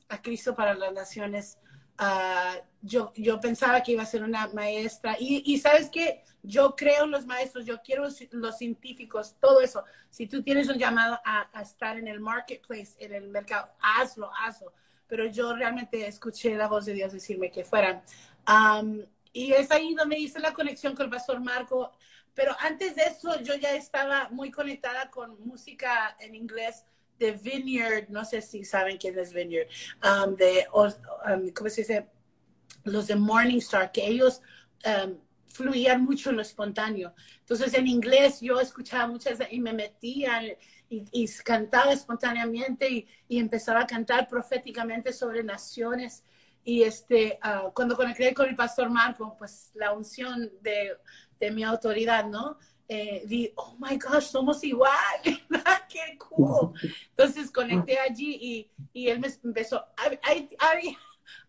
a 0.10 0.22
Cristo 0.22 0.56
para 0.56 0.74
las 0.74 0.92
Naciones. 0.92 1.58
Uh, 2.00 2.58
yo, 2.82 3.12
yo 3.16 3.42
pensaba 3.42 3.84
que 3.84 3.92
iba 3.92 4.04
a 4.04 4.06
ser 4.06 4.24
una 4.24 4.48
maestra 4.54 5.18
y, 5.20 5.44
y 5.46 5.60
sabes 5.60 5.90
que 5.90 6.24
yo 6.44 6.76
creo 6.76 7.04
en 7.04 7.12
los 7.12 7.26
maestros, 7.26 7.66
yo 7.66 7.82
quiero 7.82 8.08
los 8.32 8.58
científicos, 8.58 9.36
todo 9.40 9.62
eso. 9.62 9.84
Si 10.10 10.28
tú 10.28 10.42
tienes 10.42 10.70
un 10.70 10.78
llamado 10.78 11.20
a, 11.26 11.50
estar 11.62 11.98
en 11.98 12.08
el 12.08 12.20
marketplace, 12.20 12.96
en 13.00 13.14
el 13.14 13.28
mercado, 13.30 13.70
hazlo, 13.82 14.32
hazlo. 14.40 14.74
Pero 15.08 15.26
yo 15.26 15.56
realmente 15.56 16.08
escuché 16.08 16.56
la 16.56 16.68
voz 16.68 16.86
de 16.86 16.94
Dios 16.94 17.12
decirme 17.12 17.52
que 17.52 17.64
fuera. 17.64 18.04
y 19.34 19.52
es 19.52 19.72
ahí 19.72 19.94
donde 19.96 20.18
hice 20.18 20.40
la 20.40 20.54
conexión 20.54 20.96
con 20.96 21.06
el 21.06 21.12
pastor 21.12 21.40
Marco. 21.42 21.92
Pero 22.34 22.56
antes 22.60 22.96
de 22.96 23.04
eso, 23.04 23.42
yo 23.42 23.56
ya 23.56 23.72
estaba 23.74 24.30
muy 24.30 24.50
conectada 24.50 25.10
con 25.10 25.40
música 25.46 26.16
en 26.20 26.36
inglés 26.36 26.86
de 27.20 27.34
Vineyard, 27.34 28.10
no 28.10 28.26
sé 28.26 28.42
si 28.42 28.64
saben 28.64 28.98
quién 28.98 29.18
es 29.20 29.34
Vineyard, 29.34 29.68
de, 30.38 30.66
¿cómo 30.72 31.70
se 31.70 31.82
dice? 31.82 32.08
Los 32.86 33.08
de 33.08 33.16
Morningstar, 33.16 33.92
que 33.92 34.08
ellos 34.08 34.42
fluían 35.50 36.04
mucho 36.04 36.30
en 36.30 36.38
lo 36.38 36.42
espontáneo. 36.42 37.14
Entonces 37.42 37.74
en 37.74 37.88
inglés 37.88 38.40
yo 38.42 38.60
escuchaba 38.60 39.08
muchas 39.08 39.40
y 39.52 39.60
me 39.60 39.74
metía 39.74 40.42
y, 40.90 41.28
cantaba 41.44 41.92
espontáneamente 41.92 42.90
y, 43.28 43.40
empezaba 43.40 43.82
a 43.82 43.88
cantar 43.88 44.28
proféticamente 44.28 45.12
sobre 45.12 45.44
naciones. 45.44 46.24
Y 46.64 46.84
este, 46.84 47.40
uh, 47.44 47.72
cuando 47.74 47.96
conecté 47.96 48.34
con 48.34 48.48
el 48.48 48.56
pastor 48.56 48.90
Marco, 48.90 49.36
pues 49.38 49.72
la 49.76 49.92
unción 49.92 50.52
de, 50.62 50.98
de 51.40 51.52
mi 51.52 51.64
autoridad, 51.64 52.26
¿no? 52.26 52.58
Eh, 52.92 53.22
vi, 53.28 53.54
oh 53.56 53.76
my 53.78 53.98
gosh, 53.98 54.24
somos 54.24 54.64
igual, 54.64 54.92
qué 55.90 56.18
cool. 56.18 56.74
Entonces 57.12 57.52
conecté 57.52 58.00
allí 58.00 58.36
y, 58.42 58.72
y 58.94 59.10
él 59.10 59.20
me 59.20 59.28
empezó, 59.44 59.86
hay, 59.96 60.20
hay, 60.58 60.98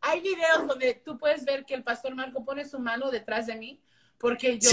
hay 0.03 0.21
videos 0.21 0.69
donde 0.69 1.01
tú 1.03 1.17
puedes 1.19 1.47
ver 1.47 1.65
que 1.65 1.73
el 1.73 1.83
pastor 1.83 2.15
Marco 2.15 2.45
pone 2.45 2.67
su 2.67 2.79
mano 2.79 3.11
detrás 3.11 3.47
de 3.47 3.57
mí 3.57 3.81
porque 4.19 4.59
yo 4.59 4.69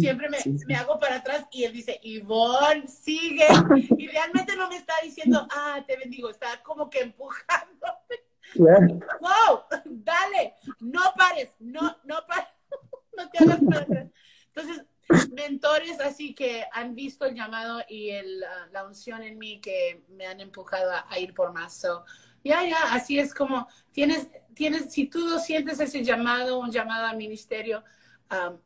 siempre 0.00 0.28
me, 0.28 0.38
me, 0.66 0.74
hago 0.74 0.98
para 0.98 1.18
atrás 1.18 1.46
y 1.52 1.62
él 1.62 1.72
dice, 1.72 2.00
Ivonne, 2.02 2.88
sigue. 2.88 3.46
y 3.96 4.08
realmente 4.08 4.56
no 4.56 4.68
me 4.68 4.78
está 4.78 4.94
diciendo, 5.00 5.46
ah, 5.48 5.80
te 5.86 5.96
bendigo, 5.96 6.28
está 6.28 6.60
como 6.64 6.90
que 6.90 6.98
empujando. 6.98 7.86
Wow, 8.56 9.62
dale, 9.84 10.54
no 10.80 11.02
pares, 11.16 11.50
no, 11.60 11.96
no 12.02 12.16
pares, 12.26 12.48
no 13.16 13.30
te 13.30 13.44
hagas 13.44 13.60
para 13.64 13.80
atrás. 13.82 14.06
Entonces, 14.48 14.84
mentores 15.32 16.00
así 16.00 16.34
que 16.34 16.64
han 16.72 16.94
visto 16.94 17.24
el 17.24 17.34
llamado 17.34 17.80
y 17.88 18.10
el, 18.10 18.40
la 18.72 18.84
unción 18.84 19.22
en 19.22 19.38
mí 19.38 19.60
que 19.60 20.04
me 20.08 20.26
han 20.26 20.40
empujado 20.40 20.90
a, 21.08 21.18
ir 21.18 21.34
por 21.34 21.52
más. 21.52 21.74
So, 21.74 22.04
ya, 22.44 22.66
ya, 22.66 22.92
así 22.92 23.18
es 23.18 23.34
como 23.34 23.68
tienes, 23.92 24.28
tienes, 24.54 24.92
si 24.92 25.06
tú 25.06 25.38
sientes 25.38 25.80
ese 25.80 26.02
llamado, 26.04 26.58
un 26.58 26.70
llamado 26.70 27.06
al 27.06 27.16
ministerio, 27.16 27.84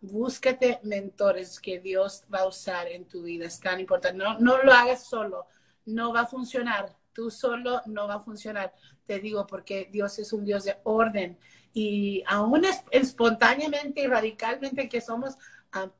búscate 0.01 0.81
mentores 0.83 1.59
que 1.59 1.81
Dios 1.81 2.25
va 2.33 2.41
a 2.41 2.47
usar 2.47 2.89
en 2.89 3.07
tu 3.07 3.23
vida. 3.23 3.47
Es 3.47 3.61
tan 3.61 3.81
importante. 3.81 4.19
No, 4.19 4.39
no 4.39 4.63
lo 4.63 4.73
hagas 4.73 5.05
solo. 5.05 5.47
No 5.87 6.13
va 6.13 6.23
a 6.23 6.27
funcionar. 6.27 6.95
Tú 7.13 7.31
solo 7.31 7.81
no 7.87 8.07
va 8.07 8.17
a 8.17 8.21
funcionar. 8.21 8.75
Te 9.07 9.21
digo 9.21 9.47
porque 9.47 9.89
Dios 9.91 10.19
es 10.19 10.33
un 10.33 10.45
Dios 10.45 10.65
de 10.65 10.77
orden. 10.85 11.39
Y 11.73 12.23
aún 12.27 12.63
espontáneamente 12.91 14.03
y 14.03 14.07
radicalmente 14.07 14.89
que 14.89 15.01
somos, 15.01 15.37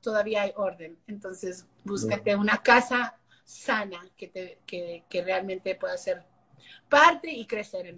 todavía 0.01 0.43
hay 0.43 0.53
orden. 0.57 0.99
Entonces, 1.07 1.67
búscate 1.85 2.37
una 2.37 2.59
casa 2.63 3.17
sana 3.45 4.01
que, 4.17 4.29
te, 4.29 4.59
que, 4.67 5.05
que 5.09 5.23
realmente 5.23 5.75
pueda 5.75 5.97
ser 5.97 6.23
parte 6.89 7.31
y 7.31 7.47
crecer 7.47 7.87
en 7.87 7.97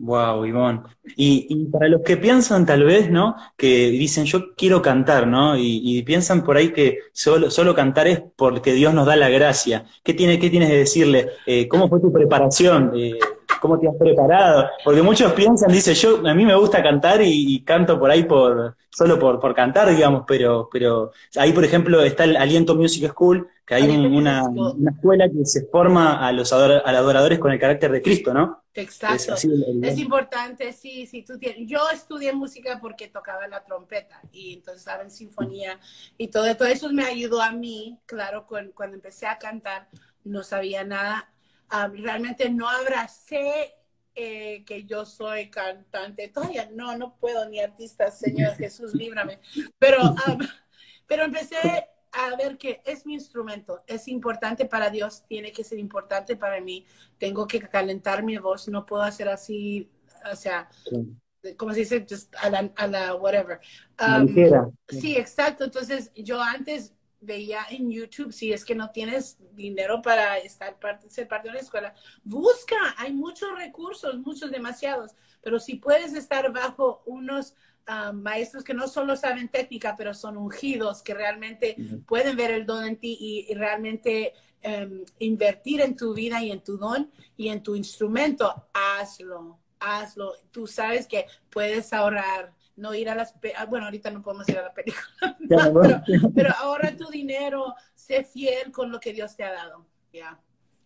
Wow, 0.00 0.44
Ivonne. 0.46 0.82
Y, 1.16 1.66
para 1.66 1.88
los 1.88 2.02
que 2.02 2.16
piensan 2.16 2.64
tal 2.64 2.84
vez, 2.84 3.10
¿no? 3.10 3.34
Que 3.56 3.90
dicen, 3.90 4.26
yo 4.26 4.54
quiero 4.54 4.80
cantar, 4.80 5.26
¿no? 5.26 5.58
Y, 5.58 6.00
piensan 6.04 6.44
por 6.44 6.56
ahí 6.56 6.72
que 6.72 6.98
solo, 7.12 7.50
solo 7.50 7.74
cantar 7.74 8.06
es 8.06 8.22
porque 8.36 8.72
Dios 8.72 8.94
nos 8.94 9.06
da 9.06 9.16
la 9.16 9.28
gracia. 9.28 9.86
¿Qué, 10.04 10.14
tiene, 10.14 10.38
qué 10.38 10.50
tienes 10.50 10.68
de 10.68 10.76
decirle? 10.76 11.30
Eh, 11.46 11.66
¿Cómo 11.66 11.88
fue 11.88 12.00
tu 12.00 12.12
preparación? 12.12 12.92
Eh, 12.94 13.18
¿Cómo 13.60 13.78
te 13.78 13.88
has 13.88 13.96
preparado? 13.96 14.68
Porque 14.84 15.02
muchos 15.02 15.32
piensan, 15.32 15.70
dice, 15.70 15.94
yo, 15.94 16.26
a 16.26 16.34
mí 16.34 16.44
me 16.44 16.54
gusta 16.54 16.82
cantar 16.82 17.20
y, 17.22 17.62
canto 17.64 17.98
por 17.98 18.10
ahí 18.10 18.24
por, 18.24 18.76
solo 18.90 19.18
por, 19.18 19.40
por 19.40 19.54
cantar, 19.54 19.90
digamos, 19.90 20.24
pero, 20.26 20.68
pero 20.70 21.12
ahí, 21.36 21.52
por 21.52 21.64
ejemplo, 21.64 22.02
está 22.02 22.24
el 22.24 22.36
Aliento 22.36 22.74
Music 22.74 23.10
School, 23.10 23.48
que 23.66 23.74
hay 23.74 23.88
una, 23.88 24.44
una, 24.48 24.90
escuela 24.90 25.28
que 25.28 25.44
se 25.44 25.66
forma 25.66 26.26
a 26.26 26.32
los 26.32 26.52
adoradores 26.52 27.38
con 27.38 27.52
el 27.52 27.58
carácter 27.58 27.92
de 27.92 28.00
Cristo, 28.00 28.32
¿no? 28.32 28.62
Exacto. 28.72 29.34
Es, 29.34 29.98
importante, 29.98 30.72
sí, 30.72 31.06
sí, 31.06 31.22
tú 31.22 31.38
tienes. 31.38 31.68
Yo 31.68 31.80
estudié 31.92 32.32
música 32.32 32.78
porque 32.80 33.08
tocaba 33.08 33.46
la 33.48 33.64
trompeta 33.64 34.22
y 34.32 34.54
entonces 34.54 34.80
estaba 34.82 35.02
en 35.02 35.10
sinfonía 35.10 35.78
y 36.16 36.28
todo, 36.28 36.56
todo 36.56 36.68
eso 36.68 36.90
me 36.92 37.04
ayudó 37.04 37.42
a 37.42 37.50
mí, 37.50 37.98
claro, 38.06 38.46
cuando 38.46 38.94
empecé 38.94 39.26
a 39.26 39.38
cantar 39.38 39.88
no 40.24 40.42
sabía 40.42 40.84
nada, 40.84 41.28
ah, 41.70 41.88
realmente 41.92 42.50
no 42.50 42.68
abracé 42.68 43.74
eh, 44.14 44.64
que 44.64 44.84
yo 44.84 45.04
soy 45.04 45.48
cantante, 45.48 46.28
todavía 46.28 46.68
no, 46.72 46.96
no 46.96 47.16
puedo 47.16 47.48
ni 47.48 47.60
artista, 47.60 48.10
Señor 48.10 48.56
Jesús, 48.56 48.94
líbrame, 48.94 49.38
pero, 49.78 49.98
ah, 50.02 50.36
pero 51.06 51.24
empecé 51.24 51.56
a 52.10 52.34
ver 52.36 52.58
que 52.58 52.82
es 52.84 53.06
mi 53.06 53.14
instrumento, 53.14 53.84
es 53.86 54.08
importante 54.08 54.64
para 54.64 54.90
Dios, 54.90 55.24
tiene 55.28 55.52
que 55.52 55.62
ser 55.62 55.78
importante 55.78 56.36
para 56.36 56.60
mí, 56.60 56.84
tengo 57.16 57.46
que 57.46 57.60
calentar 57.60 58.24
mi 58.24 58.38
voz, 58.38 58.66
no 58.68 58.84
puedo 58.84 59.02
hacer 59.02 59.28
así, 59.28 59.88
o 60.30 60.34
sea, 60.34 60.68
como 61.56 61.72
se 61.72 61.80
dice, 61.80 62.06
Just 62.08 62.34
a, 62.36 62.50
la, 62.50 62.72
a 62.74 62.86
la 62.86 63.14
whatever. 63.14 63.60
Um, 64.00 64.26
sí, 64.88 65.16
exacto, 65.16 65.64
entonces 65.64 66.10
yo 66.14 66.42
antes 66.42 66.92
veía 67.20 67.66
en 67.70 67.90
YouTube, 67.90 68.32
si 68.32 68.52
es 68.52 68.64
que 68.64 68.74
no 68.74 68.90
tienes 68.90 69.38
dinero 69.54 70.02
para 70.02 70.38
estar 70.38 70.78
parte, 70.78 71.10
ser 71.10 71.28
parte 71.28 71.48
de 71.48 71.52
una 71.52 71.60
escuela, 71.60 71.94
busca, 72.22 72.76
hay 72.96 73.12
muchos 73.12 73.48
recursos, 73.56 74.18
muchos 74.18 74.50
demasiados, 74.50 75.12
pero 75.42 75.58
si 75.58 75.76
puedes 75.76 76.14
estar 76.14 76.52
bajo 76.52 77.02
unos 77.06 77.54
maestros 78.12 78.64
que 78.64 78.74
no 78.74 78.86
solo 78.86 79.16
saben 79.16 79.48
técnica, 79.48 79.94
pero 79.96 80.12
son 80.12 80.36
ungidos, 80.36 81.02
que 81.02 81.14
realmente 81.14 81.76
pueden 82.06 82.36
ver 82.36 82.50
el 82.50 82.66
don 82.66 82.84
en 82.84 82.96
ti 82.96 83.16
y, 83.18 83.54
realmente 83.54 84.34
em, 84.60 85.04
invertir 85.18 85.80
en 85.80 85.96
tu 85.96 86.14
vida 86.14 86.42
y 86.42 86.50
en 86.50 86.62
tu 86.62 86.76
don 86.76 87.10
y 87.36 87.48
en 87.48 87.62
tu 87.62 87.76
instrumento, 87.76 88.68
hazlo, 88.74 89.58
hazlo. 89.80 90.34
Tú 90.50 90.66
sabes 90.66 91.06
que 91.06 91.26
puedes 91.48 91.92
ahorrar, 91.92 92.52
no 92.78 92.94
ir 92.94 93.10
a 93.10 93.14
las, 93.14 93.34
ah, 93.56 93.66
bueno, 93.66 93.86
ahorita 93.86 94.10
no 94.10 94.22
podemos 94.22 94.48
ir 94.48 94.58
a 94.58 94.62
la 94.62 94.72
película, 94.72 95.36
pero, 96.34 96.50
ahorra 96.58 96.96
tu 96.96 97.08
dinero, 97.10 97.74
sé 97.94 98.24
fiel 98.24 98.72
con 98.72 98.90
lo 98.90 99.00
que 99.00 99.12
Dios 99.12 99.36
te 99.36 99.44
ha 99.44 99.52
dado. 99.52 99.86
Ya. 100.12 100.40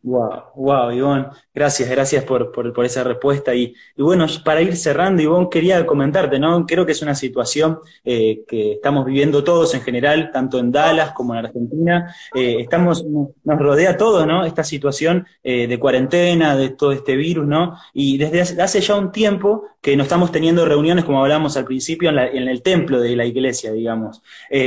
Wow, 0.04 0.42
wow, 0.56 0.90
Ivonne, 0.90 1.26
gracias, 1.54 1.88
gracias 1.88 2.24
por, 2.24 2.50
por, 2.50 2.84
esa 2.84 3.04
respuesta. 3.04 3.54
Y, 3.54 3.72
bueno, 3.96 4.26
para 4.44 4.60
ir 4.60 4.76
cerrando, 4.76 5.22
Ivonne, 5.22 5.46
quería 5.48 5.86
comentarte, 5.86 6.40
¿no? 6.40 6.66
Creo 6.66 6.84
que 6.84 6.90
es 6.90 7.02
una 7.02 7.14
situación 7.14 7.78
eh, 8.04 8.42
que 8.48 8.72
estamos 8.72 9.06
viviendo 9.06 9.44
todos 9.44 9.74
en 9.74 9.80
general, 9.80 10.32
tanto 10.32 10.58
en 10.58 10.72
Dallas 10.72 11.12
como 11.12 11.34
en 11.34 11.46
Argentina. 11.46 12.12
Eh, 12.34 12.56
estamos, 12.58 13.04
nos 13.04 13.58
rodea 13.60 13.90
a 13.90 13.96
todos, 13.96 14.26
¿no? 14.26 14.44
Esta 14.44 14.64
situación 14.64 15.24
eh, 15.44 15.68
de 15.68 15.78
cuarentena, 15.78 16.56
de 16.56 16.70
todo 16.70 16.90
este 16.90 17.14
virus, 17.14 17.46
¿no? 17.46 17.78
Y 17.94 18.18
desde 18.18 18.60
hace 18.60 18.80
ya 18.80 18.96
un 18.96 19.12
tiempo 19.12 19.68
que 19.80 19.96
no 19.96 20.02
estamos 20.02 20.32
teniendo 20.32 20.66
reuniones, 20.66 21.04
como 21.04 21.22
hablábamos 21.22 21.56
al 21.56 21.64
principio, 21.64 22.10
en, 22.10 22.18
en 22.18 22.48
el 22.48 22.60
templo 22.62 23.00
de 23.00 23.14
la 23.14 23.24
iglesia, 23.24 23.70
digamos. 23.70 24.20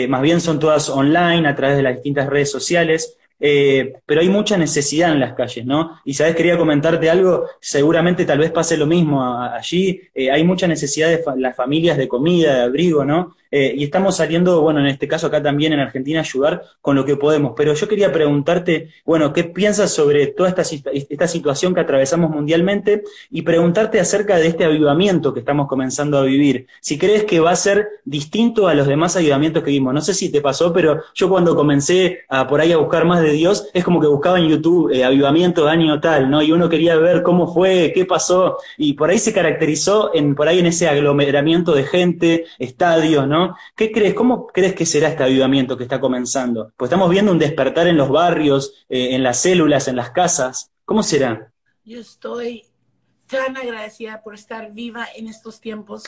más 0.08 0.22
bien 0.22 0.40
son 0.40 0.60
todas 0.60 0.90
online, 0.90 1.48
a 1.48 1.56
través 1.56 1.76
de 1.76 1.84
las 1.84 1.96
distintas 1.96 2.30
redes 2.30 2.52
sociales. 2.52 3.18
Eh, 3.40 3.94
pero 4.06 4.22
hay 4.22 4.30
mucha 4.30 4.58
necesidad 4.58 5.12
en 5.12 5.20
las 5.20 5.34
calles, 5.34 5.66
¿no? 5.66 6.00
Y 6.06 6.14
sabes, 6.14 6.36
quería 6.36 6.58
comentarte 6.58 7.10
algo, 7.10 7.46
seguramente 7.60 8.26
tal 8.26 8.40
vez 8.40 8.52
pase 8.52 8.78
lo 8.78 8.86
mismo 8.86 9.24
allí, 9.24 10.02
eh, 10.14 10.32
hay 10.32 10.44
mucha 10.44 10.68
necesidad 10.68 11.10
de 11.10 11.22
las 11.38 11.56
familias 11.56 11.98
de 11.98 12.08
comida, 12.08 12.56
de 12.56 12.62
abrigo, 12.64 13.04
¿no? 13.04 13.36
Eh, 13.52 13.74
y 13.78 13.86
estamos 13.86 14.18
saliendo, 14.18 14.60
bueno, 14.62 14.82
en 14.82 14.88
este 14.88 15.08
caso 15.08 15.28
acá 15.28 15.42
también 15.42 15.72
en 15.72 15.80
Argentina, 15.80 16.20
ayudar 16.20 16.62
con 16.82 16.96
lo 16.96 17.06
que 17.06 17.16
podemos. 17.16 17.54
Pero 17.56 17.74
yo 17.74 17.88
quería 17.88 18.12
preguntarte, 18.12 18.90
bueno, 19.06 19.32
¿qué 19.32 19.46
piensas 19.46 19.92
sobre 19.92 20.28
toda 20.28 20.50
esta, 20.50 20.62
esta 20.62 21.28
situación 21.28 21.74
que 21.74 21.80
atravesamos 21.80 22.32
mundialmente? 22.32 23.04
Y 23.32 23.44
preguntarte 23.44 24.00
acerca 24.00 24.36
de 24.38 24.48
este 24.48 24.66
avivamiento 24.66 25.34
que 25.34 25.40
estamos 25.40 25.68
comenzando 25.68 26.18
a 26.18 26.24
vivir. 26.24 26.68
Si 26.82 26.98
crees 26.98 27.24
que 27.24 27.40
va 27.40 27.52
a 27.52 27.56
ser 27.56 27.88
distinto 28.04 28.68
a 28.68 28.74
los 28.74 28.88
demás 28.88 29.16
avivamientos 29.16 29.64
que 29.64 29.72
vimos. 29.72 29.94
No 29.94 30.02
sé 30.02 30.14
si 30.14 30.30
te 30.30 30.42
pasó, 30.42 30.74
pero 30.74 31.02
yo 31.14 31.30
cuando 31.30 31.56
comencé 31.56 32.26
a 32.28 32.46
por 32.48 32.60
ahí 32.60 32.74
a 32.74 32.78
buscar 32.78 33.06
más 33.06 33.22
de 33.22 33.25
Dios, 33.32 33.68
es 33.74 33.84
como 33.84 34.00
que 34.00 34.08
buscaba 34.08 34.40
en 34.40 34.48
YouTube 34.48 34.92
eh, 34.92 35.04
avivamiento 35.04 35.68
año 35.68 36.00
tal, 36.00 36.30
¿no? 36.30 36.42
Y 36.42 36.52
uno 36.52 36.70
quería 36.70 36.96
ver 36.96 37.24
cómo 37.24 37.54
fue, 37.54 37.92
qué 37.94 38.06
pasó. 38.06 38.58
Y 38.78 38.94
por 38.94 39.10
ahí 39.10 39.20
se 39.20 39.34
caracterizó 39.34 40.14
en, 40.14 40.36
por 40.36 40.48
ahí 40.48 40.60
en 40.60 40.68
ese 40.68 40.88
aglomeramiento 40.88 41.74
de 41.74 41.84
gente, 41.84 42.46
estadios, 42.60 43.28
¿no? 43.28 43.56
¿Qué 43.76 43.92
crees? 43.92 44.14
¿Cómo 44.14 44.48
crees 44.48 44.74
que 44.74 44.86
será 44.86 45.10
este 45.10 45.24
avivamiento 45.24 45.78
que 45.78 45.84
está 45.84 46.00
comenzando? 46.00 46.72
Pues 46.78 46.90
estamos 46.90 47.10
viendo 47.10 47.32
un 47.32 47.40
despertar 47.40 47.88
en 47.88 47.98
los 47.98 48.10
barrios, 48.10 48.86
eh, 48.90 49.16
en 49.16 49.24
las 49.24 49.40
células, 49.40 49.88
en 49.88 49.96
las 49.96 50.12
casas. 50.12 50.72
¿Cómo 50.86 51.04
será? 51.04 51.52
Yo 51.84 52.00
estoy 52.00 52.66
tan 53.28 53.58
agradecida 53.58 54.22
por 54.24 54.36
estar 54.36 54.72
viva 54.72 55.08
en 55.16 55.28
estos 55.28 55.60
tiempos. 55.60 56.04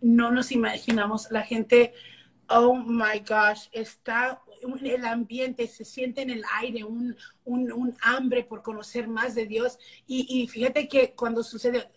No 0.00 0.30
nos 0.30 0.52
imaginamos 0.52 1.30
la 1.30 1.42
gente, 1.42 1.92
oh 2.48 2.74
my 2.74 3.20
gosh, 3.20 3.68
está 3.72 4.40
el 4.82 5.04
ambiente, 5.04 5.66
se 5.66 5.84
siente 5.84 6.22
en 6.22 6.30
el 6.30 6.44
aire 6.58 6.84
un, 6.84 7.16
hambre 8.02 8.44
por 8.44 8.62
conocer 8.62 9.08
más 9.08 9.34
de 9.34 9.46
Dios. 9.46 9.78
Y, 10.06 10.26
y 10.28 10.48
fíjate 10.48 10.88
que 10.88 11.14
cuando 11.14 11.42
sucede, 11.42 11.88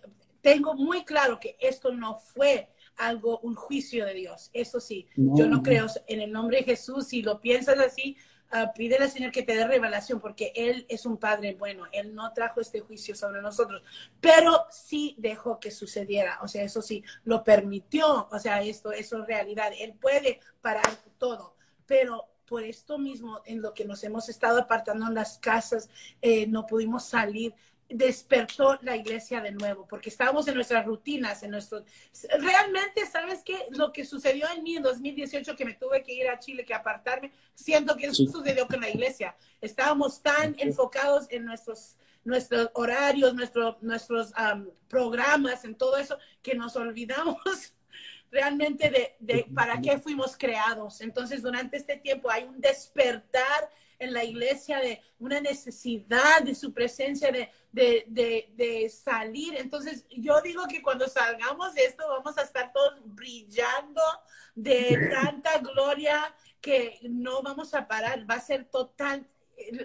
tengo 0.41 0.75
muy 0.75 1.05
claro 1.05 1.39
que 1.39 1.55
esto 1.59 1.91
no 1.91 2.15
fue 2.15 2.69
algo, 2.97 3.39
un 3.39 3.55
juicio 3.55 4.05
de 4.05 4.13
Dios. 4.13 4.49
Eso 4.53 4.79
sí, 4.79 5.07
yo 5.15 5.47
no 5.47 5.63
creo 5.63 5.87
en 6.07 6.21
el 6.21 6.31
nombre 6.31 6.57
de 6.57 6.63
Jesús, 6.63 7.07
si 7.07 7.21
lo 7.21 7.39
piensas 7.39 7.79
así, 7.79 8.17
uh, 8.51 8.71
pídele 8.75 9.05
al 9.05 9.11
Señor 9.11 9.31
que 9.31 9.43
te 9.43 9.55
dé 9.55 9.65
revelación, 9.65 10.19
porque 10.19 10.51
Él 10.55 10.85
es 10.89 11.05
un 11.05 11.17
Padre 11.17 11.55
bueno, 11.55 11.85
Él 11.91 12.13
no 12.13 12.31
trajo 12.33 12.61
este 12.61 12.81
juicio 12.81 13.15
sobre 13.15 13.41
nosotros, 13.41 13.83
pero 14.19 14.65
sí 14.69 15.15
dejó 15.17 15.59
que 15.59 15.71
sucediera, 15.71 16.39
o 16.41 16.47
sea, 16.47 16.63
eso 16.63 16.81
sí, 16.81 17.03
lo 17.23 17.43
permitió, 17.43 18.27
o 18.29 18.39
sea, 18.39 18.61
esto, 18.61 18.91
eso 18.91 19.21
es 19.21 19.27
realidad, 19.27 19.71
Él 19.79 19.93
puede 19.93 20.39
parar 20.61 20.97
todo, 21.17 21.55
pero 21.85 22.32
por 22.45 22.63
esto 22.63 22.97
mismo, 22.97 23.41
en 23.45 23.61
lo 23.61 23.73
que 23.73 23.85
nos 23.85 24.03
hemos 24.03 24.29
estado 24.29 24.59
apartando 24.59 25.07
en 25.07 25.13
las 25.13 25.37
casas, 25.37 25.89
eh, 26.21 26.47
no 26.47 26.65
pudimos 26.65 27.05
salir, 27.05 27.53
despertó 27.89 28.79
la 28.81 28.95
iglesia 28.95 29.41
de 29.41 29.51
nuevo, 29.51 29.85
porque 29.87 30.09
estábamos 30.09 30.47
en 30.47 30.55
nuestras 30.55 30.85
rutinas, 30.85 31.43
en 31.43 31.51
nuestro... 31.51 31.83
Realmente, 32.39 33.05
¿sabes 33.05 33.41
qué? 33.43 33.67
Lo 33.71 33.91
que 33.91 34.05
sucedió 34.05 34.47
en 34.55 34.63
mí 34.63 34.75
en 34.75 34.83
2018, 34.83 35.55
que 35.55 35.65
me 35.65 35.75
tuve 35.75 36.03
que 36.03 36.13
ir 36.13 36.27
a 36.27 36.39
Chile, 36.39 36.65
que 36.65 36.73
apartarme, 36.73 37.31
siento 37.53 37.95
que 37.95 38.07
eso 38.07 38.25
sucedió 38.25 38.67
con 38.67 38.81
la 38.81 38.89
iglesia. 38.89 39.35
Estábamos 39.61 40.21
tan 40.21 40.55
enfocados 40.57 41.27
en 41.29 41.45
nuestros 41.45 41.97
nuestros 42.25 42.69
horarios, 42.73 43.33
nuestro, 43.33 43.77
nuestros 43.81 44.31
programas, 44.87 45.65
en 45.65 45.75
todo 45.75 45.97
eso, 45.97 46.17
que 46.41 46.55
nos 46.55 46.75
olvidamos 46.75 47.72
realmente 48.33 48.89
de, 48.89 49.15
de 49.19 49.45
para 49.53 49.79
qué 49.79 49.99
fuimos 49.99 50.35
creados. 50.35 51.01
Entonces, 51.01 51.43
durante 51.43 51.77
este 51.77 51.97
tiempo 51.97 52.31
hay 52.31 52.43
un 52.43 52.59
despertar 52.59 53.69
en 53.99 54.11
la 54.11 54.23
iglesia 54.23 54.79
de 54.79 54.99
una 55.19 55.39
necesidad 55.39 56.41
de 56.41 56.55
su 56.55 56.73
presencia, 56.73 57.31
de, 57.31 57.49
de, 57.71 58.49
de, 58.55 58.89
salir. 58.89 59.55
Entonces, 59.55 60.05
yo 60.09 60.41
digo 60.41 60.65
que 60.67 60.81
cuando 60.81 61.07
salgamos 61.07 61.75
de 61.75 61.85
esto 61.85 62.03
vamos 62.09 62.37
a 62.37 62.41
estar 62.41 62.73
todos 62.73 62.95
brillando 63.05 64.01
de 64.55 65.09
tanta 65.11 65.59
gloria 65.59 66.35
que 66.59 66.99
no 67.03 67.43
vamos 67.43 67.73
a 67.75 67.87
parar. 67.87 68.29
Va 68.29 68.35
a 68.35 68.41
ser 68.41 68.65
total, 68.65 69.25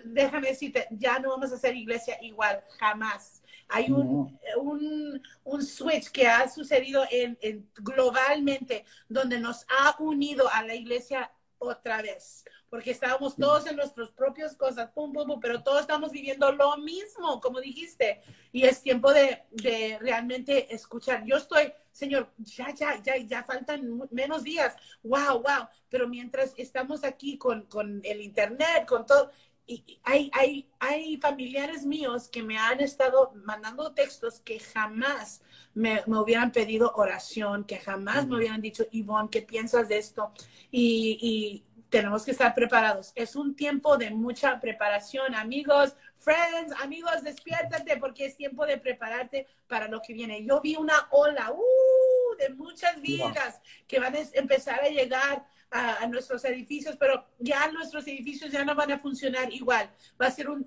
déjame 0.05 0.49
decirte, 0.49 0.89
ya 0.91 1.19
no 1.19 1.29
vamos 1.29 1.53
a 1.53 1.57
hacer 1.57 1.77
iglesia 1.77 2.19
igual, 2.23 2.65
jamás. 2.79 3.43
Hay 3.69 3.91
un, 3.91 4.39
un, 4.57 5.23
un 5.45 5.63
switch 5.63 6.11
que 6.11 6.27
ha 6.27 6.49
sucedido 6.49 7.05
en, 7.11 7.39
en, 7.41 7.71
globalmente, 7.77 8.85
donde 9.09 9.39
nos 9.39 9.67
ha 9.69 9.97
unido 9.99 10.49
a 10.53 10.63
la 10.63 10.75
iglesia 10.75 11.31
otra 11.59 12.03
vez 12.03 12.45
porque 12.71 12.91
estábamos 12.91 13.37
todos 13.37 13.67
en 13.67 13.77
nuestras 13.77 14.11
propias 14.11 14.55
cosas, 14.55 14.91
pum, 14.91 15.13
pum, 15.13 15.27
pum, 15.27 15.41
pero 15.41 15.63
todos 15.63 15.81
estamos 15.81 16.13
viviendo 16.13 16.51
lo 16.53 16.77
mismo, 16.77 17.41
como 17.41 17.61
dijiste, 17.61 18.21
y 18.53 18.65
es 18.65 18.83
tiempo 18.83 19.13
de, 19.13 19.45
de 19.51 19.99
realmente 20.01 20.73
escuchar. 20.75 21.25
Yo 21.25 21.37
estoy, 21.37 21.73
Señor, 21.91 22.31
ya, 22.39 22.73
ya, 22.75 23.01
ya, 23.03 23.17
ya 23.17 23.43
faltan 23.45 24.03
menos 24.11 24.43
días, 24.45 24.77
wow, 25.03 25.43
wow, 25.43 25.67
pero 25.89 26.09
mientras 26.09 26.53
estamos 26.59 27.05
aquí 27.05 27.39
con, 27.39 27.63
con 27.67 28.01
el 28.05 28.21
Internet, 28.21 28.87
con 28.87 29.07
todo, 29.07 29.31
y 29.69 30.01
hay, 30.03 30.31
hay, 30.33 30.67
hay 30.81 31.19
familiares 31.19 31.85
míos 31.85 32.29
que 32.29 32.43
me 32.43 32.57
han 32.57 32.81
estado 32.81 33.33
mandando 33.45 33.93
textos 33.93 34.41
que 34.41 34.59
jamás 34.59 35.43
me, 35.75 36.03
me 36.07 36.19
hubieran 36.19 36.51
pedido 36.53 36.91
oración, 36.95 37.65
que 37.65 37.79
jamás 37.79 38.27
me 38.27 38.37
hubieran 38.37 38.63
dicho, 38.63 38.87
Ivonne, 38.91 39.29
¿qué 39.31 39.43
piensas 39.43 39.89
de 39.89 39.99
esto? 39.99 40.33
Y, 40.71 41.19
y 41.21 41.65
tenemos 41.91 42.25
que 42.25 42.31
estar 42.31 42.55
preparados. 42.55 43.13
Es 43.15 43.37
un 43.37 43.55
tiempo 43.55 43.99
de 43.99 44.11
mucha 44.11 44.59
preparación, 44.59 45.35
amigos, 45.35 45.95
friends, 46.17 46.73
amigos, 46.81 47.23
despiértate 47.23 47.99
porque 47.99 48.25
es 48.25 48.37
tiempo 48.37 48.65
de 48.65 48.79
prepararte 48.79 49.47
para 49.67 49.87
lo 49.89 50.01
que 50.01 50.15
viene. 50.15 50.45
Yo 50.45 50.63
vi 50.63 50.77
una 50.77 51.09
ola 51.11 51.53
uh, 51.53 52.37
de 52.39 52.51
muchas 52.55 53.01
vidas 53.03 53.61
que 53.87 54.01
van 54.01 54.15
a 54.17 54.21
empezar 54.33 54.81
a 54.83 54.89
llegar 54.89 55.47
a, 55.71 56.07
nuestros 56.07 56.45
edificios, 56.45 56.97
pero 56.97 57.27
ya 57.39 57.71
nuestros 57.71 58.07
edificios 58.07 58.51
ya 58.51 58.65
no 58.65 58.75
van 58.75 58.93
a 58.93 58.99
funcionar 58.99 59.53
igual. 59.53 59.91
Va 60.21 60.27
a 60.27 60.31
ser 60.31 60.49
un, 60.49 60.67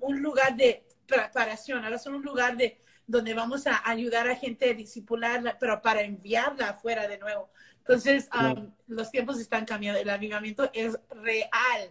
un, 0.00 0.22
lugar 0.22 0.56
de 0.56 0.84
preparación, 1.06 1.82
va 1.82 1.94
a 1.94 1.98
ser 1.98 2.12
un 2.12 2.22
lugar 2.22 2.56
de 2.56 2.78
donde 3.06 3.34
vamos 3.34 3.66
a 3.66 3.82
ayudar 3.88 4.28
a 4.28 4.36
gente 4.36 4.70
a 4.70 4.74
disipularla, 4.74 5.58
pero 5.58 5.80
para 5.82 6.02
enviarla 6.02 6.70
afuera 6.70 7.08
de 7.08 7.18
nuevo. 7.18 7.50
Entonces, 7.78 8.28
los 8.86 9.10
tiempos 9.10 9.40
están 9.40 9.64
cambiando, 9.64 10.00
el 10.00 10.08
avivamiento 10.08 10.70
es 10.72 10.98
real. 11.10 11.90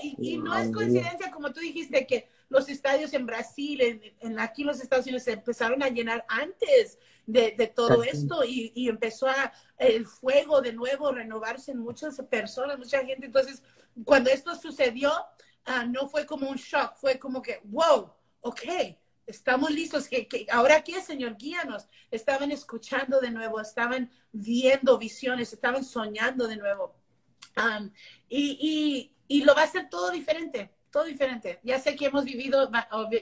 Y, 0.00 0.38
no 0.38 0.56
es 0.56 0.72
coincidencia, 0.72 1.30
como 1.30 1.52
tú 1.52 1.60
dijiste, 1.60 2.06
que 2.06 2.28
los 2.50 2.68
estadios 2.68 3.14
en 3.14 3.24
Brasil, 3.24 3.80
en, 4.18 4.38
aquí 4.38 4.64
los 4.64 4.80
Estados 4.80 5.06
Unidos, 5.06 5.22
se 5.22 5.32
empezaron 5.32 5.82
a 5.82 5.88
llenar 5.88 6.26
antes 6.28 6.98
de, 7.26 7.72
todo 7.74 8.02
esto 8.02 8.42
y, 8.44 8.88
empezó 8.88 9.28
a, 9.28 9.52
el 9.78 10.04
fuego 10.04 10.60
de 10.60 10.72
nuevo 10.72 11.12
renovarse 11.12 11.70
en 11.70 11.78
muchas 11.78 12.20
personas, 12.28 12.76
mucha 12.76 13.04
gente. 13.04 13.26
Entonces, 13.26 13.62
cuando 14.04 14.30
esto 14.30 14.54
sucedió, 14.56 15.12
ah, 15.64 15.84
no 15.84 16.08
fue 16.08 16.26
como 16.26 16.50
un 16.50 16.56
shock, 16.56 16.96
fue 16.96 17.18
como 17.18 17.40
que, 17.40 17.60
wow, 17.64 18.12
ok, 18.40 18.62
estamos 19.26 19.70
listos. 19.70 20.08
que 20.08 20.46
ahora 20.50 20.82
qué, 20.82 21.00
Señor? 21.00 21.36
Guíanos. 21.36 21.86
Estaban 22.10 22.50
escuchando 22.50 23.20
de 23.20 23.30
nuevo, 23.30 23.60
estaban 23.60 24.10
viendo 24.32 24.98
visiones, 24.98 25.52
estaban 25.52 25.84
soñando 25.84 26.48
de 26.48 26.56
nuevo. 26.56 26.96
y, 28.28 29.12
y, 29.28 29.44
lo 29.44 29.54
va 29.54 29.62
a 29.62 29.64
hacer 29.64 29.88
todo 29.88 30.10
diferente, 30.10 30.74
todo 30.90 31.04
diferente. 31.04 31.60
Ya 31.62 31.78
sé 31.78 31.96
que 31.96 32.06
hemos 32.06 32.24
vivido, 32.24 32.70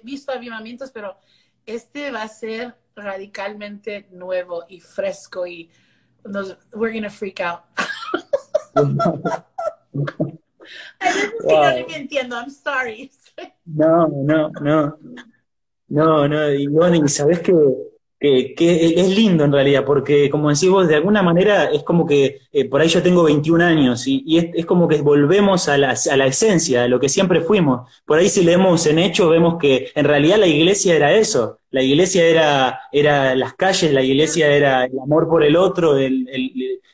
visto 0.03 0.33
avivamientos, 0.33 0.91
pero 0.91 1.17
este 1.67 2.11
va 2.11 2.23
a 2.23 2.29
ser 2.29 2.75
radicalmente 2.97 4.09
nuevo 4.11 4.65
y 4.69 4.81
fresco 4.81 5.47
y 5.47 5.71
nos, 6.25 6.57
we're 6.73 6.93
gonna 6.93 7.11
freak 7.11 7.41
out. 7.41 7.61
A 11.01 11.07
veces 11.07 11.33
wow. 11.43 11.75
que 11.75 11.81
no 11.81 11.89
me 11.89 11.97
entiendo, 11.97 12.37
I'm 12.37 12.51
sorry. 12.51 13.11
No, 13.65 14.09
no, 14.09 14.51
no. 14.61 14.99
No, 15.89 16.29
no, 16.29 16.53
y 16.53 16.67
bueno, 16.67 16.97
y 16.97 17.09
sabes 17.09 17.41
que 17.41 17.55
que, 18.19 18.55
es 18.97 19.09
lindo 19.17 19.45
en 19.45 19.53
realidad, 19.53 19.85
porque 19.85 20.29
como 20.29 20.51
decís 20.51 20.69
vos, 20.69 20.89
de 20.89 20.97
alguna 20.97 21.23
manera 21.23 21.71
es 21.71 21.83
como 21.85 22.05
que 22.07 22.41
eh, 22.53 22.65
por 22.65 22.81
ahí 22.81 22.89
yo 22.89 23.03
tengo 23.03 23.23
21 23.23 23.65
años 23.65 24.07
y, 24.07 24.39
es, 24.55 24.67
como 24.67 24.89
que 24.89 25.01
volvemos 25.03 25.69
a 25.69 25.79
la, 25.79 25.95
a 26.11 26.17
la 26.17 26.27
esencia, 26.27 26.85
a 26.85 26.89
lo 26.89 26.99
que 26.99 27.09
siempre 27.09 27.41
fuimos. 27.41 27.89
Por 28.05 28.19
ahí 28.19 28.29
si 28.29 28.45
leemos 28.45 28.87
en 28.87 28.99
hecho 28.99 29.29
vemos 29.29 29.59
que 29.59 29.91
en 29.95 30.05
realidad 30.05 30.39
la 30.39 30.47
iglesia 30.47 30.97
era 30.97 31.15
eso, 31.15 31.59
la 31.71 31.83
iglesia 31.83 32.25
era, 32.25 32.81
era 32.93 33.35
las 33.35 33.55
calles, 33.55 33.93
la 33.93 34.03
iglesia 34.03 34.49
era 34.49 34.85
el 34.87 34.99
amor 34.99 35.29
por 35.29 35.45
el 35.45 35.55
otro, 35.57 35.97
el, 35.97 36.27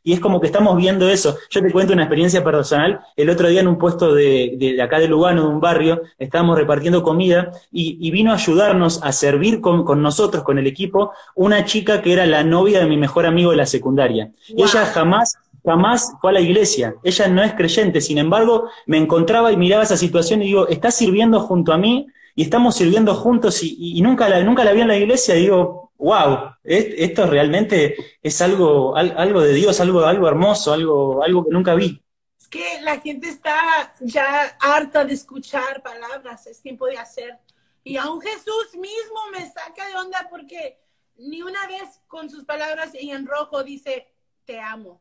y 0.05 0.13
es 0.13 0.21
como 0.21 0.39
que 0.39 0.47
estamos 0.47 0.77
viendo 0.77 1.09
eso. 1.09 1.39
Yo 1.49 1.63
te 1.63 1.73
cuento 1.73 1.95
una 1.95 2.03
experiencia 2.03 2.45
personal. 2.45 3.01
El 3.17 3.31
otro 3.31 3.49
día 3.49 3.63
en 3.63 3.69
un 3.69 3.79
puesto 3.79 4.15
de, 4.15 4.55
de 4.59 4.81
acá 4.83 4.99
de 4.99 5.09
Lugano, 5.09 5.43
de 5.43 5.49
un 5.49 5.61
barrio, 5.61 6.03
estábamos 6.19 6.59
repartiendo 6.59 7.03
comida 7.03 7.51
y, 7.73 8.11
vino 8.11 8.31
a 8.31 8.35
ayudarnos 8.35 9.03
a 9.03 9.11
servir 9.13 9.63
con, 9.63 9.83
con, 9.83 10.03
nosotros, 10.03 10.45
con 10.45 10.59
el 10.59 10.67
equipo, 10.67 11.13
una 11.35 11.65
chica 11.65 12.03
que 12.03 12.13
era 12.13 12.27
la 12.27 12.45
novia 12.45 12.81
de 12.81 12.87
mi 12.87 12.99
mejor 12.99 13.25
amigo 13.25 13.51
de 13.51 13.57
la 13.57 13.67
secundaria. 13.67 14.31
Y 14.49 14.63
ella 14.63 14.85
jamás 14.85 15.39
jamás 15.65 16.13
fue 16.21 16.31
a 16.31 16.35
la 16.35 16.41
iglesia. 16.41 16.95
Ella 17.03 17.27
no 17.29 17.43
es 17.43 17.55
creyente, 17.55 18.03
sin 18.03 18.19
embargo, 18.19 18.69
me 18.85 18.99
encontraba 18.99 19.51
y 19.51 19.57
miraba 19.57 19.83
esa 19.83 19.97
situación 19.97 20.43
y 20.43 20.47
digo, 20.47 20.69
está 20.69 20.91
sirviendo 20.91 21.41
junto 21.41 21.73
a 21.73 21.79
mí 21.79 22.07
y 22.37 22.43
estamos 22.43 22.77
sirviendo 22.77 23.15
juntos 23.15 23.63
y, 23.63 23.99
nunca, 24.03 24.29
la, 24.29 24.43
nunca 24.43 24.65
la 24.65 24.73
vi 24.73 24.83
en 24.83 24.89
la 24.89 24.97
iglesia 24.99 25.37
y 25.37 25.43
digo, 25.43 25.93
wow, 26.05 26.55
esto 26.63 27.27
realmente 27.27 28.19
es 28.23 28.43
algo, 28.43 28.95
algo 28.95 29.41
de 29.41 29.55
Dios, 29.55 29.81
algo, 29.81 30.05
algo 30.05 30.29
hermoso, 30.29 30.75
algo, 30.75 31.23
algo 31.23 31.45
que 31.45 31.51
nunca 31.51 31.75
vi. 31.75 32.03
Es 32.39 32.47
que 32.47 32.83
la 32.83 33.01
gente 33.01 33.29
está 33.29 33.95
ya 34.01 34.57
harta 34.61 35.05
de 35.05 35.15
escuchar 35.15 35.83
palabras, 35.83 36.47
es 36.47 36.61
tiempo 36.61 36.87
de 36.87 36.99
hacer. 36.99 37.39
Y 37.83 37.97
aún 37.97 38.21
Jesús 38.21 38.75
mismo 38.75 39.19
me 39.33 39.51
saca 39.51 39.89
de 39.89 39.97
onda 39.97 40.27
porque 40.29 40.79
ni 41.17 41.41
una 41.41 41.67
vez 41.67 42.03
con 42.07 42.29
sus 42.29 42.45
palabras 42.45 42.91
y 42.95 43.11
en 43.11 43.27
rojo 43.27 43.65
dice, 43.65 44.07
te 44.45 44.61
amo. 44.61 45.01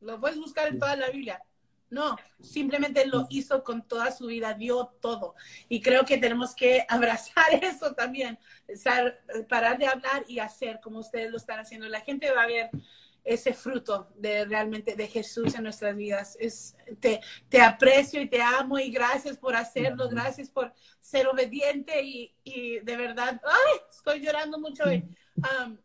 Lo 0.00 0.18
puedes 0.18 0.38
buscar 0.38 0.68
en 0.68 0.78
toda 0.78 0.96
la 0.96 1.10
Biblia. 1.10 1.42
No, 1.90 2.16
simplemente 2.40 3.04
lo 3.06 3.26
hizo 3.30 3.64
con 3.64 3.86
toda 3.86 4.12
su 4.12 4.26
vida, 4.26 4.54
dio 4.54 4.86
todo. 5.00 5.34
Y 5.68 5.82
creo 5.82 6.04
que 6.04 6.18
tenemos 6.18 6.54
que 6.54 6.84
abrazar 6.88 7.52
eso 7.62 7.94
también, 7.94 8.38
parar 9.48 9.76
de 9.76 9.86
hablar 9.86 10.24
y 10.28 10.38
hacer 10.38 10.80
como 10.80 11.00
ustedes 11.00 11.30
lo 11.30 11.36
están 11.36 11.58
haciendo. 11.58 11.88
La 11.88 12.00
gente 12.00 12.30
va 12.30 12.44
a 12.44 12.46
ver 12.46 12.70
ese 13.24 13.52
fruto 13.52 14.08
de 14.16 14.44
realmente 14.44 14.94
de 14.94 15.06
Jesús 15.08 15.54
en 15.54 15.64
nuestras 15.64 15.96
vidas. 15.96 16.36
Es, 16.40 16.76
te, 17.00 17.20
te 17.48 17.60
aprecio 17.60 18.20
y 18.20 18.28
te 18.28 18.40
amo 18.40 18.78
y 18.78 18.90
gracias 18.90 19.36
por 19.36 19.56
hacerlo, 19.56 20.08
gracias 20.08 20.48
por 20.48 20.72
ser 21.00 21.26
obediente 21.26 22.02
y, 22.02 22.32
y 22.44 22.78
de 22.80 22.96
verdad, 22.96 23.40
ay, 23.44 23.80
estoy 23.90 24.20
llorando 24.20 24.58
mucho 24.58 24.84
hoy. 24.84 25.04
Um, 25.36 25.76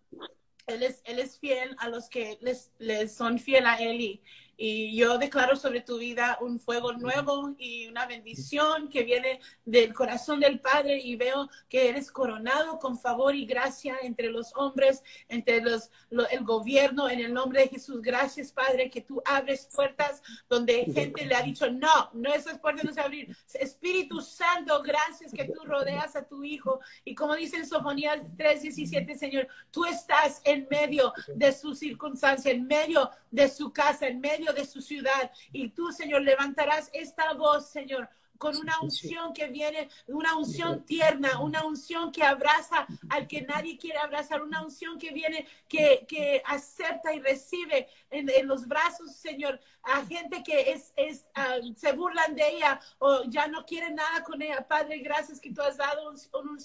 él, 0.67 0.83
es, 0.83 1.01
él 1.05 1.19
es 1.19 1.39
fiel 1.39 1.75
a 1.79 1.89
los 1.89 2.09
que 2.09 2.37
les, 2.41 2.71
les 2.77 3.13
son 3.13 3.39
fiel 3.39 3.65
a 3.65 3.75
él 3.75 4.01
y, 4.01 4.21
y 4.57 4.95
yo 4.95 5.17
declaro 5.17 5.55
sobre 5.55 5.81
tu 5.81 5.97
vida 5.97 6.37
un 6.41 6.59
fuego 6.59 6.93
nuevo 6.93 7.53
y 7.57 7.87
una 7.87 8.05
bendición 8.05 8.89
que 8.89 9.03
viene 9.03 9.39
del 9.65 9.93
corazón 9.93 10.39
del 10.39 10.59
Padre 10.59 10.99
y 10.99 11.15
veo 11.15 11.49
que 11.69 11.89
eres 11.89 12.11
coronado 12.11 12.79
con 12.79 12.97
favor 12.97 13.35
y 13.35 13.45
gracia 13.45 13.97
entre 14.01 14.29
los 14.29 14.55
hombres, 14.55 15.03
entre 15.27 15.61
los, 15.61 15.89
el 16.31 16.43
gobierno, 16.43 17.09
en 17.09 17.19
el 17.19 17.33
nombre 17.33 17.61
de 17.61 17.69
Jesús. 17.69 18.01
Gracias, 18.01 18.51
Padre, 18.51 18.89
que 18.89 19.01
tú 19.01 19.21
abres 19.25 19.67
puertas 19.73 20.21
donde 20.49 20.85
gente 20.85 21.25
le 21.25 21.35
ha 21.35 21.41
dicho, 21.41 21.69
no, 21.69 22.09
no 22.13 22.33
esas 22.33 22.59
puertas 22.59 22.85
no 22.85 22.93
se 22.93 23.01
abrir. 23.01 23.35
Espíritu 23.53 24.21
Santo, 24.21 24.81
gracias 24.81 25.31
que 25.31 25.45
tú 25.45 25.63
rodeas 25.65 26.15
a 26.15 26.27
tu 26.27 26.43
Hijo. 26.43 26.79
Y 27.03 27.15
como 27.15 27.35
dice 27.35 27.57
en 27.57 27.67
Sofonías 27.67 28.21
3:17, 28.35 29.17
Señor, 29.17 29.47
tú 29.71 29.85
estás 29.85 30.41
en 30.43 30.67
medio 30.69 31.13
de 31.33 31.51
su 31.51 31.73
circunstancia, 31.73 32.51
en 32.51 32.67
medio 32.67 33.09
de 33.31 33.49
su 33.49 33.71
casa, 33.71 34.07
en 34.07 34.19
medio 34.19 34.44
de 34.53 34.65
su 34.65 34.81
ciudad. 34.81 35.31
Y 35.51 35.69
tú, 35.69 35.91
Señor, 35.91 36.21
levantarás 36.21 36.89
esta 36.93 37.33
voz, 37.33 37.69
Señor, 37.69 38.09
con 38.37 38.55
una 38.57 38.79
unción 38.81 39.33
que 39.33 39.47
viene, 39.47 39.89
una 40.07 40.35
unción 40.37 40.85
tierna, 40.85 41.41
una 41.41 41.65
unción 41.65 42.11
que 42.11 42.23
abraza 42.23 42.87
al 43.09 43.27
que 43.27 43.41
nadie 43.41 43.77
quiere 43.77 43.99
abrazar, 43.99 44.41
una 44.41 44.63
unción 44.63 44.97
que 44.97 45.11
viene, 45.11 45.47
que, 45.67 46.05
que 46.07 46.41
acepta 46.45 47.13
y 47.13 47.19
recibe 47.19 47.87
en, 48.09 48.29
en, 48.29 48.47
los 48.47 48.67
brazos, 48.67 49.15
Señor, 49.15 49.59
a 49.83 50.05
gente 50.05 50.41
que 50.43 50.71
es, 50.71 50.93
es 50.95 51.27
ah, 51.35 51.57
se 51.75 51.91
burlan 51.93 52.35
de 52.35 52.47
ella 52.47 52.79
o 52.99 53.23
ya 53.25 53.47
no 53.47 53.65
quieren 53.65 53.95
nada 53.95 54.23
con 54.23 54.41
ella. 54.41 54.65
Padre, 54.67 54.99
gracias 54.99 55.39
que 55.39 55.51
tú 55.51 55.61
has 55.61 55.77
dado 55.77 56.11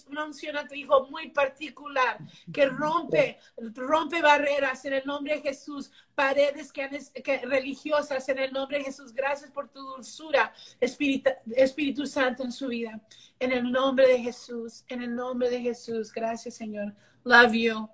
una 0.08 0.24
unción 0.24 0.56
a 0.56 0.66
tu 0.66 0.74
hijo 0.74 1.06
muy 1.08 1.30
particular, 1.30 2.18
que 2.52 2.66
rompe, 2.66 3.38
rompe 3.74 4.22
barreras 4.22 4.84
en 4.84 4.94
el 4.94 5.04
nombre 5.04 5.36
de 5.36 5.42
Jesús, 5.42 5.90
paredes 6.14 6.72
que, 6.72 6.82
han, 6.82 6.90
que 7.24 7.38
religiosas 7.38 8.28
en 8.28 8.38
el 8.38 8.52
nombre 8.52 8.78
de 8.78 8.84
Jesús. 8.84 9.12
Gracias 9.12 9.50
por 9.50 9.68
tu 9.68 9.80
dulzura, 9.80 10.52
Espíritu, 10.80 11.30
Espíritu 11.64 12.06
Santo 12.06 12.42
en 12.44 12.52
su 12.52 12.68
vida. 12.68 13.00
En 13.38 13.52
el 13.52 13.70
nombre 13.70 14.06
de 14.08 14.18
Jesús, 14.18 14.84
en 14.88 15.02
el 15.02 15.14
nombre 15.14 15.50
de 15.50 15.60
Jesús. 15.60 16.12
Gracias, 16.12 16.54
Señor. 16.54 16.94
Love 17.24 17.52
you. 17.52 17.88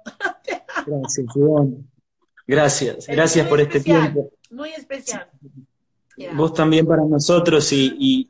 Gracias, 0.86 1.26
Juan. 1.32 1.88
Gracias, 2.46 3.06
gracias 3.08 3.48
por 3.48 3.60
este 3.60 3.80
tiempo. 3.80 4.30
Muy 4.50 4.70
especial. 4.70 5.28
Vos 6.34 6.54
también 6.54 6.86
para 6.86 7.02
nosotros 7.04 7.70
y, 7.72 8.28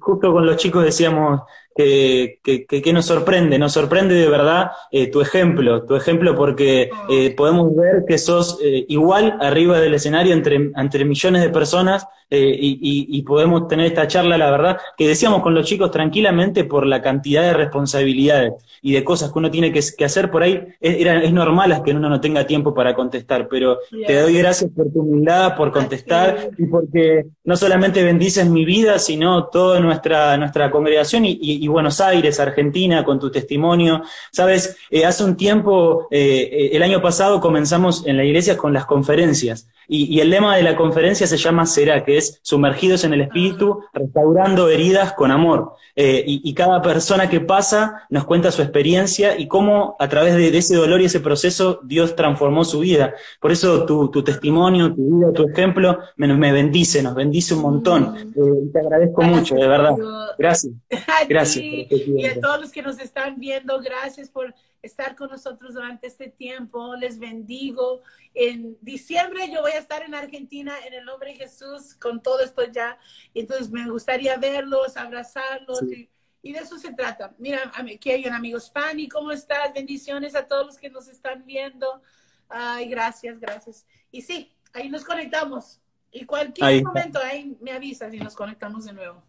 justo 0.00 0.32
con 0.32 0.44
los 0.44 0.56
chicos 0.56 0.84
decíamos 0.84 1.42
que, 1.78 2.66
que, 2.66 2.92
nos 2.92 3.06
sorprende, 3.06 3.56
nos 3.56 3.72
sorprende 3.72 4.16
de 4.16 4.28
verdad 4.28 4.72
eh, 4.90 5.06
tu 5.06 5.20
ejemplo, 5.20 5.84
tu 5.84 5.94
ejemplo 5.94 6.34
porque 6.34 6.90
eh, 7.08 7.30
podemos 7.36 7.74
ver 7.76 8.02
que 8.06 8.18
sos 8.18 8.58
eh, 8.64 8.84
igual 8.88 9.38
arriba 9.40 9.78
del 9.78 9.94
escenario 9.94 10.32
entre, 10.32 10.72
entre 10.74 11.04
millones 11.04 11.42
de 11.42 11.50
personas 11.50 12.06
y, 12.30 13.08
y, 13.10 13.22
podemos 13.22 13.68
tener 13.68 13.86
esta 13.86 14.06
charla, 14.06 14.36
la 14.36 14.50
verdad, 14.50 14.76
que 14.98 15.08
decíamos 15.08 15.40
con 15.40 15.54
los 15.54 15.64
chicos 15.64 15.90
tranquilamente 15.90 16.64
por 16.64 16.84
la 16.84 17.00
cantidad 17.00 17.40
de 17.40 17.54
responsabilidades 17.54 18.52
y 18.82 18.92
de 18.92 19.02
cosas 19.02 19.32
que 19.32 19.38
uno 19.38 19.50
tiene 19.50 19.72
que, 19.72 20.04
hacer 20.04 20.30
por 20.30 20.42
ahí, 20.42 20.62
es, 20.78 21.06
es 21.06 21.32
normal 21.32 21.82
que 21.82 21.92
uno 21.92 22.10
no 22.10 22.20
tenga 22.20 22.46
tiempo 22.46 22.74
para 22.74 22.94
contestar, 22.94 23.48
pero 23.48 23.78
te 24.06 24.20
doy 24.20 24.36
gracias 24.36 24.70
por 24.76 24.92
tu 24.92 25.00
humildad, 25.00 25.56
por 25.56 25.72
contestar 25.72 26.50
y 26.58 26.66
porque 26.66 27.24
no 27.44 27.56
solamente 27.56 28.04
bendices 28.04 28.46
mi 28.46 28.66
vida, 28.66 28.98
sino 28.98 29.46
toda 29.46 29.80
nuestra, 29.80 30.36
nuestra 30.36 30.70
congregación 30.70 31.24
y, 31.24 31.67
Buenos 31.68 32.00
Aires, 32.00 32.40
Argentina, 32.40 33.04
con 33.04 33.18
tu 33.18 33.30
testimonio. 33.30 34.02
Sabes, 34.32 34.76
eh, 34.90 35.04
hace 35.04 35.24
un 35.24 35.36
tiempo, 35.36 36.08
eh, 36.10 36.70
el 36.72 36.82
año 36.82 37.00
pasado 37.00 37.40
comenzamos 37.40 38.06
en 38.06 38.16
la 38.16 38.24
iglesia 38.24 38.56
con 38.56 38.72
las 38.72 38.86
conferencias. 38.86 39.68
Y, 39.90 40.20
el 40.20 40.28
lema 40.28 40.54
de 40.54 40.62
la 40.62 40.76
conferencia 40.76 41.26
se 41.26 41.38
llama 41.38 41.64
Será, 41.64 42.04
que 42.04 42.18
es 42.18 42.40
sumergidos 42.42 43.04
en 43.04 43.14
el 43.14 43.22
espíritu, 43.22 43.80
restaurando 43.94 44.68
heridas 44.68 45.14
con 45.14 45.30
amor. 45.30 45.72
Eh, 45.96 46.22
y, 46.26 46.54
cada 46.54 46.82
persona 46.82 47.30
que 47.30 47.40
pasa 47.40 48.06
nos 48.10 48.26
cuenta 48.26 48.52
su 48.52 48.60
experiencia 48.60 49.38
y 49.38 49.48
cómo 49.48 49.96
a 49.98 50.08
través 50.08 50.36
de, 50.36 50.56
ese 50.56 50.76
dolor 50.76 51.00
y 51.00 51.06
ese 51.06 51.20
proceso 51.20 51.80
Dios 51.82 52.14
transformó 52.14 52.64
su 52.64 52.80
vida. 52.80 53.14
Por 53.40 53.50
eso 53.50 53.86
tu, 53.86 54.22
testimonio, 54.22 54.94
tu 54.94 55.02
vida, 55.02 55.32
tu 55.32 55.48
ejemplo 55.48 55.98
me, 56.16 56.52
bendice, 56.52 57.02
nos 57.02 57.14
bendice 57.14 57.54
un 57.54 57.62
montón. 57.62 58.14
Eh, 58.36 58.70
te 58.70 58.80
agradezco 58.80 59.22
mucho, 59.22 59.54
de 59.54 59.66
verdad. 59.66 59.96
Gracias. 60.38 60.72
Gracias. 61.28 61.64
Y 61.64 62.26
a 62.26 62.40
todos 62.40 62.60
los 62.60 62.70
que 62.70 62.82
nos 62.82 62.98
están 63.00 63.38
viendo, 63.38 63.80
gracias 63.80 64.30
por 64.30 64.54
estar 64.82 65.16
con 65.16 65.30
nosotros 65.30 65.74
durante 65.74 66.06
este 66.06 66.28
tiempo. 66.28 66.94
Les 66.96 67.18
bendigo. 67.18 68.02
En 68.34 68.78
diciembre 68.80 69.50
yo 69.52 69.62
voy 69.62 69.72
a 69.72 69.78
estar 69.78 70.02
en 70.02 70.14
Argentina 70.14 70.74
en 70.86 70.94
el 70.94 71.04
nombre 71.04 71.32
de 71.32 71.38
Jesús 71.38 71.94
con 71.94 72.22
todo 72.22 72.40
esto 72.40 72.62
ya. 72.70 72.96
Entonces 73.34 73.70
me 73.70 73.88
gustaría 73.90 74.36
verlos, 74.36 74.96
abrazarlos. 74.96 75.82
Y, 75.82 76.52
de 76.52 76.60
eso 76.60 76.78
se 76.78 76.94
trata. 76.94 77.34
Mira, 77.36 77.70
aquí 77.74 78.10
hay 78.10 78.24
un 78.24 78.32
amigo 78.32 78.58
Spani, 78.58 79.08
¿cómo 79.08 79.32
estás? 79.32 79.74
Bendiciones 79.74 80.34
a 80.34 80.46
todos 80.46 80.66
los 80.66 80.78
que 80.78 80.88
nos 80.88 81.08
están 81.08 81.44
viendo. 81.44 82.00
Ay, 82.48 82.88
gracias, 82.88 83.38
gracias. 83.38 83.84
Y 84.10 84.22
sí, 84.22 84.50
ahí 84.72 84.88
nos 84.88 85.04
conectamos. 85.04 85.80
Y 86.10 86.24
cualquier 86.24 86.82
momento 86.82 87.18
ahí 87.18 87.54
me 87.60 87.72
avisas 87.72 88.14
y 88.14 88.18
nos 88.18 88.34
conectamos 88.34 88.86
de 88.86 88.94
nuevo. 88.94 89.27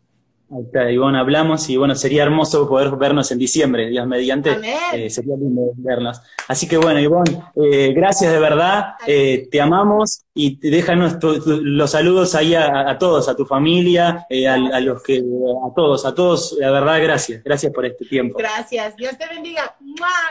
Ahí 0.51 0.63
está, 0.63 0.89
Ivonne, 0.89 1.19
hablamos 1.19 1.69
y 1.69 1.77
bueno, 1.77 1.93
sería 1.93 2.23
hermoso 2.23 2.67
poder 2.67 2.95
vernos 2.95 3.31
en 3.31 3.37
diciembre, 3.37 3.87
Dios 3.87 4.07
mediante, 4.07 4.57
eh, 4.93 5.07
sería 5.09 5.35
lindo 5.35 5.73
vernos. 5.75 6.19
Así 6.47 6.67
que 6.67 6.77
bueno, 6.77 6.99
Ivonne, 6.99 7.43
eh, 7.55 7.93
gracias 7.93 8.31
de 8.31 8.39
verdad, 8.39 8.95
eh, 9.05 9.47
te 9.51 9.61
amamos 9.61 10.23
y 10.33 10.57
déjanos 10.57 11.17
los 11.45 11.91
saludos 11.91 12.33
ahí 12.33 12.55
a, 12.55 12.97
todos, 12.97 13.29
a 13.29 13.35
tu 13.35 13.45
familia, 13.45 14.25
a, 14.47 14.79
los 14.79 15.03
que, 15.03 15.19
a 15.19 15.73
todos, 15.75 16.05
a 16.07 16.15
todos, 16.15 16.57
la 16.59 16.71
verdad, 16.71 16.99
gracias, 16.99 17.43
gracias 17.43 17.71
por 17.71 17.85
este 17.85 18.05
tiempo. 18.05 18.39
Gracias, 18.39 18.95
Dios 18.95 19.15
te 19.19 19.27
bendiga. 19.27 19.75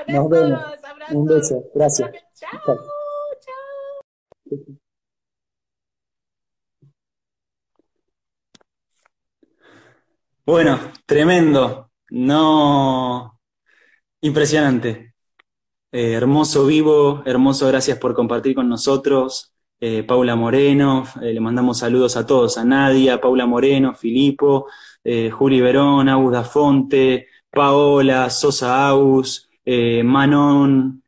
Besos, 0.05 0.53
abrazos. 0.83 1.15
Un 1.15 1.27
beso, 1.27 1.65
gracias. 1.73 2.11
chao. 2.35 2.61
chao. 2.65 2.77
Bueno, 10.49 10.81
tremendo. 11.05 11.91
No. 12.09 13.39
Impresionante. 14.23 15.13
Eh, 15.93 16.13
hermoso 16.15 16.65
vivo, 16.65 17.23
hermoso, 17.27 17.69
gracias 17.69 17.99
por 17.99 18.15
compartir 18.15 18.55
con 18.55 18.67
nosotros. 18.67 19.53
Eh, 19.79 20.05
Paula 20.05 20.37
Moreno, 20.37 21.05
eh, 21.21 21.35
le 21.35 21.41
mandamos 21.41 21.81
saludos 21.81 22.17
a 22.17 22.25
todos, 22.27 22.57
a 22.57 22.65
Nadia, 22.65 23.21
Paula 23.21 23.45
Moreno, 23.45 23.95
Filipo, 23.95 24.69
Juli 25.05 25.61
Verón, 25.61 26.09
Agus 26.09 26.33
da 26.33 26.45
Fonte, 26.45 27.27
Paola, 27.51 28.31
Sosa 28.31 28.89
Agus, 28.89 29.51
Manon, 30.03 31.03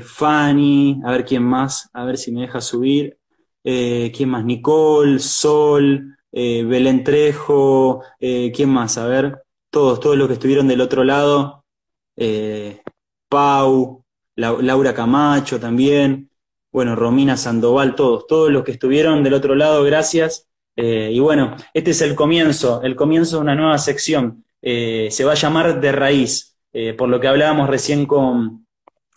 Fanny, 0.00 0.98
a 1.04 1.10
ver 1.10 1.26
quién 1.26 1.42
más, 1.42 1.90
a 1.92 2.04
ver 2.06 2.16
si 2.16 2.32
me 2.32 2.40
deja 2.40 2.62
subir. 2.62 3.18
¿Quién 3.62 4.30
más? 4.30 4.46
Nicole, 4.46 5.18
Sol, 5.18 6.16
Belén 6.32 7.04
Trejo, 7.04 8.02
¿quién 8.18 8.68
más? 8.68 8.98
A 8.98 9.06
ver, 9.06 9.42
todos, 9.70 10.00
todos 10.00 10.16
los 10.16 10.28
que 10.28 10.34
estuvieron 10.34 10.68
del 10.68 10.80
otro 10.80 11.04
lado. 11.04 11.64
Pau, 13.28 14.04
Laura 14.36 14.94
Camacho 14.94 15.60
también, 15.60 16.30
bueno, 16.72 16.94
Romina 16.94 17.36
Sandoval, 17.36 17.94
todos, 17.94 18.26
todos 18.26 18.50
los 18.50 18.64
que 18.64 18.72
estuvieron 18.72 19.24
del 19.24 19.34
otro 19.34 19.54
lado, 19.54 19.82
gracias. 19.84 20.48
Eh, 20.76 21.10
y 21.12 21.18
bueno, 21.18 21.56
este 21.74 21.90
es 21.90 22.00
el 22.02 22.14
comienzo, 22.14 22.82
el 22.82 22.94
comienzo 22.96 23.36
de 23.36 23.42
una 23.42 23.54
nueva 23.54 23.78
sección. 23.78 24.44
Eh, 24.62 25.08
se 25.10 25.24
va 25.24 25.32
a 25.32 25.36
llamar 25.36 25.80
De 25.80 25.92
Raíz, 25.92 26.56
eh, 26.72 26.94
por 26.94 27.08
lo 27.08 27.18
que 27.18 27.28
hablábamos 27.28 27.68
recién 27.68 28.06
con, 28.06 28.66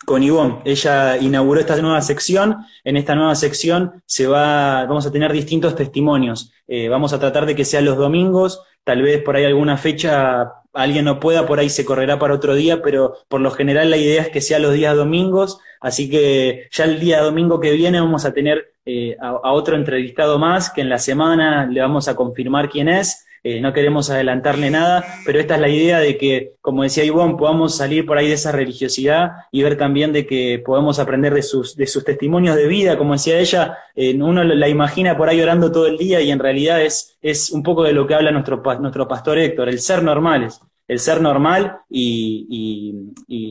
con 0.04 0.22
Ivonne. 0.22 0.60
Ella 0.64 1.16
inauguró 1.18 1.60
esta 1.60 1.76
nueva 1.76 2.02
sección. 2.02 2.58
En 2.84 2.96
esta 2.96 3.14
nueva 3.14 3.34
sección 3.34 4.02
se 4.06 4.26
va, 4.26 4.84
vamos 4.86 5.06
a 5.06 5.12
tener 5.12 5.32
distintos 5.32 5.74
testimonios. 5.74 6.52
vamos 6.90 7.12
a 7.12 7.18
tratar 7.18 7.46
de 7.46 7.54
que 7.54 7.64
sean 7.64 7.84
los 7.84 7.96
domingos, 7.96 8.62
tal 8.84 9.02
vez 9.02 9.22
por 9.22 9.36
ahí 9.36 9.44
alguna 9.44 9.76
fecha 9.76 10.52
alguien 10.74 11.04
no 11.04 11.20
pueda, 11.20 11.46
por 11.46 11.60
ahí 11.60 11.70
se 11.70 11.84
correrá 11.84 12.18
para 12.18 12.34
otro 12.34 12.54
día, 12.54 12.82
pero 12.82 13.16
por 13.28 13.40
lo 13.40 13.50
general 13.52 13.90
la 13.90 13.96
idea 13.96 14.22
es 14.22 14.28
que 14.28 14.40
sea 14.40 14.58
los 14.58 14.74
días 14.74 14.96
domingos, 14.96 15.60
así 15.80 16.10
que 16.10 16.68
ya 16.70 16.84
el 16.84 17.00
día 17.00 17.22
domingo 17.22 17.60
que 17.60 17.70
viene 17.70 18.00
vamos 18.00 18.24
a 18.24 18.34
tener 18.34 18.74
eh, 18.84 19.16
a, 19.20 19.52
otro 19.52 19.76
entrevistado 19.76 20.38
más, 20.38 20.70
que 20.70 20.80
en 20.80 20.88
la 20.88 20.98
semana 20.98 21.66
le 21.66 21.80
vamos 21.80 22.08
a 22.08 22.16
confirmar 22.16 22.68
quién 22.68 22.88
es, 22.88 23.23
eh, 23.46 23.60
no 23.60 23.74
queremos 23.74 24.08
adelantarle 24.08 24.70
nada, 24.70 25.04
pero 25.26 25.38
esta 25.38 25.56
es 25.56 25.60
la 25.60 25.68
idea 25.68 25.98
de 25.98 26.16
que, 26.16 26.54
como 26.62 26.82
decía 26.82 27.04
Ivonne, 27.04 27.36
podamos 27.36 27.76
salir 27.76 28.06
por 28.06 28.16
ahí 28.16 28.26
de 28.26 28.34
esa 28.34 28.52
religiosidad 28.52 29.32
y 29.52 29.62
ver 29.62 29.76
también 29.76 30.14
de 30.14 30.26
que 30.26 30.62
podemos 30.64 30.98
aprender 30.98 31.34
de 31.34 31.42
sus, 31.42 31.76
de 31.76 31.86
sus 31.86 32.04
testimonios 32.04 32.56
de 32.56 32.66
vida, 32.66 32.96
como 32.96 33.12
decía 33.12 33.38
ella, 33.38 33.76
eh, 33.94 34.18
uno 34.18 34.42
la 34.42 34.68
imagina 34.68 35.14
por 35.14 35.28
ahí 35.28 35.42
orando 35.42 35.70
todo 35.70 35.86
el 35.86 35.98
día 35.98 36.22
y 36.22 36.30
en 36.30 36.38
realidad 36.38 36.80
es, 36.80 37.18
es 37.20 37.50
un 37.50 37.62
poco 37.62 37.82
de 37.82 37.92
lo 37.92 38.06
que 38.06 38.14
habla 38.14 38.30
nuestro, 38.30 38.62
nuestro 38.80 39.06
pastor 39.06 39.38
Héctor, 39.38 39.68
el 39.68 39.78
ser 39.78 40.02
normales 40.02 40.60
el 40.86 40.98
ser 40.98 41.20
normal 41.20 41.78
y, 41.90 42.92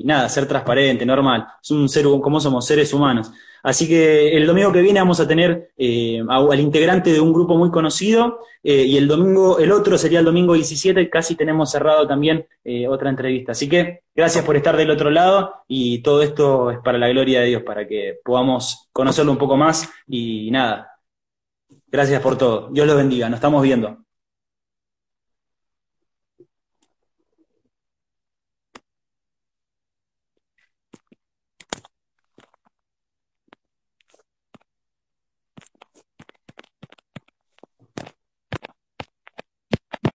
nada, 0.06 0.30
ser 0.30 0.48
transparente, 0.48 1.06
normal. 1.06 1.46
Es 1.62 1.72
un 1.72 1.90
ser, 1.90 2.06
como 2.06 2.40
somos 2.40 2.66
seres 2.66 2.94
humanos. 2.94 3.32
Así 3.64 3.88
que 3.88 4.36
el 4.36 4.46
domingo 4.46 4.74
que 4.74 4.82
viene 4.82 5.00
vamos 5.00 5.22
a 5.22 5.28
tener 5.28 5.72
eh, 5.78 6.22
al 6.28 6.60
integrante 6.60 7.14
de 7.14 7.22
un 7.22 7.32
grupo 7.32 7.56
muy 7.56 7.72
conocido 7.72 8.40
eh, 8.62 8.84
y 8.84 8.98
el 8.98 9.08
domingo, 9.08 9.58
el 9.58 9.72
otro 9.72 9.98
sería 9.98 10.20
el 10.20 10.26
domingo 10.26 10.54
17, 10.54 11.10
casi 11.10 11.36
tenemos 11.36 11.72
cerrado 11.72 12.06
también 12.06 12.46
eh, 12.66 12.90
otra 12.90 13.10
entrevista. 13.10 13.54
Así 13.54 13.70
que 13.70 14.02
gracias 14.14 14.44
por 14.44 14.58
estar 14.58 14.76
del 14.76 14.92
otro 14.92 15.10
lado 15.10 15.64
y 15.68 16.02
todo 16.02 16.22
esto 16.24 16.72
es 16.72 16.80
para 16.80 16.98
la 16.98 17.08
gloria 17.08 17.40
de 17.40 17.48
Dios, 17.48 17.64
para 17.64 17.88
que 17.88 18.20
podamos 18.24 18.90
conocerlo 18.92 19.32
un 19.32 19.38
poco 19.38 19.56
más 19.56 19.90
y 20.08 20.52
nada. 20.52 20.90
Gracias 21.88 22.22
por 22.22 22.38
todo. 22.38 22.70
Dios 22.72 22.86
lo 22.86 22.98
bendiga. 22.98 23.30
Nos 23.30 23.38
estamos 23.38 23.64
viendo. 23.64 24.03